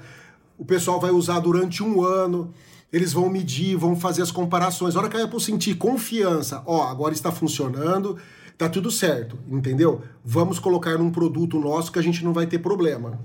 o 0.56 0.64
pessoal 0.64 1.00
vai 1.00 1.10
usar 1.10 1.40
durante 1.40 1.82
um 1.82 2.04
ano, 2.04 2.54
eles 2.92 3.12
vão 3.12 3.28
medir, 3.28 3.76
vão 3.76 3.96
fazer 3.96 4.22
as 4.22 4.30
comparações. 4.30 4.94
A 4.94 5.00
hora 5.00 5.08
que 5.08 5.16
a 5.16 5.24
Apple 5.24 5.40
sentir 5.40 5.74
confiança, 5.74 6.62
ó, 6.64 6.84
agora 6.88 7.12
está 7.12 7.32
funcionando, 7.32 8.16
tá 8.56 8.68
tudo 8.68 8.92
certo, 8.92 9.36
entendeu? 9.48 10.02
Vamos 10.24 10.60
colocar 10.60 10.96
num 10.96 11.10
produto 11.10 11.58
nosso 11.58 11.90
que 11.90 11.98
a 11.98 12.02
gente 12.02 12.24
não 12.24 12.32
vai 12.32 12.46
ter 12.46 12.60
problema. 12.60 13.18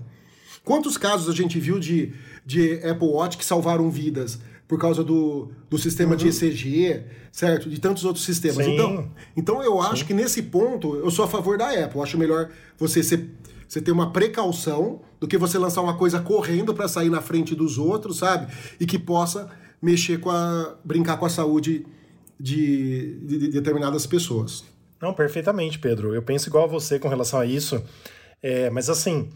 Quantos 0.63 0.97
casos 0.97 1.29
a 1.29 1.37
gente 1.37 1.59
viu 1.59 1.77
de, 1.77 2.11
de 2.43 2.75
Apple 2.83 3.07
Watch 3.07 3.37
que 3.37 3.45
salvaram 3.45 3.91
vidas 3.91 4.39
por 4.67 4.79
causa 4.79 5.03
do, 5.03 5.51
do 5.69 5.77
sistema 5.77 6.11
uhum. 6.11 6.17
de 6.17 6.29
ECG, 6.29 7.03
certo? 7.31 7.69
De 7.69 7.79
tantos 7.79 8.05
outros 8.05 8.25
sistemas. 8.25 8.65
Sim. 8.65 8.73
Então, 8.73 9.11
então 9.35 9.63
eu 9.63 9.81
acho 9.81 9.97
Sim. 9.97 10.05
que 10.05 10.13
nesse 10.13 10.41
ponto 10.43 10.95
eu 10.95 11.11
sou 11.11 11.25
a 11.25 11.27
favor 11.27 11.57
da 11.57 11.69
Apple. 11.69 11.97
Eu 11.97 12.03
acho 12.03 12.17
melhor 12.17 12.49
você 12.77 13.03
ser 13.03 13.29
você 13.67 13.81
ter 13.81 13.91
uma 13.91 14.11
precaução 14.11 15.01
do 15.19 15.27
que 15.27 15.35
você 15.35 15.57
lançar 15.57 15.81
uma 15.81 15.97
coisa 15.97 16.19
correndo 16.19 16.75
para 16.75 16.87
sair 16.87 17.09
na 17.09 17.21
frente 17.21 17.55
dos 17.55 17.79
outros, 17.79 18.17
sabe? 18.17 18.53
E 18.79 18.85
que 18.85 18.99
possa 18.99 19.49
mexer 19.81 20.19
com 20.19 20.29
a. 20.29 20.75
brincar 20.83 21.17
com 21.17 21.25
a 21.25 21.29
saúde 21.29 21.85
de, 22.39 23.19
de, 23.21 23.39
de 23.39 23.47
determinadas 23.49 24.05
pessoas. 24.05 24.63
Não, 25.01 25.13
perfeitamente, 25.13 25.79
Pedro. 25.79 26.13
Eu 26.13 26.21
penso 26.21 26.49
igual 26.49 26.65
a 26.65 26.67
você 26.67 26.99
com 26.99 27.07
relação 27.07 27.39
a 27.39 27.45
isso. 27.45 27.83
É, 28.41 28.69
mas 28.69 28.89
assim, 28.89 29.29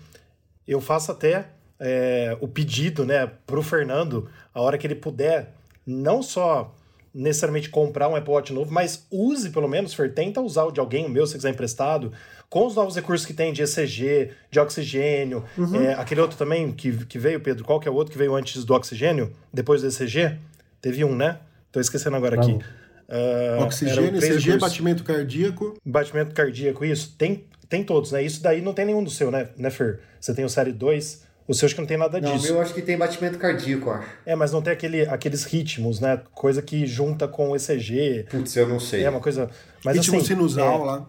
eu 0.68 0.80
faço 0.80 1.12
até 1.12 1.50
é, 1.80 2.38
o 2.40 2.48
pedido 2.48 3.06
né, 3.06 3.26
para 3.26 3.60
o 3.60 3.64
Fernando, 3.64 4.30
a 4.58 4.62
hora 4.62 4.76
que 4.76 4.88
ele 4.88 4.96
puder, 4.96 5.54
não 5.86 6.24
só 6.24 6.74
necessariamente 7.14 7.70
comprar 7.70 8.10
um 8.10 8.16
Apple 8.16 8.34
Watch 8.34 8.52
novo, 8.52 8.74
mas 8.74 9.06
use 9.12 9.52
pelo 9.52 9.68
menos, 9.68 9.94
Fer, 9.94 10.12
tenta 10.12 10.42
usar 10.42 10.64
o 10.64 10.72
de 10.72 10.80
alguém, 10.80 11.06
o 11.06 11.10
meu, 11.10 11.28
se 11.28 11.36
quiser 11.36 11.52
emprestado, 11.52 12.12
com 12.50 12.66
os 12.66 12.76
novos 12.76 12.96
recursos 12.96 13.26
que 13.26 13.36
tem 13.36 13.54
de 13.54 13.62
ECG, 13.62 14.32
de 14.50 14.60
oxigênio, 14.60 15.44
uhum. 15.56 15.84
é, 15.84 15.94
aquele 15.94 16.22
outro 16.22 16.38
também 16.38 16.72
que, 16.72 17.06
que 17.06 17.20
veio, 17.20 17.40
Pedro, 17.40 17.64
qual 17.64 17.80
que 17.80 17.88
é 17.88 17.92
o 17.92 17.94
outro 17.94 18.12
que 18.12 18.18
veio 18.18 18.34
antes 18.34 18.66
do 18.66 18.74
oxigênio, 18.74 19.32
depois 19.54 19.84
do 19.84 19.90
ECG? 19.90 20.40
Teve 20.82 21.04
um, 21.04 21.16
né? 21.16 21.38
Tô 21.72 21.80
esquecendo 21.80 22.16
agora 22.16 22.40
aqui. 22.40 22.54
Uh, 22.54 23.62
oxigênio, 23.62 24.18
ECG, 24.18 24.28
recursos. 24.28 24.58
batimento 24.58 25.04
cardíaco. 25.04 25.78
Batimento 25.86 26.34
cardíaco, 26.34 26.84
isso. 26.84 27.14
Tem, 27.16 27.46
tem 27.70 27.84
todos, 27.84 28.12
né? 28.12 28.24
Isso 28.24 28.42
daí 28.42 28.60
não 28.62 28.74
tem 28.74 28.86
nenhum 28.86 29.04
do 29.04 29.12
seu, 29.12 29.30
né, 29.30 29.50
né 29.56 29.70
Fer? 29.70 30.00
Você 30.20 30.34
tem 30.34 30.44
o 30.44 30.50
Série 30.50 30.72
2, 30.72 31.27
o 31.48 31.54
seu 31.54 31.66
acho 31.66 31.76
que 31.76 31.82
não 31.82 31.88
tem 31.88 31.98
nada 31.98 32.20
disso. 32.20 32.34
Não, 32.34 32.40
o 32.40 32.54
meu 32.54 32.62
acho 32.62 32.74
que 32.74 32.82
tem 32.82 32.98
batimento 32.98 33.38
cardíaco, 33.38 33.90
acho. 33.90 34.08
É, 34.26 34.36
mas 34.36 34.52
não 34.52 34.62
tem 34.62 34.74
aquele, 34.74 35.04
aqueles 35.04 35.44
ritmos, 35.46 36.00
né? 36.00 36.22
Coisa 36.34 36.62
que 36.62 36.86
junta 36.86 37.28
com 37.28 37.52
o 37.52 37.56
ECG. 37.56 38.26
Putz, 38.30 38.56
eu 38.56 38.68
não 38.68 38.80
sei. 38.80 39.04
É 39.04 39.10
uma 39.10 39.22
coisa... 39.22 39.50
Mas, 39.84 39.96
Ritmo 39.98 40.18
assim, 40.18 40.26
sinusal 40.26 40.82
é, 40.82 40.86
lá. 40.86 41.06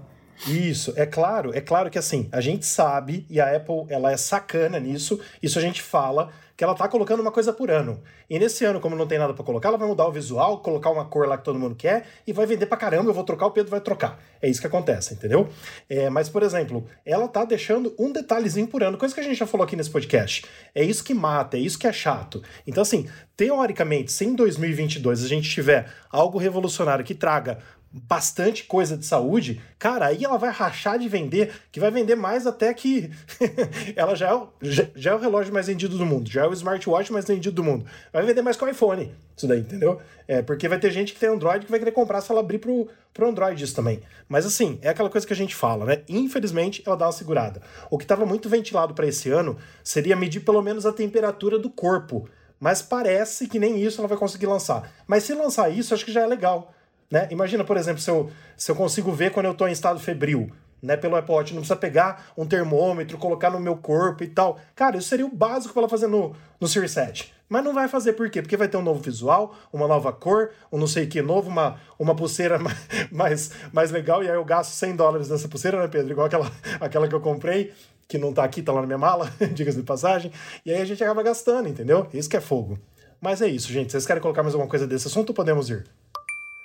Isso, 0.46 0.92
é 0.96 1.04
claro, 1.04 1.54
é 1.54 1.60
claro 1.60 1.90
que 1.90 1.98
assim, 1.98 2.28
a 2.30 2.40
gente 2.40 2.64
sabe, 2.64 3.26
e 3.28 3.40
a 3.40 3.56
Apple 3.56 3.86
ela 3.88 4.12
é 4.12 4.16
sacana 4.16 4.78
nisso, 4.78 5.20
isso 5.42 5.58
a 5.58 5.62
gente 5.62 5.82
fala, 5.82 6.30
que 6.58 6.64
ela 6.64 6.74
tá 6.74 6.88
colocando 6.88 7.20
uma 7.20 7.30
coisa 7.30 7.52
por 7.52 7.70
ano. 7.70 8.02
E 8.28 8.36
nesse 8.36 8.64
ano, 8.64 8.80
como 8.80 8.96
não 8.96 9.06
tem 9.06 9.16
nada 9.16 9.32
para 9.32 9.44
colocar, 9.44 9.68
ela 9.68 9.78
vai 9.78 9.86
mudar 9.86 10.08
o 10.08 10.10
visual, 10.10 10.58
colocar 10.58 10.90
uma 10.90 11.04
cor 11.04 11.28
lá 11.28 11.38
que 11.38 11.44
todo 11.44 11.56
mundo 11.56 11.76
quer 11.76 12.04
e 12.26 12.32
vai 12.32 12.46
vender 12.46 12.66
pra 12.66 12.76
caramba, 12.76 13.10
eu 13.10 13.14
vou 13.14 13.22
trocar, 13.22 13.46
o 13.46 13.52
Pedro 13.52 13.70
vai 13.70 13.80
trocar. 13.80 14.20
É 14.42 14.48
isso 14.48 14.60
que 14.60 14.66
acontece, 14.66 15.14
entendeu? 15.14 15.48
É, 15.88 16.10
mas, 16.10 16.28
por 16.28 16.42
exemplo, 16.42 16.84
ela 17.06 17.28
tá 17.28 17.44
deixando 17.44 17.94
um 17.96 18.10
detalhezinho 18.10 18.66
por 18.66 18.82
ano, 18.82 18.98
coisa 18.98 19.14
que 19.14 19.20
a 19.20 19.22
gente 19.24 19.36
já 19.38 19.46
falou 19.46 19.64
aqui 19.64 19.76
nesse 19.76 19.90
podcast. 19.90 20.44
É 20.74 20.82
isso 20.82 21.04
que 21.04 21.14
mata, 21.14 21.56
é 21.56 21.60
isso 21.60 21.78
que 21.78 21.86
é 21.86 21.92
chato. 21.92 22.42
Então, 22.66 22.82
assim, 22.82 23.08
teoricamente, 23.36 24.10
se 24.10 24.24
em 24.24 24.34
2022 24.34 25.24
a 25.24 25.28
gente 25.28 25.48
tiver 25.48 25.86
algo 26.10 26.38
revolucionário 26.38 27.04
que 27.04 27.14
traga 27.14 27.58
bastante 27.90 28.64
coisa 28.64 28.96
de 28.96 29.06
saúde, 29.06 29.60
cara, 29.78 30.06
aí 30.06 30.24
ela 30.24 30.36
vai 30.36 30.50
rachar 30.50 30.98
de 30.98 31.08
vender, 31.08 31.52
que 31.72 31.80
vai 31.80 31.90
vender 31.90 32.16
mais 32.16 32.46
até 32.46 32.72
que 32.74 33.10
ela 33.96 34.14
já 34.14 34.28
é, 34.28 34.34
o, 34.34 34.48
já, 34.60 34.86
já, 34.94 35.10
é 35.12 35.14
o 35.14 35.18
relógio 35.18 35.52
mais 35.52 35.66
vendido 35.66 35.96
do 35.96 36.04
mundo, 36.04 36.30
já 36.30 36.44
é 36.44 36.46
o 36.46 36.52
smartwatch 36.52 37.12
mais 37.12 37.24
vendido 37.24 37.56
do 37.56 37.64
mundo. 37.64 37.86
Vai 38.12 38.24
vender 38.24 38.42
mais 38.42 38.56
que 38.56 38.64
o 38.64 38.68
iPhone, 38.68 39.14
isso 39.34 39.46
daí, 39.46 39.60
entendeu? 39.60 40.00
É, 40.26 40.42
porque 40.42 40.68
vai 40.68 40.78
ter 40.78 40.90
gente 40.90 41.14
que 41.14 41.20
tem 41.20 41.30
Android 41.30 41.64
que 41.64 41.70
vai 41.70 41.78
querer 41.78 41.92
comprar 41.92 42.20
se 42.20 42.30
ela 42.30 42.40
abrir 42.40 42.58
pro, 42.58 42.88
pro 43.14 43.28
Android 43.28 43.62
isso 43.62 43.74
também. 43.74 44.02
Mas 44.28 44.44
assim, 44.44 44.78
é 44.82 44.90
aquela 44.90 45.08
coisa 45.08 45.26
que 45.26 45.32
a 45.32 45.36
gente 45.36 45.54
fala, 45.54 45.86
né? 45.86 46.02
Infelizmente, 46.08 46.82
ela 46.84 46.96
dá 46.96 47.06
uma 47.06 47.12
segurada. 47.12 47.62
O 47.90 47.96
que 47.96 48.04
estava 48.04 48.26
muito 48.26 48.50
ventilado 48.50 48.92
para 48.92 49.06
esse 49.06 49.30
ano 49.30 49.56
seria 49.82 50.14
medir 50.14 50.40
pelo 50.40 50.60
menos 50.60 50.84
a 50.84 50.92
temperatura 50.92 51.58
do 51.58 51.70
corpo. 51.70 52.28
Mas 52.60 52.82
parece 52.82 53.46
que 53.46 53.58
nem 53.58 53.80
isso 53.80 54.00
ela 54.00 54.08
vai 54.08 54.18
conseguir 54.18 54.46
lançar. 54.46 54.92
Mas 55.06 55.22
se 55.22 55.32
lançar 55.32 55.70
isso, 55.70 55.94
acho 55.94 56.04
que 56.04 56.12
já 56.12 56.22
é 56.22 56.26
legal 56.26 56.74
né? 57.10 57.28
Imagina, 57.30 57.64
por 57.64 57.76
exemplo, 57.76 58.00
se 58.00 58.10
eu, 58.10 58.30
se 58.56 58.70
eu 58.70 58.76
consigo 58.76 59.12
ver 59.12 59.32
quando 59.32 59.46
eu 59.46 59.52
estou 59.52 59.68
em 59.68 59.72
estado 59.72 59.98
febril, 59.98 60.50
né, 60.82 60.96
pelo 60.96 61.16
Apple 61.16 61.34
Watch, 61.34 61.52
não 61.52 61.60
precisa 61.60 61.78
pegar 61.78 62.30
um 62.36 62.46
termômetro, 62.46 63.18
colocar 63.18 63.50
no 63.50 63.58
meu 63.58 63.76
corpo 63.76 64.22
e 64.22 64.28
tal. 64.28 64.58
Cara, 64.74 64.96
isso 64.96 65.08
seria 65.08 65.26
o 65.26 65.34
básico 65.34 65.72
para 65.72 65.82
ela 65.82 65.88
fazer 65.88 66.06
no, 66.06 66.34
no 66.60 66.68
Series 66.68 66.92
7. 66.92 67.34
Mas 67.48 67.64
não 67.64 67.72
vai 67.72 67.88
fazer 67.88 68.12
por 68.12 68.28
quê? 68.30 68.42
Porque 68.42 68.56
vai 68.56 68.68
ter 68.68 68.76
um 68.76 68.82
novo 68.82 69.00
visual, 69.00 69.54
uma 69.72 69.88
nova 69.88 70.12
cor, 70.12 70.50
um 70.70 70.78
não 70.78 70.86
sei 70.86 71.04
o 71.04 71.08
que 71.08 71.22
novo, 71.22 71.48
uma, 71.48 71.80
uma 71.98 72.14
pulseira 72.14 72.58
mais, 73.10 73.50
mais 73.72 73.90
legal, 73.90 74.22
e 74.22 74.28
aí 74.28 74.34
eu 74.34 74.44
gasto 74.44 74.72
100 74.72 74.96
dólares 74.96 75.28
nessa 75.28 75.48
pulseira, 75.48 75.80
né, 75.80 75.88
Pedro? 75.88 76.12
Igual 76.12 76.26
aquela, 76.26 76.52
aquela 76.78 77.08
que 77.08 77.14
eu 77.14 77.20
comprei, 77.20 77.72
que 78.06 78.18
não 78.18 78.32
tá 78.32 78.44
aqui, 78.44 78.62
tá 78.62 78.72
lá 78.72 78.82
na 78.82 78.86
minha 78.86 78.98
mala, 78.98 79.32
diga-se 79.52 79.78
de 79.78 79.82
passagem, 79.82 80.30
e 80.64 80.70
aí 80.70 80.82
a 80.82 80.84
gente 80.84 81.02
acaba 81.02 81.22
gastando, 81.22 81.68
entendeu? 81.68 82.06
Isso 82.12 82.28
que 82.28 82.36
é 82.36 82.40
fogo. 82.40 82.78
Mas 83.20 83.42
é 83.42 83.48
isso, 83.48 83.72
gente. 83.72 83.90
Vocês 83.90 84.06
querem 84.06 84.22
colocar 84.22 84.42
mais 84.42 84.54
alguma 84.54 84.70
coisa 84.70 84.86
desse 84.86 85.08
assunto? 85.08 85.34
Podemos 85.34 85.68
ir. 85.70 85.84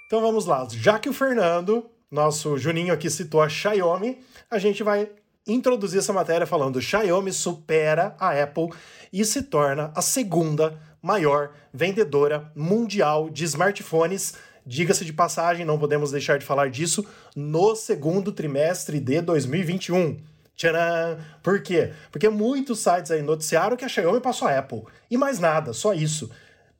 Então 0.05 0.21
vamos 0.21 0.45
lá. 0.45 0.67
Já 0.71 0.99
que 0.99 1.09
o 1.09 1.13
Fernando, 1.13 1.89
nosso 2.11 2.57
Juninho 2.57 2.93
aqui 2.93 3.09
citou 3.09 3.41
a 3.41 3.49
Xiaomi, 3.49 4.19
a 4.49 4.59
gente 4.59 4.83
vai 4.83 5.09
introduzi 5.45 5.97
essa 5.97 6.13
matéria 6.13 6.47
falando 6.47 6.81
Xiaomi 6.81 7.33
supera 7.33 8.15
a 8.19 8.31
Apple 8.41 8.69
e 9.11 9.25
se 9.25 9.43
torna 9.43 9.91
a 9.95 10.01
segunda 10.01 10.79
maior 11.01 11.51
vendedora 11.73 12.51
mundial 12.55 13.29
de 13.29 13.43
smartphones. 13.43 14.35
Diga-se 14.65 15.03
de 15.03 15.11
passagem, 15.11 15.65
não 15.65 15.77
podemos 15.77 16.11
deixar 16.11 16.39
de 16.39 16.45
falar 16.45 16.69
disso 16.69 17.05
no 17.35 17.75
segundo 17.75 18.31
trimestre 18.31 18.99
de 18.99 19.21
2021. 19.21 20.17
Tcharam! 20.55 21.17
Por 21.41 21.61
quê? 21.61 21.91
Porque 22.11 22.29
muitos 22.29 22.79
sites 22.79 23.11
aí 23.11 23.21
noticiaram 23.21 23.75
que 23.75 23.83
a 23.83 23.89
Xiaomi 23.89 24.21
passou 24.21 24.47
a 24.47 24.57
Apple. 24.57 24.83
E 25.11 25.17
mais 25.17 25.39
nada, 25.39 25.73
só 25.73 25.93
isso. 25.93 26.29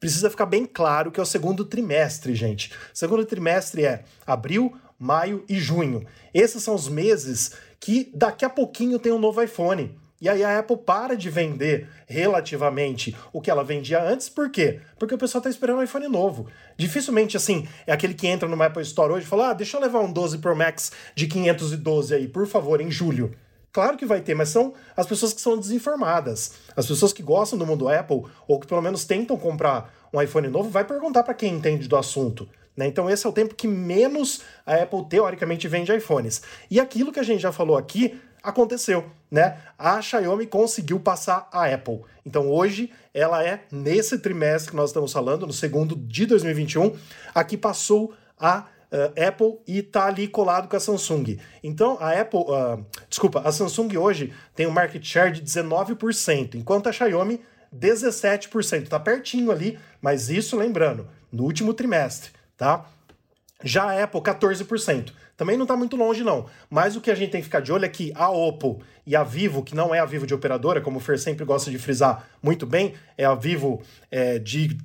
Precisa 0.04 0.30
ficar 0.30 0.48
bem 0.48 0.66
claro 0.66 1.14
que 1.14 1.20
é 1.22 1.24
o 1.24 1.26
segundo 1.26 1.64
trimestre, 1.64 2.36
gente. 2.36 2.74
Segundo 2.94 3.24
trimestre 3.24 3.86
é 3.86 4.04
abril, 4.28 4.76
maio 5.00 5.46
e 5.48 5.58
junho. 5.58 6.06
Esses 6.34 6.62
são 6.62 6.76
os 6.76 6.90
meses 6.90 7.54
que 7.80 8.12
daqui 8.14 8.44
a 8.44 8.50
pouquinho 8.50 9.00
tem 9.00 9.14
um 9.14 9.18
novo 9.18 9.42
iPhone. 9.42 9.98
E 10.20 10.28
aí 10.28 10.44
a 10.44 10.60
Apple 10.60 10.76
para 10.76 11.16
de 11.16 11.30
vender 11.30 11.88
relativamente 12.06 13.16
o 13.32 13.40
que 13.40 13.50
ela 13.50 13.64
vendia 13.64 14.04
antes, 14.04 14.28
por 14.28 14.50
quê? 14.50 14.82
Porque 15.00 15.16
o 15.16 15.18
pessoal 15.18 15.40
está 15.40 15.50
esperando 15.50 15.80
um 15.80 15.84
iPhone 15.84 16.10
novo. 16.10 16.48
Dificilmente, 16.76 17.38
assim, 17.38 17.66
é 17.88 17.94
aquele 17.94 18.14
que 18.14 18.28
entra 18.28 18.50
no 18.50 18.62
Apple 18.62 18.82
Store 18.82 19.14
hoje 19.14 19.26
e 19.26 19.30
fala: 19.30 19.52
ah, 19.52 19.54
deixa 19.54 19.78
eu 19.78 19.82
levar 19.82 20.02
um 20.02 20.12
12 20.12 20.40
Pro 20.40 20.54
Max 20.54 20.92
de 21.16 21.28
512 21.28 22.14
aí, 22.14 22.28
por 22.28 22.46
favor, 22.46 22.82
em 22.82 22.92
julho. 22.92 23.34
Claro 23.74 23.98
que 23.98 24.06
vai 24.06 24.22
ter, 24.22 24.36
mas 24.36 24.50
são 24.50 24.76
as 24.96 25.08
pessoas 25.08 25.34
que 25.34 25.42
são 25.42 25.58
desinformadas. 25.58 26.54
As 26.78 26.86
pessoas 26.86 27.12
que 27.12 27.24
gostam 27.24 27.58
do 27.58 27.66
mundo 27.66 27.90
Apple, 27.90 28.22
ou 28.48 28.60
que 28.60 28.68
pelo 28.68 28.84
menos 28.84 29.04
tentam 29.04 29.36
comprar 29.36 29.92
um 30.14 30.22
iPhone 30.22 30.48
novo, 30.48 30.70
vai 30.70 30.86
perguntar 30.86 31.24
para 31.24 31.34
quem 31.34 31.56
entende 31.56 31.88
do 31.88 31.98
assunto. 31.98 32.48
Né? 32.78 32.86
Então, 32.86 33.10
esse 33.10 33.26
é 33.26 33.30
o 33.30 33.34
tempo 33.34 33.56
que 33.56 33.68
menos 33.68 34.42
a 34.64 34.76
Apple, 34.76 35.06
teoricamente, 35.10 35.68
vende 35.68 35.92
iPhones. 35.92 36.44
E 36.70 36.80
aquilo 36.80 37.12
que 37.12 37.20
a 37.20 37.24
gente 37.24 37.42
já 37.42 37.52
falou 37.52 37.76
aqui 37.76 38.22
aconteceu. 38.44 39.06
Né? 39.32 39.58
A 39.76 40.00
Xiaomi 40.00 40.46
conseguiu 40.46 41.00
passar 41.00 41.50
a 41.52 41.66
Apple. 41.66 42.02
Então, 42.24 42.52
hoje, 42.52 42.92
ela 43.12 43.44
é, 43.44 43.62
nesse 43.72 44.20
trimestre 44.20 44.70
que 44.70 44.78
nós 44.78 44.92
estamos 44.92 45.12
falando, 45.12 45.48
no 45.48 45.54
segundo 45.54 45.96
de 45.96 46.28
2021, 46.28 46.96
aqui 47.34 47.58
passou 47.58 48.14
a 48.40 48.66
uh, 48.94 49.28
Apple 49.28 49.60
e 49.68 49.80
está 49.80 50.06
ali 50.06 50.28
colado 50.28 50.70
com 50.70 50.78
a 50.78 50.80
Samsung. 50.80 51.40
Então, 51.62 51.98
a 52.00 52.12
Apple, 52.12 52.42
uh, 52.42 52.86
desculpa, 53.10 53.42
a 53.42 53.52
Samsung 53.52 53.98
hoje 53.98 54.32
tem 54.56 54.68
um 54.68 54.72
market 54.72 55.04
share 55.04 55.32
de 55.32 55.42
19%, 55.42 56.56
enquanto 56.56 56.88
a 56.88 56.92
Xiaomi 56.92 57.42
17%. 57.76 58.84
Está 58.84 59.00
pertinho 59.00 59.52
ali, 59.52 59.78
mas 60.00 60.30
isso 60.30 60.56
lembrando, 60.56 61.08
no 61.32 61.44
último 61.44 61.74
trimestre 61.74 62.32
tá? 62.64 62.86
Já 63.64 63.84
a 63.84 64.04
Apple, 64.04 64.22
14%. 64.22 65.12
Também 65.36 65.58
não 65.58 65.64
está 65.64 65.76
muito 65.76 65.96
longe, 65.96 66.24
não. 66.24 66.46
Mas 66.70 66.96
o 66.96 67.02
que 67.02 67.10
a 67.10 67.16
gente 67.16 67.32
tem 67.32 67.42
que 67.42 67.46
ficar 67.46 67.62
de 67.62 67.72
olho 67.72 67.86
é 67.86 67.90
que 67.90 68.12
a 68.16 68.30
Oppo 68.30 68.82
e 69.06 69.16
a 69.16 69.24
Vivo, 69.24 69.64
que 69.64 69.76
não 69.76 69.94
é 69.94 70.00
a 70.00 70.06
Vivo 70.06 70.28
de 70.28 70.34
operadora, 70.34 70.82
como 70.82 70.98
o 70.98 71.00
Fer 71.00 71.20
sempre 71.20 71.44
gosta 71.44 71.72
de 71.72 71.78
frisar 71.78 72.28
muito 72.42 72.66
bem, 72.66 72.94
é 73.18 73.26
a 73.26 73.34
Vivo 73.34 73.82
é, 74.12 74.38
de, 74.38 74.78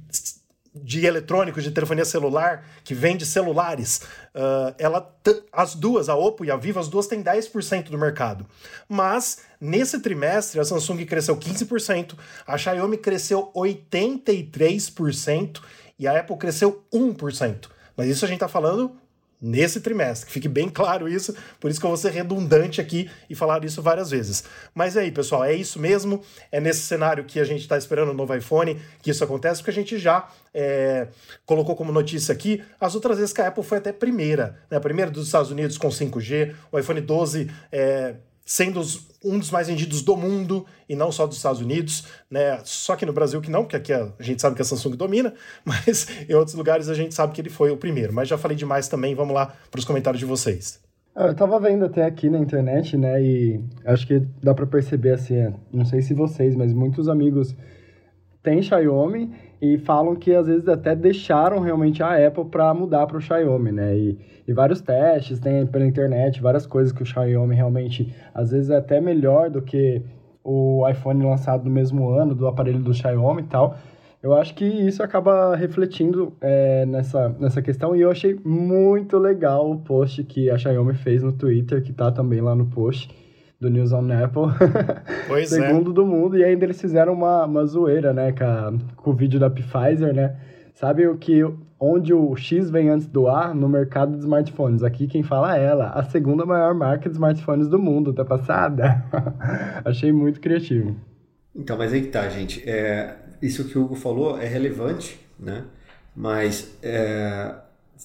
de 0.83 1.07
eletrônicos, 1.07 1.65
de 1.65 1.71
telefonia 1.71 2.05
celular, 2.05 2.67
que 2.85 2.95
vende 2.95 3.27
celulares. 3.27 4.03
Uh, 4.35 4.75
ela 4.79 5.15
as 5.53 5.75
duas, 5.75 6.09
a 6.09 6.17
Oppo 6.17 6.45
e 6.45 6.51
a 6.51 6.57
Vivo, 6.57 6.81
as 6.81 6.89
duas 6.89 7.07
têm 7.07 7.23
10% 7.23 7.91
do 7.91 7.99
mercado. 7.99 8.47
Mas, 8.89 9.43
nesse 9.61 10.01
trimestre, 10.01 10.61
a 10.61 10.65
Samsung 10.65 11.05
cresceu 11.05 11.37
15%, 11.37 12.15
a 12.47 12.57
Xiaomi 12.57 12.97
cresceu 12.97 13.53
83%, 13.55 15.61
e 15.99 16.07
a 16.07 16.19
Apple 16.19 16.37
cresceu 16.37 16.85
1%. 16.93 17.69
Mas 17.97 18.09
isso 18.09 18.25
a 18.25 18.29
gente 18.29 18.37
está 18.37 18.49
falando 18.49 18.97
nesse 19.41 19.81
trimestre, 19.81 20.27
que 20.27 20.33
fique 20.33 20.49
bem 20.49 20.69
claro 20.69 21.09
isso, 21.09 21.35
por 21.61 21.71
isso 21.71 21.79
que 21.79 21.87
eu 21.87 21.91
vou 21.91 21.97
ser 21.97 22.11
redundante 22.11 22.81
aqui 22.81 23.09
e 23.31 23.35
falar 23.35 23.65
isso 23.65 23.81
várias 23.81 24.11
vezes. 24.11 24.45
Mas 24.75 24.97
aí, 24.97 25.13
pessoal, 25.13 25.45
é 25.45 25.55
isso 25.55 25.79
mesmo, 25.79 26.23
é 26.51 26.61
nesse 26.61 26.81
cenário 26.81 27.25
que 27.25 27.39
a 27.39 27.45
gente 27.45 27.61
está 27.61 27.79
esperando 27.79 28.11
o 28.11 28.15
novo 28.15 28.35
iPhone 28.35 28.81
que 29.01 29.11
isso 29.11 29.23
acontece, 29.23 29.61
porque 29.61 29.71
a 29.71 29.75
gente 29.75 29.99
já 29.99 30.29
é, 30.53 31.09
colocou 31.47 31.77
como 31.77 31.93
notícia 31.93 32.33
aqui 32.33 32.63
as 32.81 32.95
outras 32.95 33.19
vezes 33.19 33.33
que 33.33 33.41
a 33.41 33.49
Apple 33.49 33.63
foi 33.63 33.79
até 33.79 33.93
primeira, 33.93 34.59
né? 34.71 34.77
A 34.77 34.81
primeira 34.81 35.11
dos 35.11 35.27
Estados 35.27 35.51
Unidos 35.51 35.79
com 35.79 35.89
5G, 35.89 36.55
o 36.73 36.79
iPhone 36.79 37.01
12 37.01 37.51
é, 37.71 38.15
sendo 38.49 38.81
um 39.23 39.39
dos 39.39 39.51
mais 39.51 39.69
vendidos 39.69 40.01
do 40.01 40.17
mundo 40.17 40.65
e 40.89 40.97
não 40.97 41.13
só 41.13 41.27
dos 41.27 41.37
Estados 41.37 41.61
Unidos, 41.61 42.05
né? 42.31 42.59
Só 42.65 42.97
que 42.97 43.05
no 43.05 43.13
Brasil 43.13 43.43
que 43.43 43.51
não, 43.51 43.63
porque 43.63 43.77
aqui 43.77 43.93
a 43.93 44.11
gente 44.21 44.41
sabe 44.41 44.57
que 44.57 44.63
a 44.63 44.65
Samsung 44.65 44.97
domina, 44.97 45.35
mas 45.63 46.09
em 46.27 46.33
outros 46.33 46.57
lugares 46.57 46.89
a 46.89 46.95
gente 46.95 47.15
sabe 47.15 47.35
que 47.35 47.43
ele 47.43 47.51
foi 47.51 47.71
o 47.71 47.77
primeiro. 47.77 48.11
Mas 48.11 48.27
já 48.27 48.39
falei 48.39 48.57
demais 48.57 48.89
também, 48.89 49.15
vamos 49.15 49.35
lá 49.35 49.55
para 49.71 49.79
os 49.79 49.85
comentários 49.85 50.19
de 50.19 50.25
vocês. 50.25 50.81
Ah, 51.15 51.27
eu 51.27 51.35
tava 51.35 51.61
vendo 51.61 51.85
até 51.85 52.07
aqui 52.07 52.31
na 52.31 52.39
internet, 52.39 52.97
né, 52.97 53.23
e 53.23 53.61
acho 53.85 54.07
que 54.07 54.23
dá 54.43 54.55
para 54.55 54.67
perceber 54.67 55.11
assim, 55.11 55.35
é, 55.35 55.53
não 55.71 55.85
sei 55.85 56.01
se 56.01 56.15
vocês, 56.15 56.57
mas 56.57 56.73
muitos 56.73 57.07
amigos 57.07 57.55
têm 58.43 58.63
Xiaomi 58.63 59.31
e 59.61 59.77
falam 59.79 60.15
que 60.15 60.35
às 60.35 60.47
vezes 60.47 60.69
até 60.69 60.95
deixaram 60.95 61.61
realmente 61.61 62.03
a 62.03 62.27
Apple 62.27 62.45
para 62.45 62.73
mudar 62.73 63.07
para 63.07 63.17
o 63.17 63.21
Xiaomi, 63.21 63.73
né? 63.73 63.97
E, 63.97 64.19
e, 64.47 64.53
vários 64.53 64.81
testes 64.81 65.41
tem 65.41 65.67
pela 65.67 65.85
internet, 65.85 66.41
várias 66.41 66.67
coisas 66.67 66.93
que 66.93 67.03
o 67.03 67.07
Xiaomi 67.07 67.55
realmente 67.55 68.15
às 68.35 68.51
vezes 68.53 68.71
é 68.71 68.77
até 68.77 69.01
melhor 69.01 69.51
do 69.51 69.61
que 69.61 70.03
o 70.45 70.89
iPhone 70.89 71.25
lançado 71.25 71.65
no 71.65 71.71
mesmo 71.71 72.09
ano 72.11 72.35
do 72.35 72.47
aparelho 72.47 72.79
do 72.79 72.95
Xiaomi 72.95 73.43
e 73.43 73.47
tal. 73.47 73.77
Eu 74.23 74.35
acho 74.35 74.55
que 74.55 74.65
isso 74.65 75.03
acaba 75.03 75.55
refletindo 75.55 76.33
é, 76.41 76.85
nessa, 76.87 77.29
nessa 77.39 77.63
questão 77.63 77.95
e 77.95 78.01
eu 78.01 78.11
achei 78.11 78.39
muito 78.45 79.17
legal 79.17 79.71
o 79.71 79.79
post 79.79 80.25
que 80.25 80.51
a 80.51 80.59
Xiaomi 80.59 80.95
fez 80.95 81.23
no 81.23 81.33
Twitter, 81.33 81.83
que 81.83 81.93
tá 81.93 82.11
também 82.11 82.41
lá 82.41 82.55
no 82.55 82.67
post 82.67 83.09
do 83.61 83.69
News 83.69 83.93
on 83.93 84.09
Apple. 84.13 84.45
Pois 85.27 85.53
é. 85.53 85.67
Segundo 85.67 85.91
é. 85.91 85.95
do 85.95 86.07
mundo. 86.07 86.39
E 86.39 86.45
ainda 86.45 86.65
eles 86.65 86.81
fizeram 86.81 87.13
uma, 87.13 87.45
uma 87.45 87.67
zoeira, 87.67 88.13
né, 88.13 88.33
com, 88.33 88.45
a, 88.45 88.73
com 88.97 89.11
o 89.11 89.15
vídeo 89.15 89.39
da 89.39 89.51
Pfizer, 89.51 90.15
né? 90.15 90.37
Sabe 90.75 91.07
o 91.07 91.19
que 91.19 91.45
onde 91.79 92.15
o 92.15 92.35
X 92.35 92.71
vem 92.71 92.89
antes 92.89 93.07
do 93.07 93.29
A 93.29 93.53
no 93.53 93.69
mercado 93.69 94.13
de 94.13 94.21
smartphones? 94.21 94.83
Aqui 94.83 95.07
quem 95.07 95.23
fala 95.23 95.59
é 95.59 95.65
ela, 95.65 95.91
a 95.91 96.03
segunda 96.05 96.47
maior 96.47 96.75
marca 96.75 97.09
de 97.09 97.15
smartphones 97.17 97.69
do 97.69 97.79
mundo, 97.79 98.13
tá 98.13 98.25
passada? 98.25 99.05
Achei 99.85 100.13
muito 100.13 100.41
criativo. 100.41 100.97
Então, 101.55 101.77
mas 101.77 101.93
aí 101.93 102.03
que 102.03 102.09
tá, 102.09 102.29
gente. 102.29 102.63
É, 102.69 103.17
isso 103.43 103.69
que 103.69 103.77
o 103.77 103.85
Hugo 103.85 103.97
falou 103.97 104.41
é 104.41 104.47
relevante, 104.47 105.21
né? 105.39 105.65
Mas 106.15 106.77
é, 106.83 107.55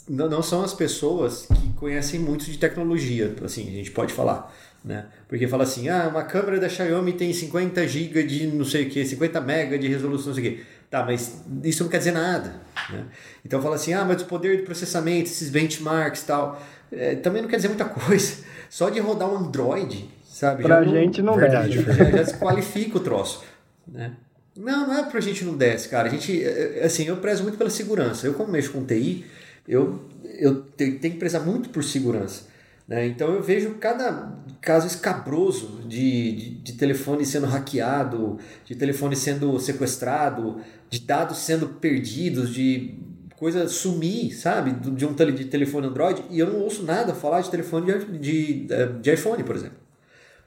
não, 0.09 0.29
não 0.29 0.41
são 0.41 0.63
as 0.63 0.73
pessoas 0.73 1.45
que 1.45 1.73
conhecem 1.73 2.19
muito 2.19 2.45
de 2.45 2.57
tecnologia, 2.57 3.35
assim, 3.43 3.67
a 3.67 3.71
gente 3.71 3.91
pode 3.91 4.13
falar. 4.13 4.51
Né? 4.83 5.05
Porque 5.27 5.47
fala 5.47 5.63
assim, 5.63 5.87
ah, 5.87 6.09
uma 6.09 6.23
câmera 6.23 6.59
da 6.59 6.67
Xiaomi 6.67 7.13
tem 7.13 7.31
50 7.31 7.87
GB 7.87 8.23
de 8.23 8.47
não 8.47 8.65
sei 8.65 8.85
o 8.85 8.89
que, 8.89 9.05
50 9.05 9.39
MB 9.39 9.77
de 9.77 9.87
resolução, 9.87 10.27
não 10.27 10.35
sei 10.35 10.43
o 10.43 10.55
que. 10.55 10.63
Tá, 10.89 11.03
mas 11.03 11.41
isso 11.63 11.83
não 11.83 11.89
quer 11.89 11.99
dizer 11.99 12.11
nada. 12.11 12.53
Né? 12.89 13.05
Então 13.45 13.61
fala 13.61 13.75
assim, 13.75 13.93
ah, 13.93 14.03
mas 14.05 14.21
o 14.21 14.25
poder 14.25 14.57
de 14.57 14.63
processamento, 14.63 15.29
esses 15.29 15.49
benchmarks 15.49 16.21
e 16.21 16.25
tal, 16.25 16.61
é, 16.91 17.15
também 17.15 17.41
não 17.41 17.49
quer 17.49 17.55
dizer 17.55 17.69
muita 17.69 17.85
coisa. 17.89 18.43
Só 18.69 18.89
de 18.89 18.99
rodar 18.99 19.29
um 19.29 19.37
Android, 19.37 20.09
sabe? 20.25 20.63
Pra 20.63 20.83
já 20.83 20.91
gente 20.91 21.21
não, 21.21 21.37
não 21.37 21.49
desce. 21.49 21.81
Já, 21.81 21.93
já 21.93 22.23
desqualifica 22.23 22.97
o 22.97 22.99
troço. 22.99 23.43
Né? 23.87 24.13
Não, 24.55 24.87
não 24.87 24.97
é 24.97 25.03
pra 25.03 25.19
gente 25.19 25.43
não 25.45 25.55
desce, 25.55 25.89
cara. 25.89 26.07
A 26.07 26.11
gente, 26.11 26.43
é, 26.43 26.83
assim, 26.83 27.05
eu 27.05 27.17
prezo 27.17 27.43
muito 27.43 27.57
pela 27.57 27.69
segurança. 27.69 28.27
Eu, 28.27 28.33
como 28.33 28.51
mexo 28.51 28.71
com 28.71 28.85
TI, 28.85 29.25
eu, 29.67 29.99
eu 30.37 30.61
tenho 30.61 30.99
que 30.99 31.11
prezar 31.11 31.43
muito 31.43 31.69
por 31.69 31.83
segurança. 31.83 32.52
Né? 32.87 33.07
Então 33.07 33.33
eu 33.33 33.41
vejo 33.41 33.75
cada 33.75 34.33
caso 34.59 34.87
escabroso 34.87 35.81
de, 35.87 36.31
de, 36.33 36.49
de, 36.55 36.73
telefone 36.73 37.25
sendo 37.25 37.47
hackeado, 37.47 38.37
de 38.65 38.75
telefone 38.75 39.15
sendo 39.15 39.57
sequestrado, 39.59 40.61
de 40.89 40.99
dados 40.99 41.37
sendo 41.37 41.67
perdidos, 41.67 42.53
de 42.53 42.99
coisa 43.37 43.67
sumir, 43.67 44.33
sabe? 44.33 44.71
De 44.71 45.05
um 45.05 45.13
de 45.13 45.45
telefone 45.45 45.87
Android, 45.87 46.23
e 46.29 46.39
eu 46.39 46.47
não 46.51 46.61
ouço 46.61 46.83
nada 46.83 47.13
falar 47.13 47.41
de 47.41 47.51
telefone 47.51 47.91
de, 47.91 48.17
de, 48.17 48.67
de 49.01 49.13
iPhone, 49.13 49.43
por 49.43 49.55
exemplo. 49.55 49.77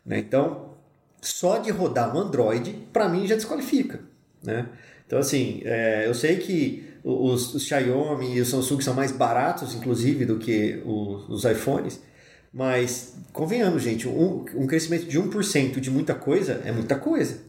Né? 0.05 0.19
Então, 0.19 0.71
só 1.21 1.59
de 1.59 1.71
rodar 1.71 2.17
um 2.17 2.21
Android, 2.21 2.73
para 2.93 3.09
mim 3.09 3.27
já 3.27 3.35
desqualifica. 3.35 4.01
Né? 4.43 4.67
Então, 5.07 5.19
assim, 5.19 5.61
é, 5.65 6.07
eu 6.07 6.15
sei 6.15 6.37
que 6.37 6.89
os, 7.05 7.55
os 7.55 7.63
Xiaomi 7.65 8.37
e 8.37 8.41
os 8.41 8.49
Samsung 8.49 8.81
são 8.81 8.95
mais 8.95 9.13
baratos, 9.13 9.75
inclusive, 9.75 10.25
do 10.25 10.39
que 10.39 10.83
os, 10.85 11.29
os 11.29 11.45
iPhones, 11.45 12.01
mas, 12.57 13.15
convenhamos, 13.35 13.83
gente, 13.83 14.09
um, 14.09 14.47
um 14.55 14.67
crescimento 14.67 15.05
de 15.05 15.21
1% 15.21 15.79
de 15.79 15.91
muita 15.91 16.15
coisa 16.15 16.63
é 16.65 16.73
muita 16.73 16.95
coisa. 16.95 17.41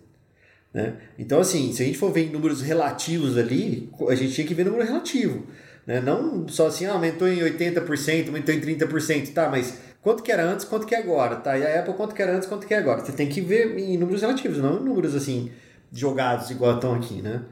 Né? 0.74 0.96
Então, 1.18 1.40
assim, 1.40 1.72
se 1.72 1.82
a 1.82 1.86
gente 1.86 1.98
for 1.98 2.12
ver 2.12 2.30
números 2.30 2.62
relativos 2.62 3.38
ali, 3.38 3.90
a 4.10 4.16
gente 4.16 4.34
tinha 4.34 4.46
que 4.46 4.54
ver 4.54 4.66
número 4.66 4.84
relativo. 4.84 5.48
Né? 5.86 6.02
Não 6.02 6.46
só 6.50 6.68
assim, 6.68 6.86
ah, 6.88 6.92
aumentou 6.92 7.26
em 7.26 7.40
80%, 7.40 8.28
aumentou 8.28 8.54
em 8.54 8.60
30%, 8.60 9.32
tá, 9.32 9.48
mas 9.48 9.78
quanto 10.02 10.22
que 10.22 10.30
era 10.30 10.44
antes, 10.44 10.66
quanto 10.66 10.86
que 10.86 10.94
é 10.94 10.98
agora, 10.98 11.38
tá? 11.38 11.58
E 11.58 11.66
a 11.66 11.80
Apple, 11.80 11.94
quanto 11.94 12.14
que 12.14 12.22
era 12.22 12.36
antes, 12.36 12.46
quanto 12.46 12.68
que 12.68 12.74
é 12.74 12.78
agora? 12.78 13.00
Você 13.00 13.14
tem 13.14 13.30
que 13.30 13.40
ver 13.40 13.80
em 13.80 13.98
números 13.98 14.20
relativos, 14.20 14.58
não 14.58 14.82
em 14.82 14.84
números, 14.84 15.16
assim, 15.16 15.54
jogados 15.90 16.52
igual 16.52 16.76
estão 16.76 16.94
aqui, 16.94 17.22
né? 17.22 17.46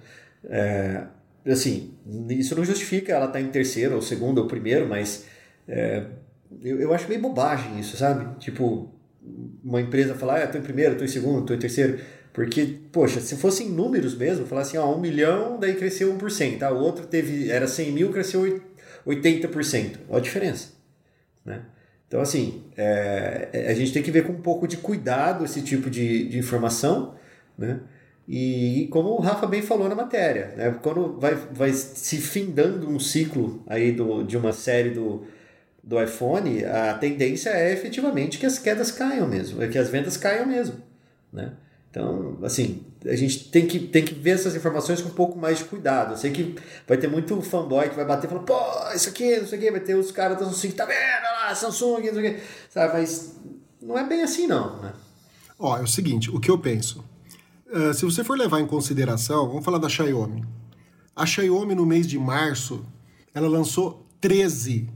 É, 0.43 1.03
assim, 1.47 1.93
isso 2.31 2.53
não 2.53 2.65
justifica 2.65 3.13
ela 3.13 3.27
estar 3.27 3.39
tá 3.39 3.41
em 3.41 3.47
terceiro, 3.47 3.95
ou 3.95 4.01
segundo, 4.01 4.39
ou 4.39 4.45
primeiro, 4.45 4.89
mas... 4.89 5.23
É, 5.69 6.03
eu, 6.61 6.79
eu 6.79 6.93
acho 6.93 7.07
meio 7.07 7.21
bobagem 7.21 7.79
isso, 7.79 7.97
sabe? 7.97 8.37
Tipo, 8.39 8.93
uma 9.63 9.81
empresa 9.81 10.15
falar, 10.15 10.41
ah, 10.41 10.43
estou 10.45 10.59
em 10.59 10.63
primeiro, 10.63 10.93
estou 10.93 11.05
em 11.05 11.09
segundo, 11.09 11.41
estou 11.41 11.55
em 11.55 11.59
terceiro. 11.59 11.99
Porque, 12.31 12.79
poxa, 12.91 13.21
se 13.21 13.37
fossem 13.37 13.69
números 13.69 14.15
mesmo, 14.15 14.45
falar 14.45 14.61
assim, 14.61 14.77
ó, 14.77 14.93
um 14.93 14.99
milhão, 14.99 15.57
daí 15.57 15.75
cresceu 15.75 16.13
1%, 16.13 16.59
tá? 16.59 16.71
o 16.71 16.79
outro 16.79 17.07
teve, 17.07 17.49
era 17.49 17.67
100 17.67 17.91
mil, 17.91 18.11
cresceu 18.11 18.61
80%. 19.07 19.99
Olha 20.09 20.19
a 20.19 20.21
diferença, 20.21 20.73
né? 21.45 21.61
Então, 22.07 22.21
assim, 22.21 22.63
é, 22.77 23.49
é, 23.51 23.71
a 23.71 23.73
gente 23.73 23.91
tem 23.91 24.03
que 24.03 24.11
ver 24.11 24.25
com 24.25 24.33
um 24.33 24.41
pouco 24.41 24.67
de 24.67 24.77
cuidado 24.77 25.43
esse 25.43 25.61
tipo 25.61 25.89
de, 25.89 26.27
de 26.27 26.37
informação, 26.37 27.15
né? 27.57 27.79
E 28.27 28.87
como 28.91 29.09
o 29.09 29.21
Rafa 29.21 29.45
bem 29.45 29.61
falou 29.61 29.87
na 29.87 29.95
matéria, 29.95 30.53
né? 30.57 30.79
quando 30.81 31.19
vai, 31.19 31.35
vai 31.35 31.71
se 31.71 32.17
findando 32.17 32.89
um 32.89 32.99
ciclo 32.99 33.63
aí 33.67 33.91
do, 33.91 34.23
de 34.23 34.35
uma 34.35 34.51
série 34.51 34.89
do, 34.89 35.23
do 35.85 36.01
iPhone, 36.01 36.65
a 36.65 36.95
tendência 36.95 37.51
é 37.51 37.71
efetivamente 37.71 38.39
que 38.39 38.45
as 38.45 38.57
quedas 38.57 38.91
caiam 38.91 39.27
mesmo, 39.27 39.61
é 39.61 39.67
que 39.67 39.77
as 39.77 39.89
vendas 39.89 40.17
caiam 40.17 40.45
mesmo. 40.45 40.75
Né? 41.31 41.53
Então, 41.91 42.39
assim, 42.43 42.83
a 43.05 43.15
gente 43.15 43.49
tem 43.49 43.67
que, 43.67 43.79
tem 43.79 44.03
que 44.03 44.13
ver 44.13 44.31
essas 44.31 44.55
informações 44.55 45.01
com 45.01 45.09
um 45.09 45.13
pouco 45.13 45.37
mais 45.37 45.59
de 45.59 45.65
cuidado. 45.65 46.13
Eu 46.13 46.17
sei 46.17 46.31
que 46.31 46.55
vai 46.87 46.97
ter 46.97 47.07
muito 47.07 47.39
fanboy 47.41 47.87
que 47.87 47.95
vai 47.95 48.03
bater 48.03 48.25
e 48.25 48.29
falar, 48.29 48.43
pô, 48.43 48.93
isso 48.93 49.09
aqui, 49.09 49.37
não 49.37 49.47
sei 49.47 49.59
o 49.59 49.61
que, 49.61 49.71
vai 49.71 49.79
ter 49.79 49.95
os 49.95 50.11
caras 50.11 50.39
da 50.39 50.45
Samsung, 50.45 50.71
tá 50.71 50.85
vendo 50.85 51.23
lá, 51.23 51.53
Samsung, 51.53 52.07
não 52.07 52.13
sei 52.13 52.31
o 52.31 52.33
que, 52.33 52.41
sabe? 52.69 52.93
Mas 52.93 53.39
não 53.81 53.97
é 53.97 54.03
bem 54.03 54.23
assim, 54.23 54.47
não, 54.47 54.81
né? 54.81 54.91
Ó, 55.57 55.77
é 55.77 55.81
o 55.81 55.87
seguinte, 55.87 56.29
o 56.29 56.39
que 56.39 56.49
eu 56.51 56.57
penso 56.57 57.03
Uh, 57.75 57.93
se 57.93 58.05
você 58.05 58.23
for 58.23 58.37
levar 58.37 58.61
em 58.61 58.67
consideração, 58.67 59.47
vamos 59.47 59.65
falar 59.65 59.79
da 59.79 59.89
Xiaomi. 59.89 60.45
A 61.15 61.25
Xiaomi, 61.25 61.73
no 61.73 61.85
mês 61.85 62.05
de 62.05 62.17
março, 62.17 62.85
ela 63.33 63.47
lançou 63.49 64.07
13 64.21 64.87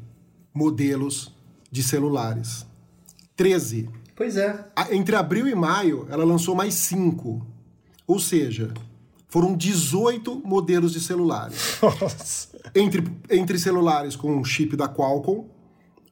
modelos 0.60 1.34
de 1.72 1.82
celulares. 1.82 2.66
13. 3.38 3.90
Pois 4.14 4.36
é. 4.36 4.68
Entre 4.92 5.16
abril 5.16 5.48
e 5.48 5.56
maio, 5.56 6.06
ela 6.10 6.26
lançou 6.26 6.54
mais 6.54 6.74
5. 6.74 7.48
Ou 8.06 8.20
seja, 8.20 8.74
foram 9.30 9.56
18 9.56 10.42
modelos 10.46 10.92
de 10.92 11.00
celulares. 11.00 11.80
Nossa. 11.82 12.50
Entre, 12.76 13.02
entre 13.30 13.58
celulares 13.58 14.18
com 14.18 14.44
chip 14.44 14.76
da 14.76 14.90
Qualcomm, 14.90 15.46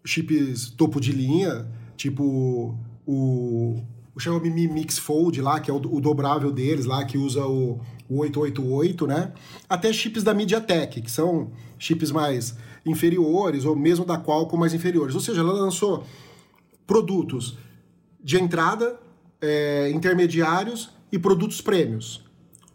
chips 0.06 0.70
topo 0.70 1.02
de 1.02 1.12
linha, 1.12 1.68
tipo 1.98 2.74
o 3.06 3.84
o 4.18 4.20
Xiaomi 4.20 4.50
Mi 4.50 4.68
Mix 4.68 4.98
Fold 4.98 5.40
lá, 5.44 5.60
que 5.60 5.70
é 5.70 5.74
o, 5.74 5.78
o 5.78 6.02
dobrável 6.02 6.52
deles 6.52 6.86
lá, 6.86 7.06
que 7.06 7.20
usa 7.20 7.46
o, 7.46 7.80
o 8.10 8.18
888, 8.18 9.06
né? 9.06 9.32
Até 9.70 9.94
chips 9.94 10.24
da 10.24 10.34
MediaTek, 10.34 11.04
que 11.04 11.12
são 11.12 11.52
chips 11.78 12.10
mais 12.10 12.56
inferiores, 12.90 13.66
ou 13.66 13.76
mesmo 13.76 14.06
da 14.06 14.18
Qualcomm 14.18 14.60
mais 14.60 14.74
inferiores. 14.74 15.16
Ou 15.16 15.22
seja, 15.22 15.42
ela 15.42 15.54
lançou 15.54 16.04
produtos 16.86 17.58
de 18.24 18.38
entrada, 18.38 19.00
é, 19.42 19.90
intermediários 19.92 20.90
e 21.12 21.20
produtos 21.20 21.62
prêmios. 21.62 22.24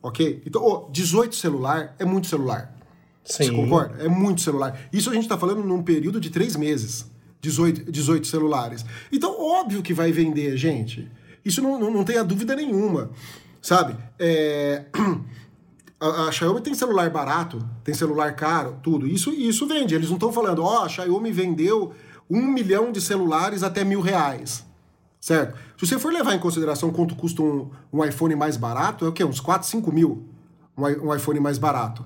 Ok? 0.02 0.42
Então, 0.46 0.62
oh, 0.64 0.90
18 0.90 1.34
celular 1.34 1.94
é 1.98 2.04
muito 2.04 2.26
celular. 2.26 2.76
Sim. 3.24 3.44
Você 3.44 3.52
concorda? 3.52 4.02
É 4.02 4.08
muito 4.08 4.40
celular. 4.40 4.88
Isso 4.92 5.10
a 5.10 5.14
gente 5.14 5.24
está 5.24 5.38
falando 5.38 5.62
num 5.62 5.82
período 5.82 6.20
de 6.20 6.30
três 6.30 6.56
meses. 6.56 7.06
18, 7.40 7.90
18 7.90 8.26
celulares. 8.26 8.84
Então, 9.10 9.40
óbvio 9.40 9.82
que 9.82 9.92
vai 9.92 10.12
vender, 10.12 10.56
gente. 10.56 11.10
Isso 11.44 11.60
não, 11.60 11.78
não, 11.78 11.90
não 11.90 12.04
tenha 12.04 12.22
dúvida 12.22 12.54
nenhuma, 12.54 13.10
sabe? 13.60 13.96
É... 14.18 14.84
A, 16.02 16.28
a, 16.28 16.32
Xiaomi 16.32 16.60
tem 16.60 16.74
celular 16.74 17.08
barato, 17.10 17.64
tem 17.84 17.94
celular 17.94 18.34
caro, 18.34 18.76
tudo. 18.82 19.06
Isso, 19.06 19.30
isso 19.30 19.68
vende. 19.68 19.94
Eles 19.94 20.08
não 20.08 20.16
estão 20.16 20.32
falando, 20.32 20.64
ó, 20.64 20.80
oh, 20.80 20.84
a 20.84 20.88
Xiaomi 20.88 21.30
vendeu 21.30 21.94
um 22.28 22.42
milhão 22.42 22.90
de 22.90 23.00
celulares 23.00 23.62
até 23.62 23.84
mil 23.84 24.00
reais. 24.00 24.66
Certo? 25.20 25.56
Se 25.78 25.86
você 25.86 26.00
for 26.00 26.12
levar 26.12 26.34
em 26.34 26.40
consideração 26.40 26.90
quanto 26.90 27.14
custa 27.14 27.40
um, 27.40 27.70
um 27.92 28.04
iPhone 28.04 28.34
mais 28.34 28.56
barato, 28.56 29.04
é 29.04 29.08
o 29.08 29.12
quê? 29.12 29.22
Uns 29.22 29.38
4, 29.38 29.68
5 29.68 29.92
mil 29.92 30.26
um, 30.76 30.84
um 31.08 31.14
iPhone 31.14 31.38
mais 31.38 31.58
barato. 31.58 32.04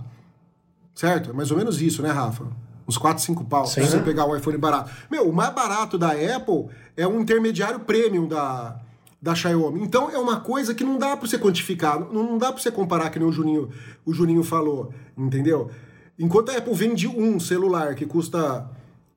Certo? 0.95 1.31
É 1.31 1.33
mais 1.33 1.51
ou 1.51 1.57
menos 1.57 1.81
isso, 1.81 2.03
né, 2.03 2.11
Rafa? 2.11 2.45
Uns 2.87 2.99
4, 2.99 3.23
5 3.23 3.45
pau. 3.45 3.67
Sim. 3.67 3.83
Se 3.83 3.91
você 3.91 4.01
pegar 4.01 4.27
um 4.27 4.37
iPhone 4.37 4.59
barato. 4.59 4.91
Meu, 5.11 5.29
o 5.29 5.33
mais 5.33 5.55
barato 5.55 5.97
da 5.97 6.11
Apple 6.11 6.67
é 6.97 7.07
um 7.07 7.21
intermediário 7.21 7.81
premium 7.81 8.29
da, 8.29 8.79
da 9.21 9.35
Xiaomi. 9.35 9.83
Então 9.83 10.11
é 10.11 10.19
uma 10.19 10.41
coisa 10.41 10.75
que 10.75 10.85
não 10.85 10.99
dá 10.99 11.17
para 11.17 11.27
você 11.27 11.39
quantificar, 11.39 11.99
não 12.01 12.39
dá 12.39 12.53
para 12.53 12.63
você 12.63 12.71
comparar 12.71 13.11
que 13.11 13.19
nem 13.19 13.29
o 13.29 13.33
Juninho, 13.33 13.71
o 14.05 14.13
Juninho 14.13 14.43
falou, 14.43 14.93
entendeu? 15.17 15.71
Enquanto 16.19 16.51
a 16.51 16.57
Apple 16.57 16.75
vende 16.75 17.07
um 17.09 17.39
celular 17.39 17.95
que 17.95 18.07
custa 18.07 18.71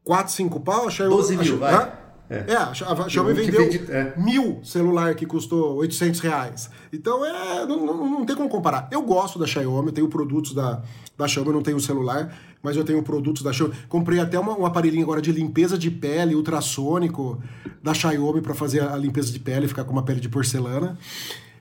4, 0.04 0.34
5 0.34 0.60
pau, 0.62 0.88
a 0.88 0.91
Xiaomi... 0.91 1.16
12 1.16 1.38
mil, 1.38 1.56
a, 1.56 1.58
vai. 1.58 1.99
É, 2.30 2.53
é 2.53 2.55
a 2.55 2.73
Xiaomi 2.73 3.34
vendeu 3.34 3.59
vende, 3.59 3.91
é. 3.91 4.13
mil 4.15 4.59
celular 4.63 5.15
que 5.15 5.25
custou 5.25 5.75
800 5.77 6.19
reais. 6.19 6.69
Então, 6.93 7.25
é, 7.25 7.65
não, 7.65 7.86
não, 7.86 8.11
não, 8.11 8.25
tem 8.25 8.36
como 8.36 8.47
comparar. 8.47 8.88
Eu 8.91 9.01
gosto 9.01 9.39
da 9.39 9.47
Xiaomi, 9.47 9.88
eu 9.88 9.93
tenho 9.93 10.07
produtos 10.07 10.53
da, 10.53 10.84
da 11.17 11.27
Xiaomi, 11.27 11.49
eu 11.49 11.55
não 11.55 11.63
tenho 11.63 11.80
celular, 11.80 12.38
mas 12.61 12.77
eu 12.77 12.84
tenho 12.84 13.01
produtos 13.01 13.41
da 13.41 13.51
Xiaomi. 13.51 13.73
Comprei 13.88 14.19
até 14.19 14.39
uma, 14.39 14.55
um 14.55 14.65
aparelhinho 14.65 15.03
agora 15.03 15.21
de 15.21 15.32
limpeza 15.32 15.75
de 15.75 15.89
pele 15.89 16.36
ultrassônico 16.36 17.41
da 17.82 17.95
Xiaomi 17.95 18.41
para 18.41 18.53
fazer 18.53 18.84
a 18.84 18.95
limpeza 18.95 19.32
de 19.32 19.39
pele, 19.39 19.67
ficar 19.67 19.84
com 19.84 19.91
uma 19.91 20.03
pele 20.03 20.19
de 20.19 20.30
porcelana. 20.30 20.99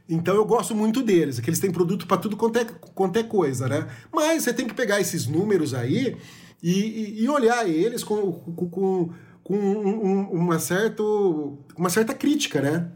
Então 0.07 0.35
eu 0.35 0.45
gosto 0.45 0.75
muito 0.75 1.03
deles, 1.03 1.39
é 1.39 1.43
que 1.43 1.51
eles 1.51 1.61
têm 1.61 1.71
produto 1.71 2.07
para 2.07 2.17
tudo 2.17 2.37
quanto 2.37 2.59
é, 2.59 2.65
quanto 2.65 3.19
é 3.19 3.23
coisa, 3.23 3.69
né? 3.69 3.87
Mas 4.13 4.43
você 4.43 4.55
tem 4.55 4.67
que 4.67 4.73
pegar 4.75 5.01
esses 5.01 5.27
números 5.27 5.75
aí 5.75 6.17
e, 6.63 6.73
e, 6.73 7.25
e 7.25 7.29
olhar 7.29 7.69
eles 7.69 8.03
com, 8.03 8.33
com, 8.33 8.69
com 8.71 9.11
com 9.49 9.57
um, 9.57 10.29
uma, 10.31 10.59
certo, 10.59 11.59
uma 11.75 11.89
certa 11.89 12.13
crítica, 12.13 12.61
né? 12.61 12.87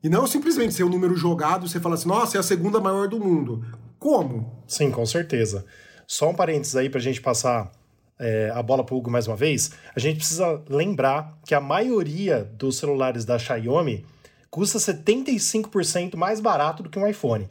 E 0.00 0.08
não 0.08 0.28
simplesmente 0.28 0.74
ser 0.74 0.84
um 0.84 0.88
número 0.88 1.16
jogado 1.16 1.68
você 1.68 1.80
fala 1.80 1.96
assim, 1.96 2.08
nossa, 2.08 2.36
é 2.36 2.40
a 2.40 2.42
segunda 2.42 2.80
maior 2.80 3.08
do 3.08 3.18
mundo. 3.18 3.64
Como? 3.98 4.62
Sim, 4.66 4.92
com 4.92 5.04
certeza. 5.04 5.66
Só 6.06 6.30
um 6.30 6.34
parênteses 6.34 6.76
aí 6.76 6.88
para 6.88 7.00
a 7.00 7.02
gente 7.02 7.20
passar 7.20 7.72
é, 8.16 8.52
a 8.54 8.62
bola 8.62 8.84
para 8.84 8.94
o 8.94 8.98
Hugo 8.98 9.10
mais 9.10 9.26
uma 9.26 9.34
vez. 9.34 9.72
A 9.94 9.98
gente 9.98 10.18
precisa 10.18 10.62
lembrar 10.68 11.36
que 11.44 11.54
a 11.54 11.60
maioria 11.60 12.44
dos 12.44 12.78
celulares 12.78 13.24
da 13.24 13.36
Xiaomi 13.36 14.06
custa 14.50 14.78
75% 14.78 16.14
mais 16.14 16.38
barato 16.38 16.84
do 16.84 16.90
que 16.90 16.98
um 16.98 17.08
iPhone. 17.08 17.48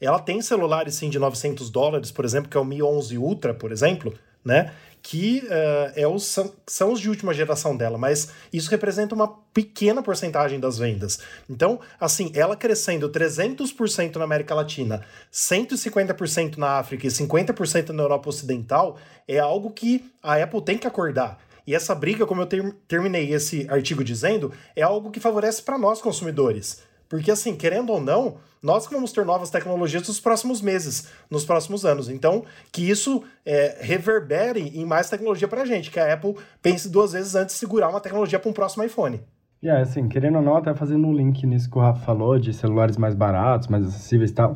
Ela 0.00 0.18
tem 0.18 0.40
celulares 0.40 0.94
sim 0.94 1.10
de 1.10 1.18
900 1.18 1.68
dólares, 1.68 2.10
por 2.10 2.24
exemplo, 2.24 2.50
que 2.50 2.56
é 2.56 2.60
o 2.60 2.64
Mi 2.64 2.82
11 2.82 3.18
Ultra, 3.18 3.52
por 3.52 3.70
exemplo, 3.72 4.14
né? 4.42 4.72
Que 5.04 5.44
uh, 5.44 5.92
é 5.94 6.18
são, 6.18 6.50
são 6.66 6.90
os 6.90 6.98
de 6.98 7.10
última 7.10 7.34
geração 7.34 7.76
dela, 7.76 7.98
mas 7.98 8.30
isso 8.50 8.70
representa 8.70 9.14
uma 9.14 9.28
pequena 9.52 10.02
porcentagem 10.02 10.58
das 10.58 10.78
vendas. 10.78 11.18
Então, 11.48 11.78
assim, 12.00 12.32
ela 12.34 12.56
crescendo 12.56 13.10
300% 13.10 14.16
na 14.16 14.24
América 14.24 14.54
Latina, 14.54 15.04
150% 15.30 16.56
na 16.56 16.78
África 16.78 17.06
e 17.06 17.10
50% 17.10 17.90
na 17.90 18.02
Europa 18.02 18.30
Ocidental, 18.30 18.96
é 19.28 19.38
algo 19.38 19.70
que 19.70 20.10
a 20.22 20.42
Apple 20.42 20.62
tem 20.62 20.78
que 20.78 20.86
acordar. 20.86 21.38
E 21.66 21.74
essa 21.74 21.94
briga, 21.94 22.24
como 22.24 22.40
eu 22.40 22.46
ter, 22.46 22.74
terminei 22.88 23.30
esse 23.30 23.66
artigo 23.68 24.02
dizendo, 24.02 24.52
é 24.74 24.80
algo 24.80 25.10
que 25.10 25.20
favorece 25.20 25.60
para 25.60 25.76
nós 25.76 26.00
consumidores. 26.00 26.82
Porque, 27.10 27.30
assim, 27.30 27.54
querendo 27.54 27.92
ou 27.92 28.00
não, 28.00 28.38
nós 28.64 28.86
vamos 28.86 29.12
ter 29.12 29.26
novas 29.26 29.50
tecnologias 29.50 30.08
nos 30.08 30.18
próximos 30.18 30.62
meses, 30.62 31.12
nos 31.30 31.44
próximos 31.44 31.84
anos. 31.84 32.08
Então, 32.08 32.44
que 32.72 32.88
isso 32.88 33.22
é, 33.44 33.76
reverbere 33.78 34.72
em 34.74 34.86
mais 34.86 35.10
tecnologia 35.10 35.46
para 35.46 35.62
a 35.62 35.66
gente, 35.66 35.90
que 35.90 36.00
a 36.00 36.14
Apple 36.14 36.34
pense 36.62 36.88
duas 36.88 37.12
vezes 37.12 37.34
antes 37.34 37.54
de 37.54 37.58
segurar 37.58 37.90
uma 37.90 38.00
tecnologia 38.00 38.38
para 38.38 38.50
um 38.50 38.54
próximo 38.54 38.82
iPhone. 38.82 39.20
E 39.62 39.66
yeah, 39.66 39.82
assim, 39.82 40.08
querendo 40.08 40.36
ou 40.36 40.42
não, 40.42 40.56
até 40.56 40.74
fazendo 40.74 41.06
um 41.06 41.12
link 41.12 41.46
nisso 41.46 41.70
que 41.70 41.76
o 41.76 41.80
Rafa 41.80 42.00
falou, 42.06 42.38
de 42.38 42.54
celulares 42.54 42.96
mais 42.96 43.14
baratos, 43.14 43.68
mais 43.68 43.86
acessíveis 43.86 44.30
e 44.30 44.34
tal. 44.34 44.52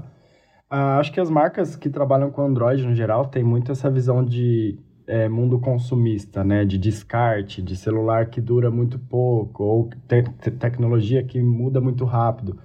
Uh, 0.70 0.96
acho 0.98 1.12
que 1.12 1.20
as 1.20 1.28
marcas 1.28 1.76
que 1.76 1.90
trabalham 1.90 2.30
com 2.30 2.42
Android 2.42 2.86
no 2.86 2.94
geral 2.94 3.26
têm 3.26 3.44
muito 3.44 3.72
essa 3.72 3.90
visão 3.90 4.24
de 4.24 4.78
é, 5.06 5.28
mundo 5.28 5.58
consumista, 5.58 6.42
né? 6.42 6.64
De 6.64 6.78
descarte, 6.78 7.60
de 7.60 7.76
celular 7.76 8.26
que 8.26 8.40
dura 8.40 8.70
muito 8.70 8.98
pouco, 8.98 9.64
ou 9.64 9.90
te 10.06 10.50
tecnologia 10.50 11.22
que 11.22 11.42
muda 11.42 11.78
muito 11.78 12.06
rápido. 12.06 12.58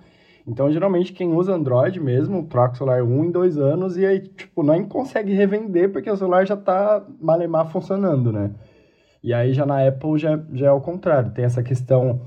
Então, 0.46 0.72
geralmente, 0.72 1.14
quem 1.14 1.34
usa 1.34 1.54
Android 1.54 2.00
mesmo, 2.00 2.46
troca 2.48 2.74
o 2.74 2.78
celular 2.78 3.04
um 3.04 3.24
em 3.24 3.32
dois 3.32 3.58
anos 3.58 3.98
e 3.98 4.06
aí, 4.06 4.20
tipo, 4.20 4.62
não 4.62 4.84
consegue 4.86 5.34
revender 5.34 5.91
porque 5.91 6.12
o 6.12 6.18
celular 6.18 6.46
já 6.46 6.58
tá 6.58 7.06
malemar 7.22 7.72
funcionando, 7.72 8.32
né? 8.32 8.52
E 9.24 9.34
aí, 9.34 9.54
já 9.54 9.66
na 9.66 9.88
Apple, 9.88 10.18
já, 10.18 10.39
já 10.54 10.68
é 10.68 10.72
o 10.72 10.82
contrário. 10.82 11.32
Tem 11.32 11.46
essa 11.46 11.64
questão... 11.64 12.22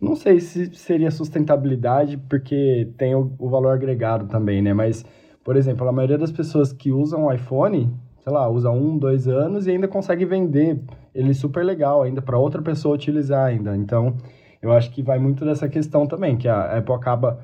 Não 0.00 0.16
sei 0.16 0.40
se 0.40 0.74
seria 0.74 1.10
sustentabilidade, 1.10 2.16
porque 2.16 2.90
tem 2.96 3.14
o, 3.14 3.32
o 3.38 3.48
valor 3.48 3.74
agregado 3.74 4.26
também, 4.26 4.62
né? 4.62 4.72
Mas, 4.72 5.04
por 5.44 5.56
exemplo, 5.56 5.86
a 5.86 5.92
maioria 5.92 6.18
das 6.18 6.32
pessoas 6.32 6.72
que 6.72 6.90
usam 6.90 7.26
o 7.26 7.32
iPhone 7.32 7.92
sei 8.20 8.32
lá, 8.32 8.48
usa 8.48 8.70
um, 8.70 8.98
dois 8.98 9.26
anos 9.26 9.66
e 9.66 9.70
ainda 9.70 9.88
consegue 9.88 10.24
vender 10.24 10.80
ele 11.14 11.34
super 11.34 11.64
legal 11.64 12.02
ainda 12.02 12.22
para 12.22 12.38
outra 12.38 12.62
pessoa 12.62 12.94
utilizar 12.94 13.46
ainda. 13.46 13.76
Então, 13.76 14.14
eu 14.60 14.72
acho 14.72 14.90
que 14.90 15.02
vai 15.02 15.18
muito 15.18 15.44
dessa 15.44 15.68
questão 15.68 16.06
também, 16.06 16.36
que 16.36 16.46
a 16.46 16.78
Apple 16.78 16.94
acaba 16.94 17.40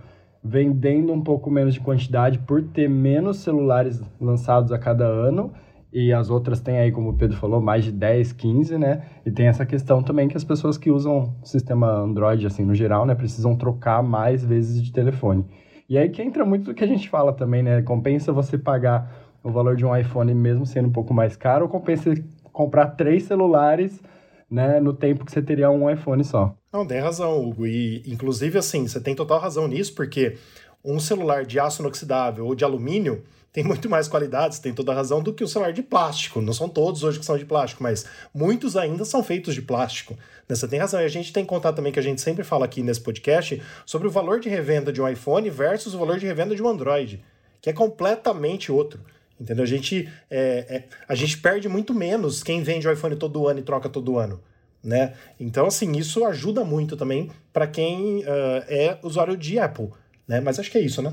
vendendo 0.46 1.12
um 1.12 1.20
pouco 1.20 1.50
menos 1.50 1.74
de 1.74 1.80
quantidade 1.80 2.38
por 2.38 2.62
ter 2.62 2.88
menos 2.88 3.38
celulares 3.38 4.00
lançados 4.20 4.70
a 4.72 4.78
cada 4.78 5.04
ano 5.04 5.52
e 5.92 6.12
as 6.12 6.30
outras 6.30 6.60
têm 6.60 6.78
aí, 6.78 6.92
como 6.92 7.10
o 7.10 7.14
Pedro 7.14 7.36
falou, 7.36 7.60
mais 7.60 7.84
de 7.84 7.90
10, 7.90 8.32
15, 8.32 8.76
né? 8.76 9.02
E 9.24 9.30
tem 9.30 9.46
essa 9.46 9.64
questão 9.64 10.02
também 10.02 10.28
que 10.28 10.36
as 10.36 10.44
pessoas 10.44 10.76
que 10.76 10.90
usam 10.90 11.34
sistema 11.42 11.90
Android, 11.90 12.46
assim, 12.46 12.64
no 12.64 12.74
geral, 12.74 13.06
né, 13.06 13.14
precisam 13.14 13.56
trocar 13.56 14.02
mais 14.02 14.44
vezes 14.44 14.82
de 14.82 14.92
telefone. 14.92 15.44
E 15.88 15.96
aí 15.96 16.08
que 16.10 16.20
entra 16.20 16.44
muito 16.44 16.66
do 16.66 16.74
que 16.74 16.84
a 16.84 16.86
gente 16.86 17.08
fala 17.08 17.32
também, 17.32 17.62
né? 17.62 17.80
Compensa 17.82 18.32
você 18.32 18.58
pagar 18.58 19.10
o 19.42 19.50
valor 19.50 19.76
de 19.76 19.86
um 19.86 19.96
iPhone 19.96 20.34
mesmo 20.34 20.66
sendo 20.66 20.88
um 20.88 20.92
pouco 20.92 21.14
mais 21.14 21.36
caro, 21.36 21.64
ou 21.64 21.70
compensa 21.70 22.12
comprar 22.52 22.88
três 22.88 23.22
celulares, 23.22 24.02
né, 24.50 24.80
no 24.80 24.92
tempo 24.92 25.24
que 25.24 25.32
você 25.32 25.42
teria 25.42 25.70
um 25.70 25.90
iPhone 25.90 26.22
só. 26.24 26.56
Não, 26.72 26.86
tem 26.86 27.00
razão, 27.00 27.42
Hugo. 27.42 27.66
E, 27.66 28.02
inclusive, 28.06 28.58
assim, 28.58 28.86
você 28.86 29.00
tem 29.00 29.14
total 29.14 29.40
razão 29.40 29.66
nisso, 29.66 29.94
porque 29.94 30.36
um 30.84 31.00
celular 31.00 31.44
de 31.44 31.58
aço 31.58 31.82
inoxidável 31.82 32.46
ou 32.46 32.54
de 32.54 32.64
alumínio 32.64 33.24
tem 33.56 33.64
muito 33.64 33.88
mais 33.88 34.06
qualidades, 34.06 34.58
tem 34.58 34.74
toda 34.74 34.92
a 34.92 34.94
razão, 34.94 35.22
do 35.22 35.32
que 35.32 35.42
o 35.42 35.48
celular 35.48 35.72
de 35.72 35.82
plástico. 35.82 36.42
Não 36.42 36.52
são 36.52 36.68
todos 36.68 37.02
hoje 37.02 37.18
que 37.18 37.24
são 37.24 37.38
de 37.38 37.44
plástico, 37.46 37.82
mas 37.82 38.04
muitos 38.34 38.76
ainda 38.76 39.02
são 39.02 39.24
feitos 39.24 39.54
de 39.54 39.62
plástico. 39.62 40.12
Né, 40.46 40.54
você 40.54 40.68
tem 40.68 40.78
razão. 40.78 41.00
E 41.00 41.04
a 41.04 41.08
gente 41.08 41.32
tem 41.32 41.42
que 41.42 41.48
contar 41.48 41.72
também 41.72 41.90
que 41.90 41.98
a 41.98 42.02
gente 42.02 42.20
sempre 42.20 42.44
fala 42.44 42.66
aqui 42.66 42.82
nesse 42.82 43.00
podcast 43.00 43.62
sobre 43.86 44.06
o 44.06 44.10
valor 44.10 44.40
de 44.40 44.50
revenda 44.50 44.92
de 44.92 45.00
um 45.00 45.08
iPhone 45.08 45.48
versus 45.48 45.94
o 45.94 45.98
valor 45.98 46.18
de 46.18 46.26
revenda 46.26 46.54
de 46.54 46.62
um 46.62 46.68
Android, 46.68 47.24
que 47.62 47.70
é 47.70 47.72
completamente 47.72 48.70
outro. 48.70 49.00
Entendeu? 49.40 49.64
A 49.64 49.66
gente, 49.66 50.08
é, 50.30 50.66
é, 50.68 50.84
a 51.06 51.14
gente 51.14 51.38
perde 51.38 51.68
muito 51.68 51.92
menos 51.94 52.42
quem 52.42 52.62
vende 52.62 52.88
o 52.88 52.92
iPhone 52.92 53.16
todo 53.16 53.46
ano 53.46 53.60
e 53.60 53.62
troca 53.62 53.88
todo 53.88 54.18
ano. 54.18 54.40
Né? 54.82 55.14
Então, 55.38 55.66
assim, 55.66 55.92
isso 55.96 56.24
ajuda 56.24 56.64
muito 56.64 56.96
também 56.96 57.30
para 57.52 57.66
quem 57.66 58.20
uh, 58.20 58.64
é 58.68 58.98
usuário 59.02 59.36
de 59.36 59.58
Apple. 59.58 59.90
Né? 60.26 60.40
Mas 60.40 60.58
acho 60.58 60.70
que 60.70 60.78
é 60.78 60.80
isso, 60.80 61.02
né? 61.02 61.12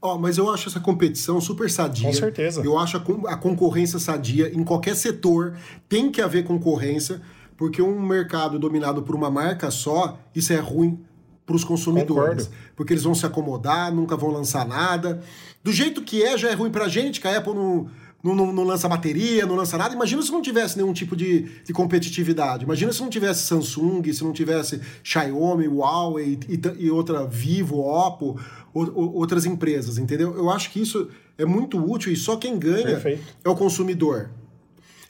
Ó, 0.00 0.14
oh, 0.14 0.18
mas 0.18 0.38
eu 0.38 0.48
acho 0.48 0.68
essa 0.68 0.78
competição 0.78 1.40
super 1.40 1.68
sadia. 1.68 2.06
Com 2.06 2.12
certeza. 2.12 2.62
Eu 2.64 2.78
acho 2.78 2.96
a, 2.96 3.32
a 3.32 3.36
concorrência 3.36 3.98
sadia 3.98 4.48
em 4.54 4.62
qualquer 4.62 4.94
setor. 4.94 5.56
Tem 5.88 6.12
que 6.12 6.20
haver 6.20 6.44
concorrência, 6.44 7.20
porque 7.56 7.82
um 7.82 8.00
mercado 8.00 8.58
dominado 8.58 9.02
por 9.02 9.16
uma 9.16 9.30
marca 9.30 9.70
só, 9.70 10.20
isso 10.34 10.52
é 10.52 10.56
ruim 10.56 11.04
para 11.48 11.56
os 11.56 11.64
consumidores. 11.64 12.44
Concordo. 12.44 12.48
Porque 12.76 12.92
eles 12.92 13.02
vão 13.02 13.14
se 13.14 13.24
acomodar, 13.24 13.90
nunca 13.90 14.14
vão 14.14 14.30
lançar 14.30 14.68
nada. 14.68 15.22
Do 15.64 15.72
jeito 15.72 16.02
que 16.02 16.22
é, 16.22 16.36
já 16.36 16.50
é 16.50 16.52
ruim 16.52 16.70
para 16.70 16.84
a 16.84 16.88
gente, 16.88 17.22
que 17.22 17.26
a 17.26 17.38
Apple 17.38 17.54
não, 17.54 17.88
não, 18.22 18.34
não, 18.34 18.52
não, 18.52 18.64
lança 18.64 18.86
bateria, 18.86 19.46
não 19.46 19.56
lança 19.56 19.78
nada. 19.78 19.94
Imagina 19.94 20.20
se 20.20 20.30
não 20.30 20.42
tivesse 20.42 20.76
nenhum 20.76 20.92
tipo 20.92 21.16
de, 21.16 21.44
de 21.64 21.72
competitividade. 21.72 22.64
Imagina 22.64 22.92
se 22.92 23.00
não 23.00 23.08
tivesse 23.08 23.44
Samsung, 23.44 24.12
se 24.12 24.22
não 24.22 24.32
tivesse 24.34 24.78
Xiaomi, 25.02 25.66
Huawei 25.66 26.38
e, 26.46 26.84
e 26.84 26.90
outra 26.90 27.26
Vivo, 27.26 27.78
Oppo, 27.78 28.38
ou, 28.74 29.16
outras 29.16 29.46
empresas, 29.46 29.96
entendeu? 29.96 30.36
Eu 30.36 30.50
acho 30.50 30.70
que 30.70 30.82
isso 30.82 31.08
é 31.38 31.46
muito 31.46 31.78
útil 31.78 32.12
e 32.12 32.16
só 32.16 32.36
quem 32.36 32.58
ganha 32.58 32.84
Perfeito. 32.84 33.22
é 33.42 33.48
o 33.48 33.56
consumidor. 33.56 34.28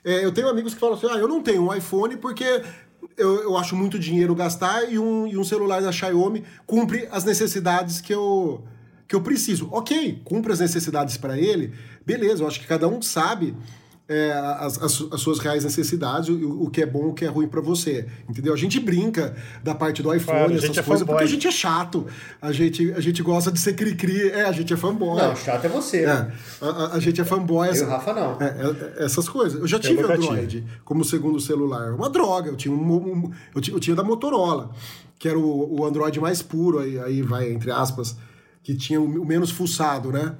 É, 0.05 0.24
eu 0.24 0.30
tenho 0.30 0.49
amigos 0.49 0.72
que 0.72 0.78
falam 0.78 0.95
assim: 0.95 1.09
ah, 1.11 1.18
eu 1.18 1.26
não 1.26 1.43
tenho 1.43 1.62
um 1.62 1.74
iPhone 1.74 2.16
porque 2.16 2.62
eu, 3.16 3.42
eu 3.42 3.57
acho 3.57 3.74
muito 3.76 3.99
dinheiro 3.99 4.34
gastar 4.34 4.90
e 4.90 4.99
um, 4.99 5.26
e 5.26 5.36
um 5.36 5.44
celular 5.44 5.82
da 5.82 5.92
Xiaomi 5.92 6.44
cumpre 6.66 7.09
as 7.11 7.24
necessidades 7.24 8.01
que 8.01 8.14
eu, 8.14 8.64
que 9.07 9.14
eu 9.14 9.20
preciso. 9.20 9.68
Ok, 9.72 10.22
cumpre 10.24 10.53
as 10.53 10.61
necessidades 10.61 11.16
para 11.16 11.38
ele, 11.38 11.74
beleza, 12.07 12.42
eu 12.42 12.46
acho 12.49 12.61
que 12.61 12.66
cada 12.66 12.86
um 12.88 13.03
sabe 13.03 13.55
é, 14.09 14.32
as, 14.32 14.82
as, 14.82 15.04
as, 15.12 15.20
suas 15.20 15.38
reais 15.38 15.64
necessidades, 15.64 16.30
o, 16.30 16.62
o, 16.62 16.70
que 16.70 16.80
é 16.80 16.86
bom, 16.86 17.09
o 17.09 17.12
que 17.12 17.26
é 17.26 17.28
ruim 17.28 17.46
para 17.46 17.61
você. 17.61 18.06
Entendeu? 18.26 18.54
A 18.54 18.56
gente 18.56 18.80
brinca 18.80 19.36
da 19.62 19.74
parte 19.74 20.02
do 20.02 20.14
iPhone, 20.14 20.38
claro, 20.38 20.54
essas 20.54 20.78
é 20.78 20.82
coisas, 20.82 21.06
porque 21.06 21.22
a 21.22 21.26
gente 21.26 21.46
é 21.46 21.50
chato. 21.50 22.06
A 22.40 22.50
gente, 22.50 22.90
a 22.94 23.00
gente 23.00 23.22
gosta 23.22 23.52
de 23.52 23.61
ser 23.61 23.74
cri-cri. 23.74 24.30
É, 24.30 24.44
a 24.44 24.52
gente 24.52 24.72
é 24.72 24.76
fanboy. 24.78 25.20
Não, 25.20 25.36
chato 25.36 25.62
é 25.66 25.68
você. 25.68 26.04
É, 26.04 26.11
a, 26.11 26.66
a, 26.66 26.94
a, 26.94 27.00
gente 27.00 27.20
é 27.20 27.24
fanboy. 27.24 27.68
Essa, 27.68 27.84
Eu, 27.84 27.90
Rafa, 27.90 28.14
não. 28.14 28.40
É, 28.40 28.46
é, 28.98 29.04
essas 29.04 29.28
coisas. 29.28 29.61
Eu 29.61 29.66
já 29.66 29.78
tive 29.78 30.00
Eu 30.00 30.11
Android 30.11 30.64
como 30.86 31.04
segundo 31.04 31.38
celular. 31.38 31.92
Uma 31.92 32.09
droga. 32.09 32.48
Eu 32.48 32.56
tinha, 32.56 32.72
um, 32.72 32.94
um 32.96 33.30
eu, 33.54 33.61
tinha, 33.61 33.76
eu 33.76 33.80
tinha 33.80 33.94
da 33.94 34.02
Motorola, 34.02 34.70
que 35.18 35.28
era 35.28 35.38
o, 35.38 35.80
o 35.80 35.84
Android 35.84 36.18
mais 36.18 36.40
puro, 36.40 36.78
aí, 36.78 36.98
aí 36.98 37.20
vai, 37.20 37.52
entre 37.52 37.70
aspas, 37.70 38.16
que 38.62 38.74
tinha 38.74 38.98
o 38.98 39.26
menos 39.26 39.50
fuçado, 39.50 40.11
né? 40.11 40.34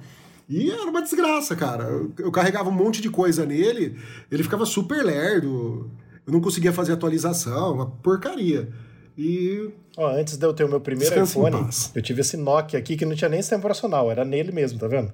E 0.49 0.71
era 0.71 0.89
uma 0.89 1.01
desgraça, 1.01 1.55
cara. 1.55 1.83
Eu, 1.83 2.11
eu 2.17 2.31
carregava 2.31 2.69
um 2.69 2.73
monte 2.73 3.01
de 3.01 3.09
coisa 3.09 3.45
nele, 3.45 3.99
ele 4.31 4.43
ficava 4.43 4.65
super 4.65 5.03
lerdo. 5.05 5.91
Eu 6.25 6.33
não 6.33 6.41
conseguia 6.41 6.73
fazer 6.73 6.93
atualização, 6.93 7.75
uma 7.75 7.85
porcaria. 7.85 8.67
E. 9.15 9.69
Ó, 9.95 10.07
antes 10.07 10.37
de 10.37 10.45
eu 10.45 10.53
ter 10.53 10.63
o 10.63 10.69
meu 10.69 10.81
primeiro 10.81 11.23
iPhone, 11.23 11.69
eu 11.93 12.01
tive 12.01 12.21
esse 12.21 12.35
Nokia 12.35 12.79
aqui 12.79 12.97
que 12.97 13.05
não 13.05 13.15
tinha 13.15 13.29
nem 13.29 13.41
sistema 13.41 13.59
operacional, 13.59 14.09
era 14.09 14.25
nele 14.25 14.51
mesmo, 14.51 14.79
tá 14.79 14.87
vendo? 14.87 15.13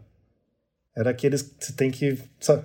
Era 0.95 1.09
aqueles 1.09 1.41
que 1.41 1.65
você 1.65 1.73
tem 1.73 1.91
que. 1.91 2.17
Sabe? 2.39 2.63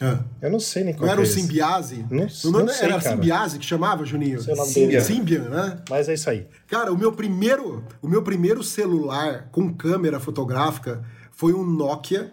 Ah. 0.00 0.20
Eu 0.42 0.50
não 0.50 0.60
sei 0.60 0.84
nem 0.84 0.92
qual 0.92 1.06
Não 1.06 1.12
era 1.12 1.22
é 1.22 1.24
o 1.24 1.26
Symbiase? 1.26 2.04
Não, 2.10 2.26
não, 2.44 2.60
não 2.60 2.68
sei, 2.68 2.86
Era 2.86 3.00
Symbiase 3.00 3.58
que 3.58 3.64
chamava, 3.64 4.04
Juninho? 4.04 4.40
Sei 4.42 4.52
o 4.52 4.56
nome 4.56 4.70
Symbian. 4.70 5.00
Symbian, 5.00 5.48
né? 5.48 5.78
Mas 5.88 6.08
é 6.08 6.14
isso 6.14 6.28
aí. 6.28 6.46
Cara, 6.68 6.92
o 6.92 6.98
meu 6.98 7.12
primeiro, 7.12 7.82
o 8.02 8.06
meu 8.06 8.22
primeiro 8.22 8.62
celular 8.62 9.48
com 9.50 9.72
câmera 9.72 10.20
fotográfica 10.20 11.02
foi 11.36 11.52
um 11.52 11.62
Nokia, 11.62 12.32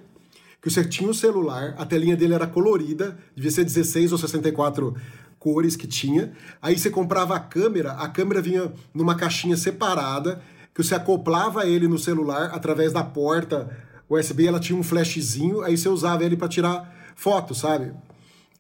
que 0.61 0.69
você 0.69 0.83
tinha 0.83 1.07
o 1.07 1.11
um 1.11 1.13
celular, 1.13 1.75
a 1.77 1.85
telinha 1.85 2.15
dele 2.15 2.33
era 2.33 2.47
colorida, 2.47 3.17
devia 3.35 3.51
ser 3.51 3.65
16 3.65 4.13
ou 4.13 4.17
64 4.17 4.95
cores 5.37 5.75
que 5.75 5.85
tinha. 5.85 6.31
Aí 6.61 6.79
você 6.79 6.89
comprava 6.89 7.35
a 7.35 7.39
câmera, 7.39 7.91
a 7.91 8.07
câmera 8.07 8.41
vinha 8.41 8.71
numa 8.93 9.13
caixinha 9.13 9.57
separada, 9.57 10.41
que 10.73 10.81
você 10.81 10.95
acoplava 10.95 11.67
ele 11.67 11.85
no 11.85 11.99
celular 11.99 12.51
através 12.53 12.93
da 12.93 13.03
porta 13.03 13.69
USB, 14.09 14.47
ela 14.47 14.59
tinha 14.59 14.79
um 14.79 14.83
flashzinho, 14.83 15.61
aí 15.61 15.77
você 15.77 15.89
usava 15.89 16.23
ele 16.23 16.37
para 16.37 16.47
tirar 16.47 17.13
foto, 17.15 17.53
sabe? 17.53 17.91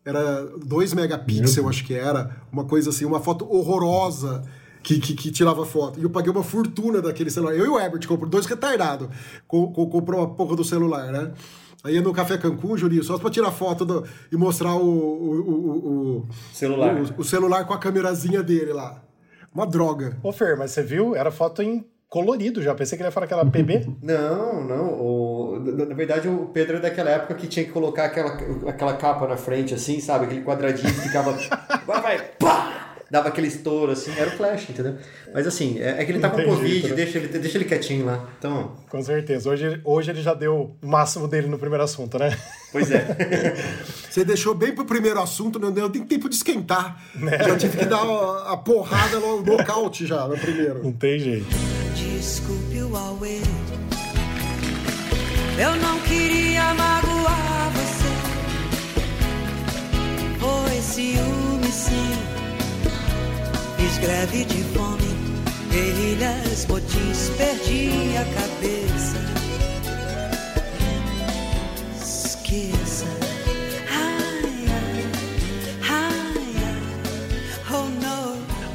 Era 0.03 0.45
2 0.57 0.93
megapixels, 0.93 1.69
acho 1.69 1.85
que 1.85 1.93
era, 1.93 2.35
uma 2.51 2.65
coisa 2.65 2.89
assim, 2.89 3.05
uma 3.05 3.21
foto 3.21 3.49
horrorosa 3.49 4.43
que, 4.83 4.99
que, 4.99 5.15
que, 5.15 5.31
tirava 5.31 5.65
foto. 5.65 5.99
E 5.99 6.03
eu 6.03 6.09
paguei 6.09 6.31
uma 6.31 6.43
fortuna 6.43 7.01
daquele 7.01 7.31
celular. 7.31 7.55
Eu 7.55 7.65
e 7.65 7.69
o 7.69 7.79
Herbert 7.79 8.05
comprou 8.07 8.29
dois 8.29 8.45
retardados. 8.45 9.07
Co 9.47 9.71
co 9.71 9.87
comprou 9.87 10.21
a 10.21 10.27
porra 10.27 10.55
do 10.55 10.63
celular, 10.63 11.11
né? 11.11 11.31
Aí 11.83 11.99
no 11.99 12.13
Café 12.13 12.37
Cancún, 12.37 12.77
Juninho, 12.77 13.03
só 13.03 13.17
pra 13.17 13.29
tirar 13.29 13.51
foto 13.51 13.83
do, 13.83 14.05
e 14.31 14.37
mostrar 14.37 14.75
o, 14.75 14.85
o, 14.85 15.39
o, 15.39 16.17
o 16.19 16.27
celular. 16.53 16.95
O, 17.17 17.23
celular 17.23 17.65
com 17.65 17.73
a 17.73 17.77
câmerazinha 17.77 18.41
dele 18.41 18.71
lá. 18.71 19.01
Uma 19.53 19.67
droga. 19.67 20.17
Ô, 20.23 20.31
Fer, 20.31 20.57
mas 20.57 20.71
você 20.71 20.81
viu? 20.81 21.15
Era 21.15 21.29
foto 21.29 21.61
em 21.61 21.85
colorido 22.07 22.61
já. 22.61 22.73
Pensei 22.73 22.97
que 22.97 23.01
ele 23.01 23.07
ia 23.09 23.11
falar 23.11 23.25
aquela 23.25 23.45
PB. 23.45 23.97
Não, 24.01 24.63
não. 24.63 24.93
O, 24.93 25.59
na 25.59 25.95
verdade, 25.95 26.27
o 26.27 26.45
Pedro 26.53 26.77
é 26.77 26.79
daquela 26.79 27.09
época 27.09 27.33
que 27.33 27.47
tinha 27.47 27.65
que 27.65 27.71
colocar 27.71 28.05
aquela, 28.05 28.37
aquela 28.67 28.95
capa 28.95 29.27
na 29.27 29.35
frente, 29.35 29.73
assim, 29.73 29.99
sabe? 29.99 30.25
Aquele 30.25 30.43
quadradinho 30.43 30.93
que 30.93 31.01
ficava. 31.01 31.31
vai, 31.85 32.01
vai, 32.01 32.21
pá! 32.39 32.72
Dava 33.13 33.29
aquele 33.29 33.45
estouro, 33.45 33.91
assim, 33.91 34.11
era 34.17 34.27
o 34.27 34.31
Flash, 34.31 34.71
entendeu? 34.71 34.95
Mas 35.31 35.45
assim, 35.45 35.79
é, 35.79 36.01
é 36.01 36.03
que 36.03 36.11
ele 36.11 36.17
tá 36.17 36.31
com 36.31 36.43
Covid, 36.43 36.89
né? 36.89 36.95
deixa, 36.95 37.19
ele, 37.19 37.27
deixa 37.27 37.59
ele 37.59 37.65
quietinho 37.65 38.07
lá. 38.07 38.27
Então... 38.39 38.75
Com 38.89 39.03
certeza. 39.03 39.51
Hoje, 39.51 39.79
hoje 39.85 40.09
ele 40.09 40.23
já 40.23 40.33
deu 40.33 40.75
o 40.81 40.87
máximo 40.87 41.27
dele 41.27 41.45
no 41.45 41.59
primeiro 41.59 41.83
assunto, 41.83 42.17
né? 42.17 42.35
Pois 42.71 42.89
é. 42.89 43.05
Você 44.09 44.25
deixou 44.25 44.55
bem 44.55 44.73
pro 44.73 44.83
primeiro 44.83 45.21
assunto, 45.21 45.59
não 45.59 45.71
deu 45.71 45.87
nem 45.89 46.03
tempo 46.03 46.27
de 46.27 46.33
esquentar. 46.33 47.03
É. 47.31 47.43
Já 47.49 47.55
tive 47.55 47.77
que 47.77 47.85
dar 47.85 48.01
a, 48.01 48.53
a 48.53 48.57
porrada 48.57 49.19
no 49.19 49.43
nocaute 49.43 50.07
já, 50.07 50.27
no 50.27 50.35
primeiro. 50.35 50.83
Não 50.83 50.91
tem 50.91 51.19
jeito. 51.19 51.45
Desculpe 51.93 52.81
o 52.81 52.89
Huawei. 52.89 53.43
Eu 55.59 55.75
não 55.75 55.99
queria 55.99 56.73
magoar 56.73 57.71
você. 57.75 58.09
Foi 60.39 60.81
ciúme 60.81 61.67
sim 61.71 62.32
Fiz 63.83 63.97
de 64.45 64.63
fome, 64.73 65.03
guerrilhas, 65.69 66.63
botins, 66.63 67.29
perdi 67.37 68.15
a 68.15 68.23
cabeça. 68.33 68.92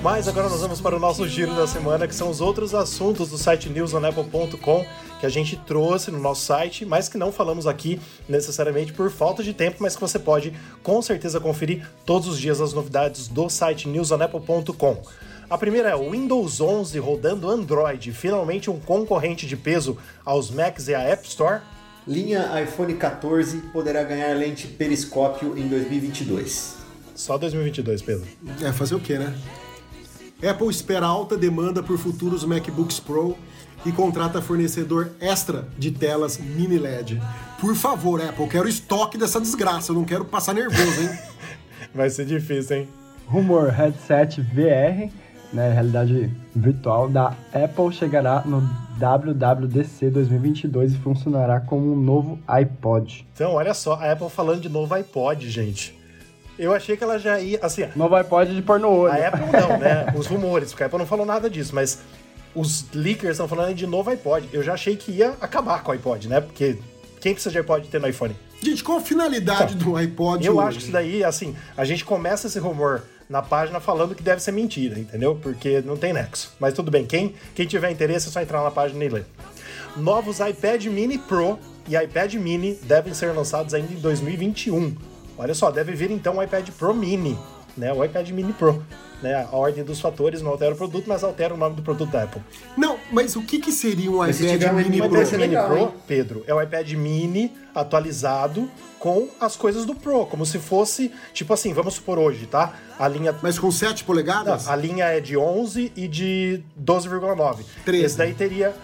Mas 0.03 0.29
agora 0.29 0.49
nós 0.49 0.61
vamos 0.61 0.81
para 0.81 0.95
o 0.95 1.01
nosso 1.01 1.27
giro 1.27 1.55
da 1.57 1.67
semana, 1.67 2.07
que 2.07 2.15
são 2.15 2.31
os 2.31 2.41
outros 2.41 2.73
assuntos 2.73 3.31
do 3.31 3.37
site 3.37 3.69
newsonapple.com 3.69 4.87
que 5.19 5.27
a 5.27 5.29
gente 5.29 5.57
trouxe 5.57 6.13
no 6.13 6.21
nosso 6.21 6.47
site, 6.47 6.85
mas 6.85 7.09
que 7.09 7.19
não 7.19 7.33
falamos 7.33 7.67
aqui 7.67 8.01
necessariamente 8.29 8.93
por 8.93 9.11
falta 9.11 9.43
de 9.43 9.53
tempo, 9.53 9.79
mas 9.81 9.97
que 9.97 10.01
você 10.01 10.17
pode 10.17 10.55
com 10.85 11.03
certeza 11.03 11.41
conferir 11.41 11.85
todos 12.07 12.29
os 12.29 12.39
dias 12.39 12.61
as 12.61 12.73
novidades 12.73 13.27
do 13.27 13.49
site 13.49 13.89
newsonapple.com. 13.89 15.03
A 15.51 15.59
primeira 15.59 15.91
é 15.91 15.97
o 15.97 16.11
Windows 16.13 16.61
11 16.61 16.97
rodando 17.01 17.51
Android, 17.51 18.13
finalmente 18.13 18.71
um 18.71 18.79
concorrente 18.79 19.47
de 19.47 19.57
peso 19.57 19.99
aos 20.25 20.51
Macs 20.51 20.87
e 20.87 20.95
à 20.95 21.01
App 21.01 21.27
Store. 21.27 21.61
Linha 22.07 22.49
iPhone 22.63 22.95
14 22.95 23.59
poderá 23.73 24.05
ganhar 24.05 24.33
lente 24.35 24.69
periscópio 24.69 25.59
em 25.59 25.67
2022. 25.67 26.77
Só 27.17 27.37
2022, 27.37 28.03
Pedro. 28.03 28.29
É, 28.63 28.73
fazer 28.73 28.95
o 28.95 29.01
quê, 29.01 29.19
né? 29.19 29.35
Apple 30.47 30.69
espera 30.69 31.05
alta 31.05 31.37
demanda 31.37 31.83
por 31.83 31.99
futuros 31.99 32.45
MacBooks 32.45 33.01
Pro 33.01 33.37
e 33.85 33.91
contrata 33.91 34.41
fornecedor 34.41 35.11
extra 35.21 35.67
de 35.77 35.91
telas 35.91 36.39
mini 36.39 36.79
LED. 36.79 37.21
Por 37.61 37.75
favor, 37.75 38.23
Apple, 38.23 38.47
quero 38.47 38.69
estoque 38.69 39.19
dessa 39.19 39.41
desgraça, 39.41 39.91
eu 39.91 39.97
não 39.97 40.05
quero 40.05 40.25
passar 40.25 40.55
nervoso, 40.55 41.01
hein? 41.01 41.19
Vai 41.93 42.09
ser 42.09 42.25
difícil, 42.25 42.77
hein? 42.77 42.89
Rumor 43.27 43.71
headset 43.71 44.41
VR, 44.41 45.13
né, 45.53 45.73
realidade 45.73 46.31
virtual 46.55 47.09
da 47.09 47.35
Apple 47.53 47.93
chegará 47.93 48.43
no 48.45 48.61
WWDC 48.97 50.11
2022 50.11 50.95
e 50.95 50.99
funcionará 50.99 51.61
como 51.61 51.93
um 51.93 51.97
novo 51.97 52.39
iPod. 52.47 53.27
Então, 53.35 53.55
olha 53.55 53.75
só, 53.75 53.95
a 53.95 54.13
Apple 54.13 54.31
falando 54.31 54.61
de 54.61 54.69
novo 54.69 54.95
iPod, 54.95 55.51
gente. 55.51 55.98
Eu 56.59 56.73
achei 56.75 56.97
que 56.97 57.05
ela 57.05 57.19
já 57.19 57.39
ia, 57.41 57.59
assim, 57.63 57.87
Novo 57.95 58.15
iPod 58.17 58.55
de 58.55 58.63
pôr 58.63 58.81
no 58.81 58.89
olho. 58.91 59.13
a 59.13 59.29
Apple 59.29 59.47
não, 59.53 59.79
né? 59.79 60.13
Os 60.17 60.27
rumores, 60.27 60.71
porque 60.71 60.83
a 60.83 60.87
Apple 60.87 60.99
não 60.99 61.07
falou 61.07 61.25
nada 61.25 61.49
disso, 61.49 61.75
mas 61.75 62.01
os 62.55 62.87
leakers 62.93 63.33
estão 63.33 63.47
falando 63.47 63.75
de 63.75 63.87
novo 63.87 64.11
iPod. 64.11 64.49
Eu 64.53 64.63
já 64.63 64.75
achei 64.75 64.97
que 64.97 65.13
ia 65.13 65.35
acabar 65.41 65.83
com 65.83 65.91
o 65.91 65.95
iPod, 65.95 66.29
né? 66.29 66.41
Porque 66.41 66.77
quem 67.21 67.33
precisa 67.33 67.53
de 67.53 67.59
iPod 67.59 67.87
ter 67.89 68.01
no 68.01 68.09
iPhone? 68.09 68.35
Gente, 68.61 68.83
qual 68.83 68.99
a 68.99 69.01
finalidade 69.01 69.77
do 69.77 69.95
iPod 69.97 70.45
Eu 70.45 70.57
hoje? 70.57 70.67
acho 70.67 70.79
que 70.79 70.83
isso 70.85 70.93
daí, 70.93 71.23
assim, 71.23 71.55
a 71.77 71.85
gente 71.85 72.05
começa 72.05 72.49
esse 72.49 72.59
rumor 72.59 73.03
na 73.31 73.41
página 73.41 73.79
falando 73.79 74.15
que 74.15 74.23
deve 74.23 74.43
ser 74.43 74.51
mentira, 74.51 74.99
entendeu? 74.99 75.39
Porque 75.41 75.81
não 75.83 75.97
tem 75.97 76.13
nexo. 76.13 76.53
Mas 76.59 76.75
tudo 76.75 76.91
bem, 76.91 77.07
quem, 77.07 77.35
quem 77.55 77.67
tiver 77.67 77.91
interesse 77.91 78.29
é 78.29 78.31
só 78.33 78.41
entrar 78.41 78.63
na 78.65 78.71
página 78.71 79.05
e 79.05 79.09
ler. 79.09 79.27
Novos 79.97 80.41
iPad 80.41 80.87
Mini 80.87 81.19
Pro 81.19 81.59
e 81.89 81.95
iPad 81.97 82.35
Mini 82.35 82.75
devem 82.83 83.15
ser 83.15 83.33
lançados 83.33 83.75
ainda 83.75 83.93
em 83.93 83.97
2021. 83.97 84.97
Olha 85.39 85.55
só, 85.55 85.71
deve 85.71 85.93
vir 85.93 86.11
então 86.11 86.37
o 86.39 86.43
iPad 86.43 86.69
Pro 86.71 86.93
Mini, 86.93 87.39
né? 87.77 87.93
O 87.93 88.05
iPad 88.05 88.29
Mini 88.31 88.53
Pro. 88.53 88.83
Né? 89.23 89.35
A 89.51 89.57
ordem 89.57 89.83
dos 89.83 90.01
fatores 90.01 90.41
não 90.43 90.53
altera 90.53 90.75
o 90.75 90.77
produto, 90.77 91.05
mas 91.09 91.25
altera 91.25 91.53
o 91.53 91.57
nome 91.57 91.75
do 91.77 91.83
produto 91.83 92.11
da 92.11 92.23
Apple. 92.25 92.41
Não, 92.77 92.99
mas 93.11 93.35
o 93.35 93.43
que, 93.43 93.59
que 93.59 93.73
seria 93.73 94.11
um 94.11 94.25
iPad 94.25 94.73
Mini 94.75 94.99
M1 94.99 95.07
O 95.07 95.09
Pro? 95.09 95.17
vai 95.17 95.25
iPad 95.25 95.41
Mini 95.41 95.57
Pro? 95.57 95.95
Pedro, 96.07 96.45
é 96.47 96.55
o 96.55 96.63
iPad 96.63 96.93
Mini 96.93 97.53
atualizado 97.75 98.71
com 98.99 99.29
as 99.41 99.57
coisas 99.57 99.85
do 99.85 99.95
Pro, 99.95 100.27
como 100.27 100.45
se 100.45 100.59
fosse, 100.59 101.13
tipo 101.33 101.53
assim, 101.53 101.73
vamos 101.73 101.95
supor 101.95 102.19
hoje, 102.19 102.47
tá? 102.47 102.75
A 102.99 103.07
linha 103.09 103.35
Mas 103.43 103.59
com 103.59 103.71
7 103.71 104.05
polegadas? 104.05 104.69
a 104.69 104.75
linha 104.77 105.05
é 105.07 105.21
de 105.21 105.37
11 105.37 105.93
e 105.97 106.07
de 106.09 106.63
12,9. 106.81 107.59
13. 107.85 108.05
Esse 108.05 108.19
daí 108.19 108.35
teria 108.35 108.75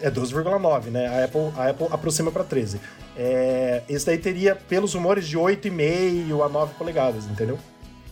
é 0.00 0.10
12,9, 0.10 0.86
né? 0.86 1.06
A 1.06 1.24
Apple, 1.24 1.52
a 1.56 1.70
Apple 1.70 1.86
aproxima 1.90 2.30
para 2.32 2.42
13. 2.44 2.80
É, 3.16 3.82
esse 3.88 4.06
daí 4.06 4.18
teria, 4.18 4.54
pelos 4.54 4.94
rumores, 4.94 5.26
de 5.28 5.36
8,5 5.38 6.44
a 6.44 6.48
9 6.48 6.74
polegadas, 6.74 7.26
entendeu? 7.26 7.58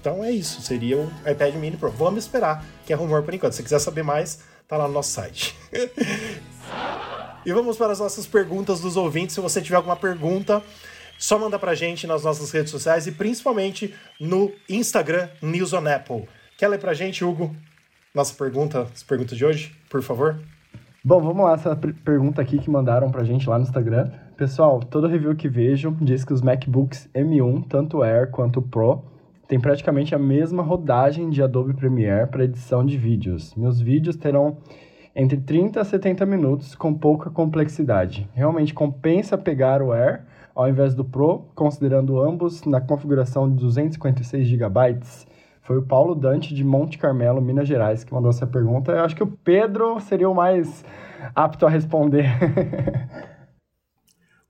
Então 0.00 0.24
é 0.24 0.30
isso, 0.30 0.62
seria 0.62 0.96
o 0.98 1.10
iPad 1.30 1.54
Mini 1.56 1.76
Pro. 1.76 1.90
Vamos 1.90 2.24
esperar, 2.24 2.64
que 2.86 2.92
é 2.92 2.96
rumor 2.96 3.22
por 3.22 3.34
enquanto. 3.34 3.52
Se 3.52 3.62
quiser 3.62 3.78
saber 3.78 4.02
mais, 4.02 4.40
tá 4.66 4.76
lá 4.76 4.86
no 4.88 4.94
nosso 4.94 5.10
site. 5.10 5.54
e 7.44 7.52
vamos 7.52 7.76
para 7.76 7.92
as 7.92 7.98
nossas 8.00 8.26
perguntas 8.26 8.80
dos 8.80 8.96
ouvintes. 8.96 9.34
Se 9.34 9.40
você 9.40 9.60
tiver 9.60 9.76
alguma 9.76 9.96
pergunta, 9.96 10.62
só 11.18 11.38
manda 11.38 11.58
pra 11.58 11.74
gente 11.74 12.06
nas 12.06 12.24
nossas 12.24 12.50
redes 12.50 12.70
sociais 12.70 13.06
e 13.06 13.12
principalmente 13.12 13.94
no 14.18 14.50
Instagram 14.68 15.28
News 15.42 15.72
on 15.72 15.86
Apple. 15.86 16.26
Quer 16.56 16.68
ler 16.68 16.78
pra 16.78 16.94
gente, 16.94 17.24
Hugo? 17.24 17.54
Nossa 18.14 18.34
pergunta, 18.34 18.88
as 18.94 19.02
perguntas 19.02 19.36
de 19.36 19.44
hoje, 19.44 19.74
por 19.88 20.02
favor? 20.02 20.38
Bom, 21.04 21.20
vamos 21.20 21.44
lá, 21.44 21.54
essa 21.54 21.74
per- 21.76 21.94
pergunta 22.04 22.42
aqui 22.42 22.58
que 22.58 22.68
mandaram 22.70 23.10
pra 23.10 23.24
gente 23.24 23.48
lá 23.48 23.58
no 23.58 23.64
Instagram. 23.64 24.10
Pessoal, 24.40 24.80
todo 24.80 25.06
review 25.06 25.36
que 25.36 25.50
vejo 25.50 25.94
diz 26.00 26.24
que 26.24 26.32
os 26.32 26.40
MacBooks 26.40 27.10
M1, 27.14 27.62
tanto 27.68 28.02
Air 28.02 28.30
quanto 28.30 28.62
Pro, 28.62 29.04
tem 29.46 29.60
praticamente 29.60 30.14
a 30.14 30.18
mesma 30.18 30.62
rodagem 30.62 31.28
de 31.28 31.42
Adobe 31.42 31.74
Premiere 31.74 32.26
para 32.26 32.44
edição 32.44 32.82
de 32.82 32.96
vídeos. 32.96 33.54
Meus 33.54 33.82
vídeos 33.82 34.16
terão 34.16 34.56
entre 35.14 35.36
30 35.36 35.82
a 35.82 35.84
70 35.84 36.24
minutos 36.24 36.74
com 36.74 36.94
pouca 36.94 37.28
complexidade. 37.28 38.26
Realmente 38.32 38.72
compensa 38.72 39.36
pegar 39.36 39.82
o 39.82 39.92
Air 39.92 40.22
ao 40.54 40.66
invés 40.66 40.94
do 40.94 41.04
Pro, 41.04 41.44
considerando 41.54 42.18
ambos 42.18 42.64
na 42.64 42.80
configuração 42.80 43.46
de 43.46 43.56
256 43.56 44.48
GB. 44.48 45.00
Foi 45.60 45.76
o 45.76 45.82
Paulo 45.82 46.14
Dante 46.14 46.54
de 46.54 46.64
Monte 46.64 46.96
Carmelo, 46.96 47.42
Minas 47.42 47.68
Gerais, 47.68 48.04
que 48.04 48.14
mandou 48.14 48.30
essa 48.30 48.46
pergunta. 48.46 48.92
Eu 48.92 49.04
acho 49.04 49.14
que 49.14 49.22
o 49.22 49.26
Pedro 49.26 50.00
seria 50.00 50.30
o 50.30 50.34
mais 50.34 50.82
apto 51.34 51.66
a 51.66 51.68
responder. 51.68 52.24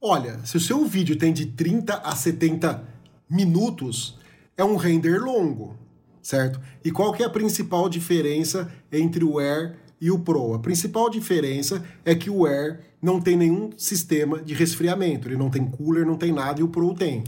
Olha, 0.02 0.40
se 0.46 0.56
o 0.56 0.60
seu 0.60 0.82
vídeo 0.86 1.14
tem 1.14 1.30
de 1.30 1.44
30 1.44 1.92
a 1.92 2.16
70 2.16 2.82
minutos, 3.28 4.18
é 4.56 4.64
um 4.64 4.76
render 4.76 5.18
longo, 5.18 5.76
certo? 6.22 6.58
E 6.82 6.90
qual 6.90 7.12
que 7.12 7.22
é 7.22 7.26
a 7.26 7.30
principal 7.30 7.86
diferença 7.86 8.72
entre 8.90 9.22
o 9.22 9.38
Air 9.38 9.76
e 10.00 10.10
o 10.10 10.18
Pro? 10.18 10.54
A 10.54 10.58
principal 10.58 11.10
diferença 11.10 11.84
é 12.02 12.14
que 12.14 12.30
o 12.30 12.46
Air 12.46 12.80
não 13.02 13.20
tem 13.20 13.36
nenhum 13.36 13.68
sistema 13.76 14.40
de 14.40 14.54
resfriamento, 14.54 15.28
ele 15.28 15.36
não 15.36 15.50
tem 15.50 15.66
cooler, 15.66 16.06
não 16.06 16.16
tem 16.16 16.32
nada, 16.32 16.60
e 16.60 16.62
o 16.64 16.68
Pro 16.68 16.94
tem. 16.94 17.22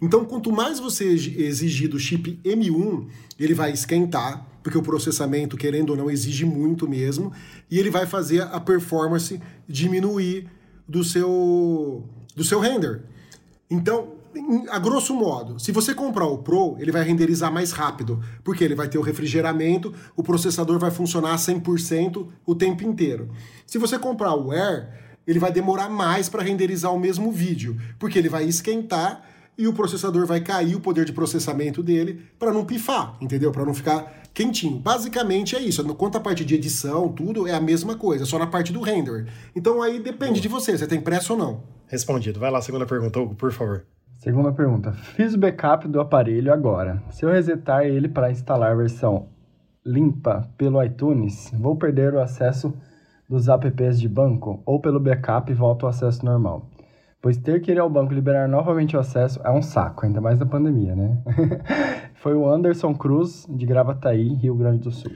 Então, 0.00 0.24
quanto 0.24 0.50
mais 0.50 0.80
você 0.80 1.04
exigir 1.04 1.90
do 1.90 1.98
chip 1.98 2.40
M1, 2.42 3.06
ele 3.38 3.52
vai 3.52 3.70
esquentar, 3.70 4.46
porque 4.62 4.78
o 4.78 4.82
processamento, 4.82 5.58
querendo 5.58 5.90
ou 5.90 5.96
não, 5.96 6.10
exige 6.10 6.46
muito 6.46 6.88
mesmo, 6.88 7.34
e 7.70 7.78
ele 7.78 7.90
vai 7.90 8.06
fazer 8.06 8.40
a 8.40 8.58
performance 8.58 9.38
diminuir 9.68 10.48
do 10.88 11.02
seu, 11.02 12.04
do 12.34 12.44
seu 12.44 12.60
render. 12.60 13.02
Então, 13.70 14.14
a 14.70 14.78
grosso 14.78 15.14
modo, 15.14 15.58
se 15.58 15.70
você 15.72 15.94
comprar 15.94 16.26
o 16.26 16.38
Pro, 16.38 16.76
ele 16.78 16.90
vai 16.90 17.04
renderizar 17.04 17.52
mais 17.52 17.72
rápido, 17.72 18.22
porque 18.42 18.64
ele 18.64 18.74
vai 18.74 18.88
ter 18.88 18.98
o 18.98 19.02
refrigeramento, 19.02 19.94
o 20.16 20.22
processador 20.22 20.78
vai 20.78 20.90
funcionar 20.90 21.36
100% 21.36 22.26
o 22.44 22.54
tempo 22.54 22.82
inteiro. 22.84 23.30
Se 23.66 23.78
você 23.78 23.98
comprar 23.98 24.34
o 24.34 24.50
Air, 24.50 24.88
ele 25.26 25.38
vai 25.38 25.52
demorar 25.52 25.88
mais 25.88 26.28
para 26.28 26.42
renderizar 26.42 26.92
o 26.92 26.98
mesmo 26.98 27.30
vídeo, 27.32 27.78
porque 27.98 28.18
ele 28.18 28.28
vai 28.28 28.44
esquentar 28.44 29.24
e 29.56 29.68
o 29.68 29.72
processador 29.72 30.26
vai 30.26 30.40
cair 30.40 30.74
o 30.74 30.80
poder 30.80 31.04
de 31.04 31.12
processamento 31.12 31.82
dele 31.82 32.26
para 32.38 32.52
não 32.52 32.64
pifar, 32.64 33.16
entendeu? 33.20 33.52
Para 33.52 33.64
não 33.64 33.72
ficar 33.72 34.23
quentinho. 34.34 34.78
Basicamente 34.78 35.54
é 35.54 35.60
isso. 35.60 35.82
Quanto 35.94 36.18
à 36.18 36.20
parte 36.20 36.44
de 36.44 36.56
edição, 36.56 37.08
tudo 37.08 37.46
é 37.46 37.54
a 37.54 37.60
mesma 37.60 37.96
coisa, 37.96 38.26
só 38.26 38.38
na 38.38 38.46
parte 38.46 38.72
do 38.72 38.80
render. 38.80 39.26
Então 39.54 39.80
aí 39.80 40.00
depende 40.00 40.40
de 40.40 40.48
você, 40.48 40.76
você 40.76 40.86
tem 40.86 41.00
pressa 41.00 41.32
ou 41.32 41.38
não. 41.38 41.62
Respondido. 41.86 42.40
Vai 42.40 42.50
lá, 42.50 42.60
segunda 42.60 42.84
pergunta, 42.84 43.20
Hugo, 43.20 43.34
por 43.36 43.52
favor. 43.52 43.84
Segunda 44.18 44.52
pergunta. 44.52 44.92
Fiz 44.92 45.34
o 45.34 45.38
backup 45.38 45.86
do 45.86 46.00
aparelho 46.00 46.52
agora. 46.52 47.02
Se 47.10 47.24
eu 47.24 47.30
resetar 47.30 47.84
ele 47.84 48.08
para 48.08 48.30
instalar 48.30 48.72
a 48.72 48.74
versão 48.74 49.28
limpa 49.84 50.48
pelo 50.56 50.82
iTunes, 50.82 51.52
vou 51.58 51.76
perder 51.76 52.14
o 52.14 52.20
acesso 52.20 52.74
dos 53.28 53.48
apps 53.48 54.00
de 54.00 54.08
banco 54.08 54.62
ou 54.64 54.80
pelo 54.80 54.98
backup 54.98 55.52
volto 55.52 55.84
ao 55.84 55.90
acesso 55.90 56.24
normal? 56.24 56.70
Pois 57.20 57.36
ter 57.36 57.60
que 57.60 57.70
ir 57.70 57.78
ao 57.78 57.88
banco 57.88 58.12
e 58.12 58.14
liberar 58.14 58.48
novamente 58.48 58.96
o 58.96 59.00
acesso 59.00 59.40
é 59.44 59.50
um 59.50 59.62
saco, 59.62 60.04
ainda 60.04 60.20
mais 60.20 60.38
na 60.38 60.46
pandemia, 60.46 60.94
né? 60.94 61.18
Foi 62.24 62.34
o 62.34 62.48
Anderson 62.48 62.94
Cruz, 62.94 63.44
de 63.46 63.66
Gravataí, 63.66 64.32
Rio 64.36 64.54
Grande 64.54 64.78
do 64.78 64.90
Sul. 64.90 65.12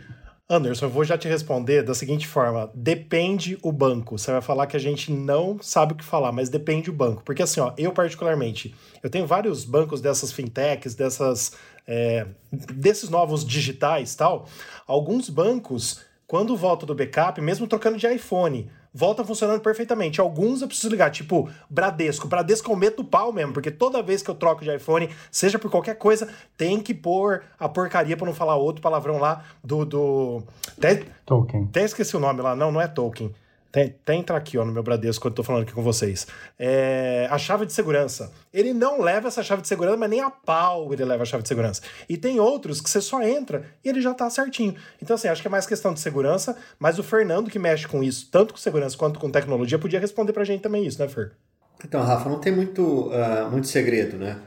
Anderson, 0.47 0.85
eu 0.85 0.91
vou 0.91 1.05
já 1.05 1.17
te 1.17 1.27
responder 1.27 1.83
da 1.83 1.95
seguinte 1.95 2.27
forma: 2.27 2.71
depende 2.75 3.59
o 3.63 3.73
banco. 3.73 4.19
Você 4.19 4.31
vai 4.31 4.43
falar 4.43 4.67
que 4.67 4.77
a 4.77 4.79
gente 4.79 5.11
não 5.11 5.57
sabe 5.59 5.95
o 5.95 5.97
que 5.97 6.05
falar, 6.05 6.33
mas 6.33 6.51
depende 6.51 6.91
o 6.91 6.93
banco. 6.93 7.23
Porque 7.25 7.43
assim, 7.43 7.61
ó, 7.61 7.73
eu 7.79 7.93
particularmente, 7.93 8.75
eu 9.03 9.09
tenho 9.09 9.27
vários 9.27 9.65
bancos 9.65 10.03
dessas 10.03 10.31
fintechs, 10.31 10.95
dessas, 10.95 11.53
é, 11.87 12.27
desses 12.53 13.09
novos 13.09 13.43
digitais 13.43 14.15
tal. 14.15 14.47
Alguns 14.87 15.31
bancos, 15.31 16.05
quando 16.27 16.59
voltam 16.59 16.87
do 16.87 16.95
backup, 16.95 17.41
mesmo 17.41 17.67
trocando 17.67 17.97
de 17.97 18.07
iPhone, 18.07 18.69
volta 18.99 19.23
funcionando 19.23 19.61
perfeitamente. 19.61 20.21
Alguns 20.21 20.61
eu 20.61 20.67
preciso 20.67 20.89
ligar, 20.89 21.09
tipo 21.13 21.49
Bradesco. 21.71 22.27
Bradesco 22.27 22.69
é 22.69 22.75
o 22.75 22.77
medo 22.77 22.97
do 22.97 23.05
pau 23.05 23.33
mesmo, 23.33 23.53
porque 23.53 23.71
toda 23.71 24.03
vez 24.03 24.23
que 24.23 24.29
eu 24.29 24.35
troco 24.35 24.65
de 24.65 24.75
iPhone, 24.75 25.09
seja 25.31 25.57
por 25.57 25.71
qualquer 25.71 25.95
coisa, 25.95 26.29
tem 26.57 26.81
que 26.81 26.93
pôr 26.93 27.45
a 27.61 27.69
porcaria, 27.69 28.17
pra 28.17 28.27
não 28.27 28.35
falar 28.35 28.57
outro 28.57 28.83
palavrão 28.83 29.19
lá, 29.19 29.45
do. 29.63 29.85
do... 29.85 30.43
Até, 30.77 31.05
Tolkien. 31.25 31.69
até 31.71 31.85
esqueci 31.85 32.17
o 32.17 32.21
nome 32.21 32.43
lá, 32.43 32.57
não, 32.57 32.73
não 32.73 32.81
é 32.81 32.89
Tolkien. 32.89 33.33
Tem 33.71 34.21
entrar 34.21 34.37
aqui 34.37 34.57
ó, 34.57 34.65
no 34.65 34.73
meu 34.73 34.83
Bradesco 34.83 35.23
quando 35.23 35.33
eu 35.33 35.37
tô 35.37 35.43
falando 35.43 35.63
aqui 35.63 35.73
com 35.73 35.83
vocês. 35.83 36.27
É, 36.59 37.29
a 37.31 37.37
chave 37.37 37.67
de 37.67 37.73
segurança. 37.73 38.33
Ele 38.53 38.73
não 38.73 39.03
leva 39.03 39.29
essa 39.29 39.43
chave 39.43 39.61
de 39.61 39.69
segurança, 39.69 39.97
mas 39.97 40.09
nem 40.09 40.23
a 40.23 40.31
pau 40.31 40.93
ele 40.93 41.05
leva 41.05 41.23
a 41.23 41.27
chave 41.27 41.43
de 41.43 41.49
segurança. 41.49 41.83
E 42.09 42.17
tem 42.17 42.41
outros 42.41 42.81
que 42.81 42.89
você 42.89 43.01
só 43.01 43.23
entra 43.23 43.65
e 43.85 43.89
ele 43.89 44.01
já 44.01 44.15
tá 44.15 44.29
certinho. 44.31 44.75
Então, 45.03 45.15
assim, 45.15 45.29
acho 45.29 45.43
que 45.43 45.49
é 45.49 45.51
mais 45.51 45.67
questão 45.67 45.93
de 45.93 46.01
segurança, 46.01 46.57
mas 46.79 46.99
o 46.99 47.03
Fernando, 47.03 47.51
que 47.51 47.59
mexe 47.59 47.87
com 47.87 48.03
isso, 48.03 48.29
tanto 48.31 48.55
com 48.55 48.59
segurança 48.59 48.97
quanto 48.97 49.19
com 49.19 49.31
tecnologia, 49.31 49.79
podia 49.79 50.01
responder 50.01 50.33
pra 50.33 50.45
gente 50.45 50.63
também 50.63 50.87
isso, 50.87 50.99
né, 51.01 51.09
Fer? 51.09 51.33
Então, 51.85 52.03
Rafa, 52.03 52.29
não 52.29 52.41
tem 52.41 52.53
muito, 52.53 53.11
ah, 53.13 53.49
muito 53.51 53.69
segredo, 53.69 54.17
né? 54.17 54.39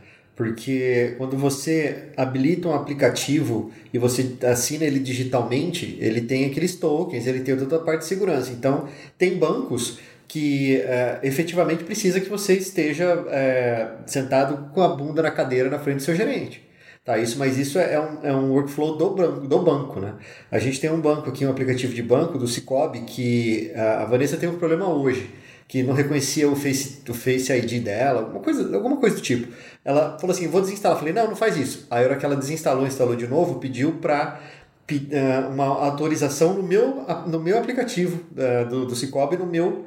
Porque 0.42 1.14
quando 1.20 1.38
você 1.38 2.10
habilita 2.18 2.68
um 2.68 2.74
aplicativo 2.74 3.72
e 3.94 4.00
você 4.00 4.36
assina 4.44 4.84
ele 4.86 4.98
digitalmente, 4.98 5.98
ele 6.02 6.22
tem 6.22 6.46
aqueles 6.46 6.76
tokens, 6.76 7.28
ele 7.28 7.42
tem 7.42 7.56
toda 7.56 7.76
a 7.76 7.80
parte 7.80 8.00
de 8.00 8.06
segurança. 8.08 8.52
Então, 8.52 8.88
tem 9.20 9.38
bancos 9.38 10.00
que 10.28 10.78
eh, 10.78 11.20
efetivamente 11.22 11.84
precisa 11.84 12.20
que 12.20 12.28
você 12.28 12.54
esteja 12.56 13.24
eh, 13.30 13.88
sentado 14.08 14.72
com 14.74 14.82
a 14.82 14.88
bunda 14.96 15.22
na 15.22 15.30
cadeira 15.30 15.70
na 15.70 15.78
frente 15.78 15.98
do 15.98 16.02
seu 16.04 16.16
gerente. 16.16 16.64
Tá, 17.06 17.18
isso, 17.20 17.38
mas 17.38 17.58
isso 17.58 17.78
é 17.80 18.00
um, 18.00 18.26
é 18.26 18.34
um 18.36 18.52
workflow 18.52 18.98
do, 18.98 19.12
banco- 19.12 19.48
do 19.48 19.60
banco, 19.60 20.00
né? 20.00 20.16
A 20.52 20.58
gente 20.60 20.80
tem 20.80 20.90
um 20.92 21.02
banco 21.02 21.30
aqui, 21.30 21.46
um 21.46 21.50
aplicativo 21.52 21.94
de 21.94 22.02
banco 22.04 22.38
do 22.38 22.48
Cicobi, 22.48 23.02
que 23.02 23.72
ah, 23.76 24.04
a 24.04 24.06
Vanessa 24.06 24.38
tem 24.38 24.50
um 24.50 24.58
problema 24.58 24.88
hoje, 24.88 25.30
que 25.72 25.84
não 25.84 25.94
reconhecia 25.94 26.50
o 26.50 26.56
Face, 26.56 27.02
o 27.08 27.14
Face 27.14 27.50
ID 27.50 27.82
dela, 27.82 28.20
alguma 28.20 28.42
coisa, 28.42 28.76
alguma 28.76 28.98
coisa 28.98 29.16
do 29.16 29.22
tipo. 29.22 29.48
Ela 29.86 30.18
falou 30.20 30.36
assim, 30.36 30.46
vou 30.46 30.60
desinstalar. 30.60 30.98
Eu 30.98 31.00
falei, 31.00 31.14
não, 31.14 31.30
não 31.30 31.36
faz 31.38 31.56
isso. 31.56 31.88
Aí 31.90 32.04
a 32.04 32.08
hora 32.08 32.18
que 32.18 32.26
ela 32.26 32.36
desinstalou, 32.36 32.86
instalou 32.86 33.16
de 33.16 33.26
novo, 33.26 33.56
pediu 33.58 33.94
para 33.94 34.38
uma 35.50 35.66
autorização 35.66 36.56
no 36.56 36.62
meu, 36.62 37.06
no 37.26 37.40
meu 37.40 37.58
aplicativo 37.58 38.22
uh, 38.34 38.68
do, 38.68 38.86
do 38.86 38.96
Cicobi 38.98 39.38
no 39.38 39.46
meu 39.46 39.86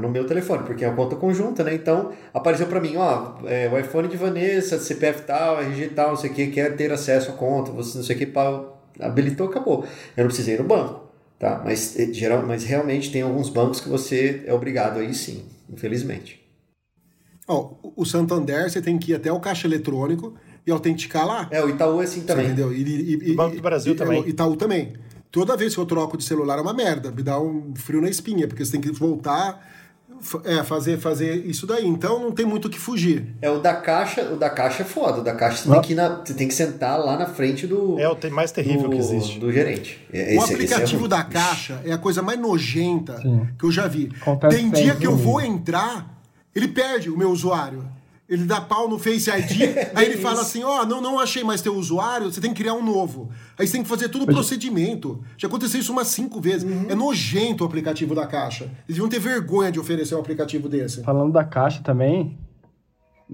no 0.00 0.08
meu 0.08 0.26
telefone, 0.26 0.64
porque 0.64 0.84
é 0.84 0.88
uma 0.88 0.96
conta 0.96 1.14
conjunta, 1.14 1.62
né? 1.62 1.72
Então 1.74 2.10
apareceu 2.34 2.66
para 2.66 2.80
mim, 2.80 2.96
ó, 2.96 3.34
é, 3.46 3.68
o 3.68 3.78
iPhone 3.78 4.08
de 4.08 4.16
Vanessa, 4.16 4.76
CPF 4.76 5.22
tal, 5.22 5.60
RG 5.60 5.88
tal, 5.88 6.08
não 6.08 6.16
sei 6.16 6.30
o 6.30 6.34
que, 6.34 6.48
quer 6.48 6.74
ter 6.74 6.92
acesso 6.92 7.30
à 7.30 7.34
conta, 7.34 7.70
você 7.70 7.96
não 7.98 8.04
sei 8.04 8.16
o 8.16 8.18
que, 8.18 8.32
habilitou, 9.00 9.46
acabou. 9.46 9.84
Eu 10.16 10.24
não 10.24 10.26
precisei 10.26 10.54
ir 10.54 10.58
no 10.58 10.64
banco, 10.64 10.99
tá? 11.40 11.62
Mas, 11.64 11.98
eh, 11.98 12.12
geral, 12.12 12.46
mas 12.46 12.62
realmente 12.62 13.10
tem 13.10 13.22
alguns 13.22 13.48
bancos 13.48 13.80
que 13.80 13.88
você 13.88 14.44
é 14.46 14.52
obrigado 14.52 15.00
aí 15.00 15.12
sim, 15.12 15.46
infelizmente. 15.68 16.38
Oh, 17.48 17.74
o 17.96 18.04
Santander, 18.04 18.70
você 18.70 18.80
tem 18.80 18.96
que 18.96 19.10
ir 19.10 19.14
até 19.16 19.32
o 19.32 19.40
caixa 19.40 19.66
eletrônico 19.66 20.34
e 20.64 20.70
autenticar 20.70 21.26
lá. 21.26 21.48
É, 21.50 21.64
o 21.64 21.68
Itaú 21.68 22.00
é 22.00 22.04
assim 22.04 22.20
também. 22.20 22.44
Você 22.44 22.52
entendeu? 22.52 22.72
E, 22.72 22.82
e, 22.82 23.28
e, 23.30 23.32
o 23.32 23.36
Banco 23.36 23.56
do 23.56 23.62
Brasil 23.62 23.94
e, 23.94 23.96
também. 23.96 24.28
Itaú 24.28 24.54
também. 24.54 24.92
Toda 25.32 25.56
vez 25.56 25.74
que 25.74 25.80
eu 25.80 25.86
troco 25.86 26.16
de 26.16 26.24
celular 26.24 26.58
é 26.58 26.62
uma 26.62 26.74
merda, 26.74 27.10
me 27.10 27.22
dá 27.22 27.40
um 27.40 27.74
frio 27.74 28.00
na 28.00 28.10
espinha, 28.10 28.46
porque 28.46 28.64
você 28.64 28.72
tem 28.72 28.80
que 28.80 28.92
voltar 28.92 29.79
é, 30.44 30.62
fazer, 30.62 30.98
fazer 30.98 31.46
isso 31.46 31.66
daí. 31.66 31.86
Então 31.86 32.20
não 32.20 32.32
tem 32.32 32.46
muito 32.46 32.66
o 32.66 32.70
que 32.70 32.78
fugir. 32.78 33.34
É 33.40 33.50
o 33.50 33.58
da 33.58 33.74
caixa, 33.74 34.22
o 34.32 34.36
da 34.36 34.50
caixa 34.50 34.82
é 34.82 34.86
foda. 34.86 35.20
O 35.20 35.24
da 35.24 35.34
caixa 35.34 35.64
você, 35.64 35.70
tem 35.70 35.80
que, 35.80 35.94
na, 35.94 36.08
você 36.08 36.34
tem 36.34 36.48
que 36.48 36.54
sentar 36.54 36.98
lá 36.98 37.16
na 37.16 37.26
frente 37.26 37.66
do. 37.66 37.98
É 37.98 38.08
o 38.08 38.16
mais 38.30 38.52
terrível 38.52 38.88
do, 38.88 38.90
que 38.90 38.98
existe. 38.98 39.38
Do 39.38 39.52
gerente. 39.52 40.00
Esse, 40.12 40.36
o 40.36 40.42
aplicativo 40.42 41.06
é 41.06 41.08
da 41.08 41.22
caixa 41.22 41.80
é 41.84 41.92
a 41.92 41.98
coisa 41.98 42.22
mais 42.22 42.38
nojenta 42.38 43.18
Sim. 43.20 43.48
que 43.58 43.64
eu 43.64 43.72
já 43.72 43.86
vi. 43.86 44.10
Acontece 44.20 44.56
tem 44.56 44.70
dia 44.70 44.94
que 44.94 45.06
eu 45.06 45.16
vou 45.16 45.40
entrar, 45.40 46.20
ele 46.54 46.68
perde 46.68 47.10
o 47.10 47.16
meu 47.16 47.30
usuário 47.30 47.99
ele 48.30 48.44
dá 48.44 48.60
pau 48.60 48.88
no 48.88 48.96
Face 48.96 49.28
ID, 49.28 49.76
aí 49.92 50.06
ele 50.06 50.18
fala 50.18 50.42
assim, 50.42 50.62
ó, 50.62 50.82
oh, 50.82 50.86
não, 50.86 51.00
não 51.00 51.18
achei 51.18 51.42
mais 51.42 51.60
teu 51.60 51.74
usuário, 51.74 52.32
você 52.32 52.40
tem 52.40 52.54
que 52.54 52.62
criar 52.62 52.74
um 52.74 52.82
novo. 52.82 53.28
Aí 53.58 53.66
você 53.66 53.72
tem 53.72 53.82
que 53.82 53.88
fazer 53.88 54.08
todo 54.08 54.22
o 54.22 54.26
procedimento. 54.26 55.20
Já 55.36 55.48
aconteceu 55.48 55.80
isso 55.80 55.92
umas 55.92 56.06
cinco 56.06 56.40
vezes. 56.40 56.62
Uhum. 56.62 56.86
É 56.88 56.94
nojento 56.94 57.64
o 57.64 57.66
aplicativo 57.66 58.14
da 58.14 58.26
Caixa. 58.26 58.70
Eles 58.88 58.98
vão 58.98 59.08
ter 59.08 59.18
vergonha 59.18 59.72
de 59.72 59.80
oferecer 59.80 60.14
um 60.14 60.20
aplicativo 60.20 60.68
desse. 60.68 61.02
Falando 61.02 61.32
da 61.32 61.42
Caixa 61.42 61.82
também, 61.82 62.38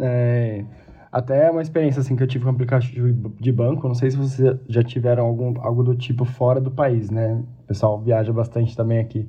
é, 0.01 0.65
até 1.13 1.51
uma 1.51 1.61
experiência 1.61 2.01
assim 2.01 2.17
que 2.17 2.23
eu 2.23 2.27
tive 2.27 2.45
com 2.45 2.51
aplicativo 2.51 3.31
de 3.39 3.53
banco, 3.53 3.87
não 3.87 3.95
sei 3.95 4.11
se 4.11 4.17
vocês 4.17 4.57
já 4.67 4.83
tiveram 4.83 5.27
algum, 5.27 5.61
algo 5.61 5.83
do 5.83 5.95
tipo 5.95 6.25
fora 6.25 6.59
do 6.59 6.71
país, 6.71 7.11
né? 7.11 7.43
O 7.65 7.67
pessoal 7.67 8.01
viaja 8.01 8.33
bastante 8.33 8.75
também 8.75 8.99
aqui. 8.99 9.29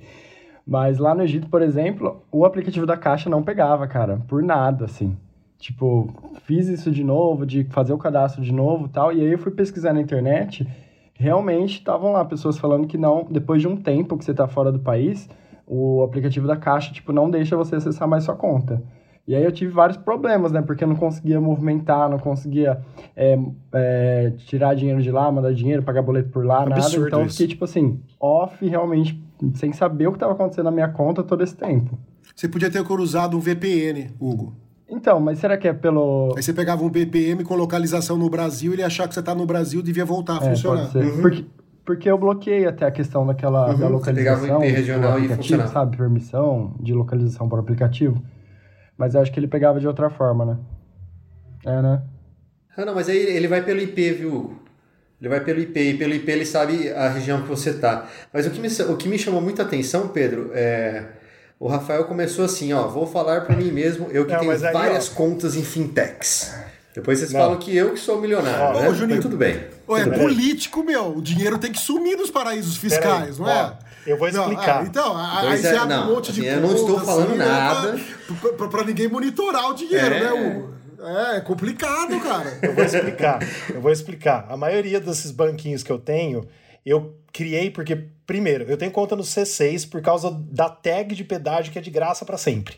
Mas 0.66 0.98
lá 0.98 1.14
no 1.14 1.24
Egito, 1.24 1.50
por 1.50 1.62
exemplo, 1.62 2.24
o 2.32 2.46
aplicativo 2.46 2.86
da 2.86 2.96
Caixa 2.96 3.30
não 3.30 3.44
pegava, 3.44 3.86
cara, 3.86 4.18
por 4.28 4.42
nada, 4.42 4.86
assim. 4.86 5.16
Tipo, 5.60 6.14
fiz 6.46 6.68
isso 6.68 6.92
de 6.92 7.04
novo, 7.04 7.46
de 7.46 7.64
fazer 7.66 7.94
o 7.94 7.98
cadastro 7.98 8.42
de 8.42 8.54
novo 8.54 8.88
tal. 8.88 9.12
E 9.12 9.22
aí 9.22 9.32
eu 9.32 9.38
fui 9.38 9.52
pesquisar 9.52 9.94
na 9.94 10.02
internet. 10.02 10.68
Realmente 11.16 11.80
estavam 11.80 12.12
lá 12.12 12.24
pessoas 12.24 12.58
falando 12.58 12.88
que 12.88 12.98
não, 12.98 13.26
depois 13.30 13.62
de 13.62 13.68
um 13.68 13.76
tempo 13.76 14.18
que 14.18 14.24
você 14.24 14.32
está 14.32 14.48
fora 14.48 14.72
do 14.72 14.80
país, 14.80 15.28
o 15.66 16.04
aplicativo 16.04 16.46
da 16.46 16.56
Caixa, 16.56 16.94
tipo, 16.94 17.12
não 17.12 17.30
deixa 17.30 17.58
você 17.58 17.76
acessar 17.76 18.08
mais 18.08 18.24
sua 18.24 18.36
conta. 18.36 18.84
E 19.28 19.36
aí 19.36 19.44
eu 19.44 19.52
tive 19.52 19.74
vários 19.74 19.98
problemas, 19.98 20.54
né? 20.54 20.62
Porque 20.62 20.86
eu 20.86 20.88
não 20.88 20.96
conseguia 20.96 21.42
movimentar, 21.42 22.10
não 22.10 22.18
conseguia 22.18 22.80
é, 23.14 23.38
é, 23.74 24.32
tirar 24.46 24.74
dinheiro 24.74 25.02
de 25.02 25.12
lá, 25.12 25.30
mandar 25.30 25.54
dinheiro, 25.54 25.84
pagar 25.84 26.02
boleto 26.02 26.30
por 26.30 26.46
lá, 26.46 26.64
Absurdo 26.64 26.96
nada. 26.96 27.08
Então 27.08 27.22
eu 27.24 27.30
fiquei, 27.30 27.48
tipo 27.48 27.66
assim, 27.66 28.00
off 28.22 28.66
realmente, 28.66 29.22
sem 29.56 29.74
saber 29.74 30.08
o 30.08 30.12
que 30.12 30.16
estava 30.16 30.32
acontecendo 30.32 30.66
na 30.66 30.72
minha 30.72 30.88
conta 30.88 31.24
todo 31.24 31.44
esse 31.44 31.58
tempo. 31.58 32.00
Você 32.34 32.48
podia 32.48 32.72
ter 32.72 32.82
cruzado 32.86 33.36
um 33.36 33.40
VPN, 33.42 34.12
Hugo. 34.18 34.56
Então, 34.90 35.20
mas 35.20 35.40
será 35.40 35.58
que 35.58 35.68
é 35.68 35.74
pelo. 35.74 36.34
Aí 36.36 36.42
você 36.42 36.54
pegava 36.54 36.84
um 36.84 36.90
BPM 36.90 37.44
com 37.44 37.56
localização 37.56 38.18
no 38.18 38.30
Brasil, 38.30 38.74
ele 38.74 38.84
achar 38.84 39.08
que 39.08 39.14
você 39.14 39.20
está 39.20 39.36
no 39.36 39.46
Brasil 39.46 39.82
devia 39.82 40.06
voltar 40.06 40.42
a 40.42 40.46
é, 40.46 40.50
funcionar. 40.50 40.90
Pode 40.90 40.92
ser. 40.92 41.04
Uhum. 41.04 41.22
Porque, 41.22 41.46
porque 41.86 42.10
eu 42.10 42.18
bloqueei 42.18 42.66
até 42.66 42.86
a 42.86 42.92
questão 42.92 43.26
daquela 43.26 43.72
uhum. 43.72 43.80
da 43.80 43.88
localização. 43.90 44.40
Você 44.40 44.48
pegava 44.48 44.60
o 44.60 44.66
IP 44.66 44.76
regional 44.76 45.20
e 45.20 45.28
funcionava. 45.28 45.72
Sabe, 45.72 45.98
permissão 45.98 46.74
de 46.80 46.94
localização 46.94 47.50
para 47.50 47.58
o 47.58 47.62
aplicativo. 47.62 48.22
Mas 48.98 49.14
eu 49.14 49.22
acho 49.22 49.32
que 49.32 49.40
ele 49.40 49.48
pegava 49.48 49.80
de 49.80 49.88
outra 49.88 50.10
forma, 50.10 50.46
né? 50.46 50.58
É, 51.66 51.82
né? 51.82 52.02
Ah, 52.76 52.86
não, 52.86 52.96
mas 52.96 53.10
aí 53.10 53.18
ele 53.18 53.48
vai 53.48 53.64
pelo 53.64 53.82
IP, 53.82 54.12
viu, 54.12 54.36
Hugo? 54.36 54.68
Ele 55.20 55.30
vai 55.30 55.42
pelo 55.42 55.60
IP, 55.60 55.80
e 55.80 55.98
pelo 55.98 56.14
IP 56.14 56.32
ele 56.32 56.46
sabe 56.46 56.92
a 56.92 57.10
região 57.10 57.42
que 57.42 57.48
você 57.48 57.72
está. 57.72 58.08
Mas 58.32 58.46
o 58.46 58.52
que, 58.52 58.62
me, 58.62 58.68
o 58.68 58.96
que 58.96 59.10
me 59.10 59.18
chamou 59.18 59.42
muita 59.42 59.64
atenção, 59.64 60.08
Pedro, 60.10 60.52
é 60.54 61.17
o 61.60 61.68
Rafael 61.68 62.06
começou 62.06 62.46
assim, 62.46 62.72
ó, 62.74 62.88
vou 62.88 63.08
falar 63.08 63.42
para 63.42 63.56
mim 63.56 63.72
mesmo, 63.72 64.08
eu 64.12 64.26
que 64.26 64.34
não, 64.34 64.40
tenho 64.40 64.52
aí, 64.52 64.58
várias 64.74 65.12
ó... 65.12 65.16
contas 65.16 65.56
em 65.56 65.64
fintechs. 65.64 66.54
Depois 66.94 67.20
vocês 67.20 67.32
não. 67.32 67.42
falam 67.42 67.58
que 67.58 67.76
eu 67.76 67.94
que 67.94 68.00
sou 68.00 68.20
milionário, 68.20 68.60
ó, 68.60 68.82
né? 68.82 68.90
Ô, 68.90 68.94
Juninho, 68.94 69.18
mas 69.18 69.26
tudo 69.26 69.38
bem. 69.38 69.64
Ô, 69.88 69.96
é 69.96 70.06
político, 70.06 70.84
meu. 70.84 71.16
O 71.16 71.22
dinheiro 71.22 71.60
tem 71.60 71.72
que 71.72 71.80
sumir 71.80 72.18
dos 72.18 72.32
paraísos 72.32 72.76
fiscais, 72.76 73.38
não 73.38 73.48
é? 73.48 73.66
Ó, 73.66 73.74
eu 74.08 74.18
vou 74.18 74.28
explicar. 74.28 74.66
Não, 74.66 74.82
ah, 74.82 74.84
então, 74.84 75.18
aí 75.18 75.54
é, 75.54 75.58
você 75.58 75.68
abre 75.68 75.96
não, 75.96 76.10
um 76.10 76.16
monte 76.16 76.32
de 76.32 76.42
assim, 76.42 76.50
Eu 76.50 76.62
não 76.62 76.74
estou 76.74 77.00
falando 77.00 77.30
assim, 77.30 77.38
nada. 77.38 77.92
Né, 77.92 78.04
pra, 78.42 78.54
pra, 78.54 78.68
pra, 78.68 78.84
ninguém 78.84 79.08
monitorar 79.08 79.70
o 79.70 79.74
dinheiro, 79.76 80.16
é. 80.16 80.20
né, 80.22 80.32
Hugo? 80.32 80.74
É, 81.00 81.38
é 81.38 81.42
complicado, 81.42 82.20
cara. 82.20 82.58
Eu 82.64 82.74
vou 82.74 82.84
explicar. 82.84 83.40
Eu 83.70 83.82
vou 83.82 83.92
explicar. 83.92 84.48
A 84.50 84.58
maioria 84.58 85.00
desses 85.00 85.30
banquinhos 85.30 85.84
que 85.84 85.92
eu 85.92 86.00
tenho, 86.00 86.48
eu 86.90 87.16
criei 87.34 87.70
porque, 87.70 87.96
primeiro, 88.26 88.64
eu 88.66 88.78
tenho 88.78 88.92
conta 88.92 89.16
no 89.16 89.24
C6 89.24 89.90
por 89.90 90.02
causa 90.02 90.32
da 90.32 90.70
tag 90.70 91.14
de 91.14 91.24
pedágio 91.24 91.72
que 91.72 91.80
é 91.80 91.82
de 91.82 91.92
graça 91.92 92.26
para 92.26 92.38
sempre. 92.38 92.78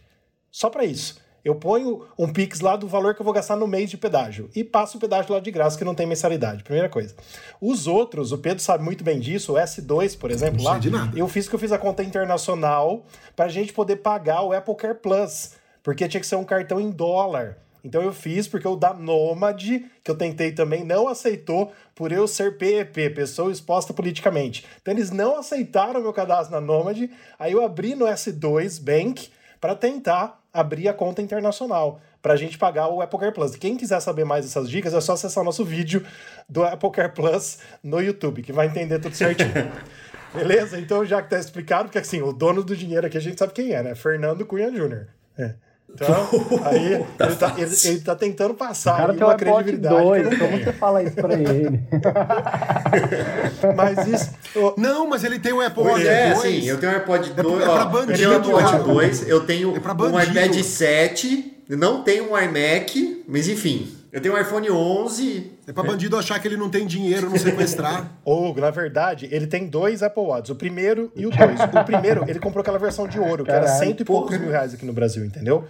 Só 0.51 0.69
para 0.69 0.83
isso. 0.83 1.19
Eu 1.43 1.55
ponho 1.55 2.05
um 2.17 2.31
Pix 2.31 2.59
lá 2.59 2.75
do 2.75 2.87
valor 2.87 3.15
que 3.15 3.21
eu 3.21 3.23
vou 3.23 3.33
gastar 3.33 3.55
no 3.55 3.65
mês 3.65 3.89
de 3.89 3.97
pedágio 3.97 4.49
e 4.55 4.63
passo 4.63 4.97
o 4.97 4.99
pedágio 4.99 5.33
lá 5.33 5.39
de 5.39 5.49
graça 5.51 5.77
que 5.77 5.85
não 5.85 5.95
tem 5.95 6.05
mensalidade. 6.05 6.63
Primeira 6.63 6.89
coisa. 6.89 7.15
Os 7.61 7.87
outros, 7.87 8.31
o 8.31 8.37
Pedro 8.37 8.61
sabe 8.61 8.83
muito 8.83 9.03
bem 9.03 9.19
disso, 9.19 9.53
o 9.53 9.55
S2, 9.55 10.17
por 10.17 10.31
exemplo, 10.31 10.61
lá, 10.63 10.79
eu 11.15 11.27
fiz 11.27 11.47
que 11.47 11.55
eu 11.55 11.59
fiz 11.59 11.71
a 11.71 11.77
conta 11.77 12.03
internacional 12.03 13.05
para 13.35 13.45
a 13.45 13.49
gente 13.49 13.71
poder 13.71 13.97
pagar 13.97 14.41
o 14.41 14.51
Apple 14.51 14.75
Care 14.75 14.95
Plus, 14.95 15.51
porque 15.81 16.07
tinha 16.07 16.19
que 16.19 16.27
ser 16.27 16.35
um 16.35 16.43
cartão 16.43 16.79
em 16.79 16.91
dólar. 16.91 17.57
Então 17.83 18.01
eu 18.01 18.13
fiz 18.13 18.47
porque 18.47 18.67
o 18.67 18.75
da 18.75 18.93
Nomad, 18.93 19.63
que 20.03 20.11
eu 20.11 20.15
tentei 20.15 20.51
também, 20.51 20.83
não 20.83 21.07
aceitou 21.07 21.71
por 21.95 22.11
eu 22.11 22.27
ser 22.27 22.57
PEP, 22.57 23.09
pessoa 23.11 23.51
exposta 23.51 23.93
politicamente. 23.93 24.65
Então 24.81 24.93
eles 24.93 25.11
não 25.11 25.37
aceitaram 25.37 26.01
meu 26.01 26.13
cadastro 26.13 26.53
na 26.53 26.61
Nomad, 26.61 27.09
aí 27.37 27.51
eu 27.51 27.63
abri 27.63 27.95
no 27.95 28.05
S2 28.05 28.81
Bank 28.81 29.29
para 29.59 29.75
tentar 29.75 30.39
abrir 30.53 30.87
a 30.87 30.93
conta 30.93 31.21
internacional, 31.21 32.01
para 32.21 32.33
a 32.33 32.35
gente 32.35 32.57
pagar 32.57 32.87
o 32.89 33.01
Apple 33.01 33.19
Care 33.19 33.33
Plus. 33.33 33.55
Quem 33.55 33.77
quiser 33.77 33.99
saber 33.99 34.25
mais 34.25 34.45
dessas 34.45 34.69
dicas, 34.69 34.93
é 34.93 35.01
só 35.01 35.13
acessar 35.13 35.41
o 35.41 35.45
nosso 35.45 35.63
vídeo 35.63 36.05
do 36.47 36.63
Apple 36.63 36.91
Care 36.91 37.13
Plus 37.13 37.59
no 37.83 38.01
YouTube, 38.01 38.41
que 38.41 38.51
vai 38.51 38.67
entender 38.67 38.99
tudo 38.99 39.15
certinho. 39.15 39.51
Beleza? 40.33 40.79
Então, 40.79 41.03
já 41.05 41.21
que 41.21 41.29
tá 41.29 41.39
explicado, 41.39 41.85
porque 41.85 41.97
assim, 41.97 42.21
o 42.21 42.31
dono 42.31 42.63
do 42.63 42.75
dinheiro 42.75 43.07
aqui 43.07 43.17
a 43.17 43.21
gente 43.21 43.37
sabe 43.39 43.53
quem 43.53 43.71
é, 43.71 43.81
né? 43.81 43.95
Fernando 43.95 44.45
Cunha 44.45 44.71
Jr. 44.71 45.07
É. 45.37 45.55
Então, 45.93 46.29
aí 46.63 47.05
tá 47.17 47.25
ele, 47.25 47.35
tá, 47.35 47.53
ele, 47.57 47.75
ele, 47.83 47.99
tá, 47.99 48.15
tentando 48.15 48.53
passar 48.53 48.93
o 48.93 48.97
cara 48.97 49.13
tem 49.13 49.23
uma 49.23 49.35
credibilidade. 49.35 50.01
Dois, 50.01 50.37
como 50.37 50.57
você 50.57 50.73
fala 50.73 51.03
isso 51.03 51.15
pra 51.15 51.33
ele? 51.33 51.79
mas 53.75 54.07
isso. 54.07 54.29
Oh, 54.55 54.73
não, 54.77 55.07
mas 55.07 55.23
ele 55.23 55.39
tem 55.39 55.51
o 55.51 55.61
Apple 55.61 55.83
Watch 55.83 56.07
é, 56.07 56.33
2. 56.33 56.41
Sim, 56.41 56.67
eu 56.67 56.79
tenho 56.79 56.91
o 56.91 56.95
AirPod 56.95 57.33
2. 57.33 57.59
É, 57.59 57.63
é 57.63 57.65
pra 57.65 57.85
bandido, 57.85 58.11
eu 58.11 58.17
tenho 58.17 58.35
Apple 58.37 58.53
Watch 58.53 58.83
2, 58.83 59.27
eu 59.27 59.45
tenho 59.45 59.75
é 59.75 60.03
um 60.03 60.21
iPad 60.21 60.63
7, 60.63 61.63
não 61.69 62.01
tenho 62.01 62.31
um 62.31 62.37
iMac, 62.37 63.23
mas 63.27 63.49
enfim. 63.49 63.99
Eu 64.11 64.21
tenho 64.21 64.35
um 64.35 64.39
iPhone 64.39 64.71
11. 64.71 65.51
É 65.69 65.71
pra 65.71 65.83
bandido 65.83 66.17
achar 66.17 66.39
que 66.39 66.47
ele 66.47 66.57
não 66.57 66.67
tem 66.67 66.87
dinheiro, 66.87 67.29
não 67.29 67.37
sequestrar. 67.37 68.11
Ou, 68.25 68.55
na 68.55 68.71
verdade, 68.71 69.29
ele 69.31 69.45
tem 69.45 69.67
dois 69.67 70.01
Apple 70.01 70.23
Watches, 70.23 70.49
o 70.49 70.55
primeiro 70.55 71.11
e 71.15 71.27
o 71.27 71.29
dois. 71.29 71.59
O 71.59 71.83
primeiro, 71.85 72.25
ele 72.27 72.39
comprou 72.39 72.61
aquela 72.61 72.79
versão 72.79 73.07
de 73.07 73.19
ouro, 73.19 73.45
que 73.45 73.51
era 73.51 73.67
cento 73.67 74.01
e 74.01 74.03
poucos 74.03 74.35
mil 74.39 74.49
reais 74.49 74.73
aqui 74.73 74.83
no 74.83 74.93
Brasil, 74.93 75.23
entendeu? 75.23 75.67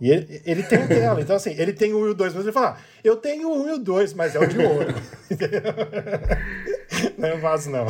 E 0.00 0.10
ele, 0.10 0.40
ele 0.46 0.62
tem 0.62 0.82
o 0.82 0.88
dela. 0.88 1.20
Então, 1.20 1.36
assim, 1.36 1.50
ele 1.50 1.74
tem 1.74 1.92
o 1.92 1.98
1 1.98 2.06
e 2.06 2.10
o 2.12 2.14
2, 2.14 2.34
mas 2.34 2.44
ele 2.44 2.52
fala, 2.52 2.78
ah, 2.78 2.82
eu 3.04 3.14
tenho 3.16 3.50
o 3.50 3.62
1 3.64 3.68
e 3.68 3.72
o 3.72 3.78
2, 3.78 4.14
mas 4.14 4.34
é 4.34 4.38
o 4.38 4.46
de 4.46 4.58
ouro. 4.58 4.94
não 7.18 7.28
é 7.28 7.38
fácil, 7.38 7.72
não. 7.72 7.86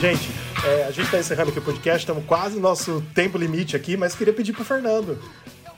Gente, 0.00 0.39
é, 0.66 0.84
a 0.84 0.90
gente 0.90 1.06
está 1.06 1.18
encerrando 1.18 1.50
aqui 1.50 1.58
o 1.58 1.62
podcast, 1.62 2.00
estamos 2.00 2.24
quase 2.24 2.56
no 2.56 2.62
nosso 2.62 3.02
tempo 3.14 3.38
limite 3.38 3.76
aqui, 3.76 3.96
mas 3.96 4.14
queria 4.14 4.32
pedir 4.32 4.52
para 4.52 4.62
o 4.62 4.64
Fernando 4.64 5.18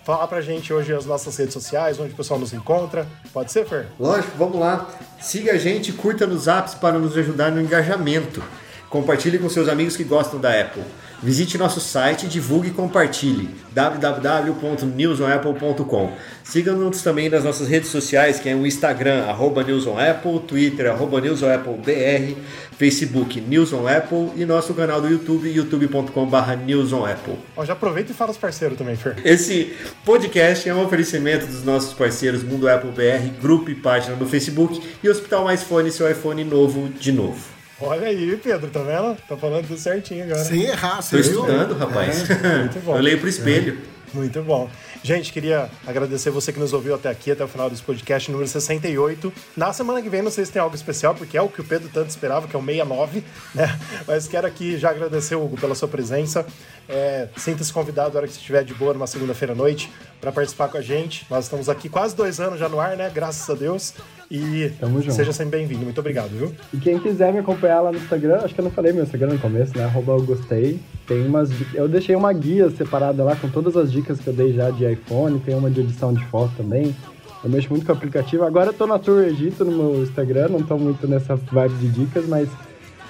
falar 0.04 0.26
pra 0.26 0.40
gente 0.40 0.72
hoje 0.72 0.92
as 0.92 1.06
nossas 1.06 1.36
redes 1.36 1.54
sociais, 1.54 1.98
onde 1.98 2.12
o 2.12 2.16
pessoal 2.16 2.38
nos 2.38 2.52
encontra. 2.52 3.06
Pode 3.32 3.52
ser, 3.52 3.66
Fer? 3.66 3.86
Lógico, 3.98 4.32
vamos 4.36 4.58
lá. 4.58 4.88
Siga 5.20 5.52
a 5.52 5.58
gente, 5.58 5.92
curta 5.92 6.26
nos 6.26 6.48
apps 6.48 6.74
para 6.74 6.98
nos 6.98 7.16
ajudar 7.16 7.50
no 7.52 7.60
engajamento. 7.60 8.42
Compartilhe 8.90 9.38
com 9.38 9.48
seus 9.48 9.68
amigos 9.68 9.96
que 9.96 10.04
gostam 10.04 10.40
da 10.40 10.60
Apple. 10.60 10.82
Visite 11.22 11.56
nosso 11.56 11.78
site, 11.78 12.26
divulgue 12.26 12.66
e 12.68 12.72
compartilhe 12.72 13.48
www.newsonapple.com. 13.70 16.12
Siga-nos 16.42 17.00
também 17.00 17.28
nas 17.28 17.44
nossas 17.44 17.68
redes 17.68 17.90
sociais, 17.90 18.40
que 18.40 18.48
é 18.48 18.56
o 18.56 18.66
Instagram, 18.66 19.26
arroba 19.26 19.62
newsonapple, 19.62 20.40
Twitter, 20.40 20.90
arroba 20.90 21.20
newsonapplebr, 21.20 22.34
Facebook 22.76 23.40
newsonapple 23.40 24.32
e 24.34 24.44
nosso 24.44 24.74
canal 24.74 25.00
do 25.00 25.08
YouTube, 25.08 25.48
youtube.com.br 25.48 26.56
newsonapple. 26.66 27.38
Ó, 27.56 27.64
já 27.64 27.74
aproveita 27.74 28.10
e 28.10 28.14
fala 28.14 28.32
os 28.32 28.36
parceiros 28.36 28.76
também, 28.76 28.96
Fer. 28.96 29.14
Esse 29.24 29.76
podcast 30.04 30.68
é 30.68 30.74
um 30.74 30.84
oferecimento 30.84 31.46
dos 31.46 31.62
nossos 31.62 31.94
parceiros 31.94 32.42
Mundo 32.42 32.68
Apple 32.68 32.90
BR, 32.90 33.28
grupo 33.40 33.70
e 33.70 33.76
página 33.76 34.16
no 34.16 34.28
Facebook 34.28 34.82
e 35.00 35.08
Hospital 35.08 35.44
Mais 35.44 35.62
Fone, 35.62 35.92
seu 35.92 36.10
iPhone 36.10 36.42
novo 36.42 36.88
de 36.88 37.12
novo. 37.12 37.61
Olha 37.84 38.06
aí, 38.06 38.36
Pedro, 38.36 38.70
tá 38.70 38.80
vendo? 38.80 39.16
Tá 39.28 39.36
falando 39.36 39.66
tudo 39.66 39.78
certinho 39.78 40.24
agora. 40.24 40.44
Sem 40.44 40.62
errar, 40.62 40.96
Tô 40.96 41.02
você 41.02 41.20
viu? 41.22 41.30
estudando, 41.32 41.74
rapaz. 41.76 42.28
Muito 42.28 42.78
bom. 42.86 42.96
Eu 42.96 43.02
leio 43.02 43.18
pro 43.18 43.28
espelho. 43.28 43.78
Muito 44.14 44.40
bom. 44.42 44.70
Gente, 45.02 45.32
queria 45.32 45.68
agradecer 45.86 46.30
você 46.30 46.52
que 46.52 46.60
nos 46.60 46.72
ouviu 46.72 46.94
até 46.94 47.08
aqui, 47.08 47.30
até 47.32 47.42
o 47.42 47.48
final 47.48 47.68
desse 47.68 47.82
podcast 47.82 48.30
número 48.30 48.48
68. 48.48 49.32
Na 49.56 49.72
semana 49.72 50.00
que 50.00 50.08
vem, 50.08 50.22
não 50.22 50.30
sei 50.30 50.44
se 50.44 50.52
tem 50.52 50.62
algo 50.62 50.76
especial, 50.76 51.12
porque 51.14 51.36
é 51.36 51.42
o 51.42 51.48
que 51.48 51.60
o 51.60 51.64
Pedro 51.64 51.88
tanto 51.92 52.10
esperava, 52.10 52.46
que 52.46 52.54
é 52.54 52.58
o 52.58 52.62
69, 52.62 53.24
né? 53.54 53.80
Mas 54.06 54.28
quero 54.28 54.46
aqui 54.46 54.78
já 54.78 54.90
agradecer, 54.90 55.34
Hugo, 55.34 55.56
pela 55.58 55.74
sua 55.74 55.88
presença. 55.88 56.46
É, 56.88 57.28
Sinta-se 57.36 57.72
convidado, 57.72 58.10
na 58.12 58.18
hora 58.18 58.26
que 58.28 58.34
você 58.34 58.38
estiver 58.38 58.62
de 58.62 58.74
boa, 58.74 58.92
numa 58.92 59.06
segunda-feira 59.08 59.54
à 59.54 59.56
noite, 59.56 59.90
para 60.20 60.30
participar 60.30 60.68
com 60.68 60.76
a 60.78 60.82
gente. 60.82 61.26
Nós 61.28 61.46
estamos 61.46 61.68
aqui 61.68 61.88
quase 61.88 62.14
dois 62.14 62.38
anos 62.38 62.60
já 62.60 62.68
no 62.68 62.78
ar, 62.78 62.96
né? 62.96 63.10
Graças 63.12 63.48
a 63.50 63.54
Deus. 63.54 63.94
E 64.34 64.72
Tamo 64.80 65.02
junto. 65.02 65.12
seja 65.12 65.30
sempre 65.30 65.58
bem-vindo. 65.58 65.84
Muito 65.84 65.98
obrigado, 65.98 66.30
viu? 66.30 66.54
E 66.72 66.78
quem 66.78 66.98
quiser 66.98 67.34
me 67.34 67.40
acompanhar 67.40 67.82
lá 67.82 67.92
no 67.92 67.98
Instagram, 67.98 68.40
acho 68.42 68.54
que 68.54 68.60
eu 68.60 68.64
não 68.64 68.70
falei 68.70 68.90
meu 68.90 69.04
Instagram 69.04 69.34
no 69.34 69.38
começo, 69.38 69.76
né? 69.76 69.84
Arroba 69.84 70.12
eu 70.12 70.22
gostei. 70.22 70.80
Tem 71.06 71.26
umas. 71.26 71.50
Eu 71.74 71.86
deixei 71.86 72.16
uma 72.16 72.32
guia 72.32 72.70
separada 72.70 73.22
lá 73.22 73.36
com 73.36 73.50
todas 73.50 73.76
as 73.76 73.92
dicas 73.92 74.18
que 74.18 74.26
eu 74.26 74.32
dei 74.32 74.54
já 74.54 74.70
de 74.70 74.90
iPhone, 74.90 75.38
tem 75.40 75.54
uma 75.54 75.70
de 75.70 75.82
edição 75.82 76.14
de 76.14 76.24
foto 76.28 76.50
também. 76.56 76.96
Eu 77.44 77.50
mexo 77.50 77.68
muito 77.68 77.84
com 77.84 77.92
o 77.92 77.94
aplicativo. 77.94 78.44
Agora 78.44 78.70
eu 78.70 78.72
tô 78.72 78.86
na 78.86 78.98
Tour 78.98 79.22
Egito 79.22 79.66
no 79.66 79.72
meu 79.92 80.02
Instagram, 80.02 80.48
não 80.48 80.62
tô 80.62 80.78
muito 80.78 81.06
nessa 81.06 81.36
vibe 81.36 81.74
de 81.74 81.88
dicas, 81.88 82.26
mas 82.26 82.48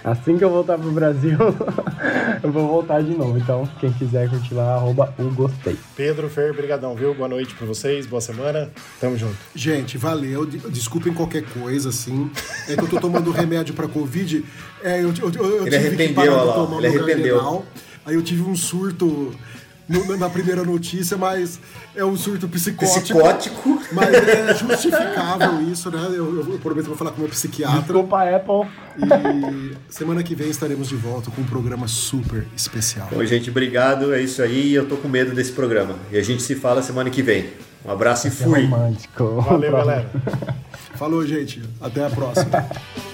assim 0.05 0.37
que 0.39 0.45
eu 0.45 0.51
voltar 0.51 0.79
pro 0.79 0.91
Brasil, 0.91 1.37
eu 2.43 2.51
vou 2.53 2.67
voltar 2.69 3.03
de 3.03 3.11
novo. 3.17 3.39
Então, 3.39 3.69
quem 3.81 3.93
quiser 3.93 4.29
curtir 4.29 4.55
lá, 4.55 4.75
arroba 4.75 5.15
o 5.19 5.25
gostei. 5.31 5.77
Pedro, 5.97 6.29
Fer, 6.29 6.53
brigadão, 6.55 6.95
viu? 6.95 7.15
Boa 7.15 7.29
noite 7.29 7.55
pra 7.55 7.67
vocês, 7.67 8.07
boa 8.07 8.21
semana. 8.21 8.71
Tamo 9.01 9.17
junto. 9.17 9.37
Gente, 9.55 9.97
valeu. 9.99 10.45
De- 10.47 10.59
Desculpem 10.71 11.13
qualquer 11.15 11.45
coisa, 11.45 11.89
assim. 11.91 12.31
É 12.69 12.75
que 12.77 12.83
eu 12.83 12.89
tô 12.89 12.99
tomando 13.01 13.31
remédio 13.31 13.75
pra 13.75 13.87
Covid. 13.89 14.45
É, 14.83 15.03
eu, 15.03 15.13
eu, 15.21 15.33
eu, 15.35 15.45
eu 15.59 15.67
Ele 15.67 15.79
tive 15.79 15.97
que 15.97 16.03
arrependeu, 16.03 16.15
parar 16.15 16.43
lá, 16.43 16.77
ele 16.79 16.87
arrependeu. 16.87 17.65
Aí 18.05 18.15
eu 18.17 18.23
tive 18.23 18.43
um 18.43 18.57
surto 18.57 19.33
no- 19.89 20.17
na 20.17 20.29
primeira 20.31 20.63
notícia, 20.65 21.17
mas 21.17 21.59
é 21.95 22.05
um 22.05 22.17
surto 22.17 22.49
psicótico. 22.49 23.01
Psicótico. 23.03 23.83
Mas 23.93 24.15
é 24.15 24.55
justificável 24.55 25.61
isso, 25.71 25.91
né? 25.91 26.01
Eu, 26.09 26.39
eu 26.53 26.59
prometo 26.59 26.83
que 26.85 26.89
vou 26.89 26.97
falar 26.97 27.11
com 27.11 27.19
o 27.19 27.21
meu 27.21 27.29
psiquiatra. 27.31 27.81
Desculpa, 27.83 28.23
Apple. 28.23 28.69
E 28.99 29.77
semana 29.89 30.23
que 30.23 30.35
vem 30.35 30.49
estaremos 30.51 30.89
de 30.89 30.97
volta 30.97 31.31
com 31.31 31.43
um 31.43 31.47
programa 31.47 31.87
super 31.89 32.47
especial. 32.57 33.09
Bom, 33.13 33.25
gente, 33.25 33.51
obrigado. 33.51 34.13
É 34.15 34.21
isso 34.23 34.43
aí. 34.43 34.73
Eu 34.75 34.87
tô 34.89 34.97
com 34.97 35.09
medo 35.09 35.35
desse 35.35 35.53
programa. 35.53 35.97
E 36.11 36.17
a 36.17 36.23
gente 36.23 36.43
se 36.43 36.55
fala 36.55 36.83
semana 36.83 37.11
que 37.11 37.23
vem. 37.23 37.51
Um 37.85 37.91
abraço 37.91 38.29
e 38.29 38.31
fui. 38.31 38.63
Romântico. 38.65 39.41
Valeu, 39.43 39.73
galera. 39.73 40.11
Falou, 40.95 41.27
gente. 41.27 41.63
Até 41.81 42.07
a 42.07 42.11
próxima. 42.11 42.67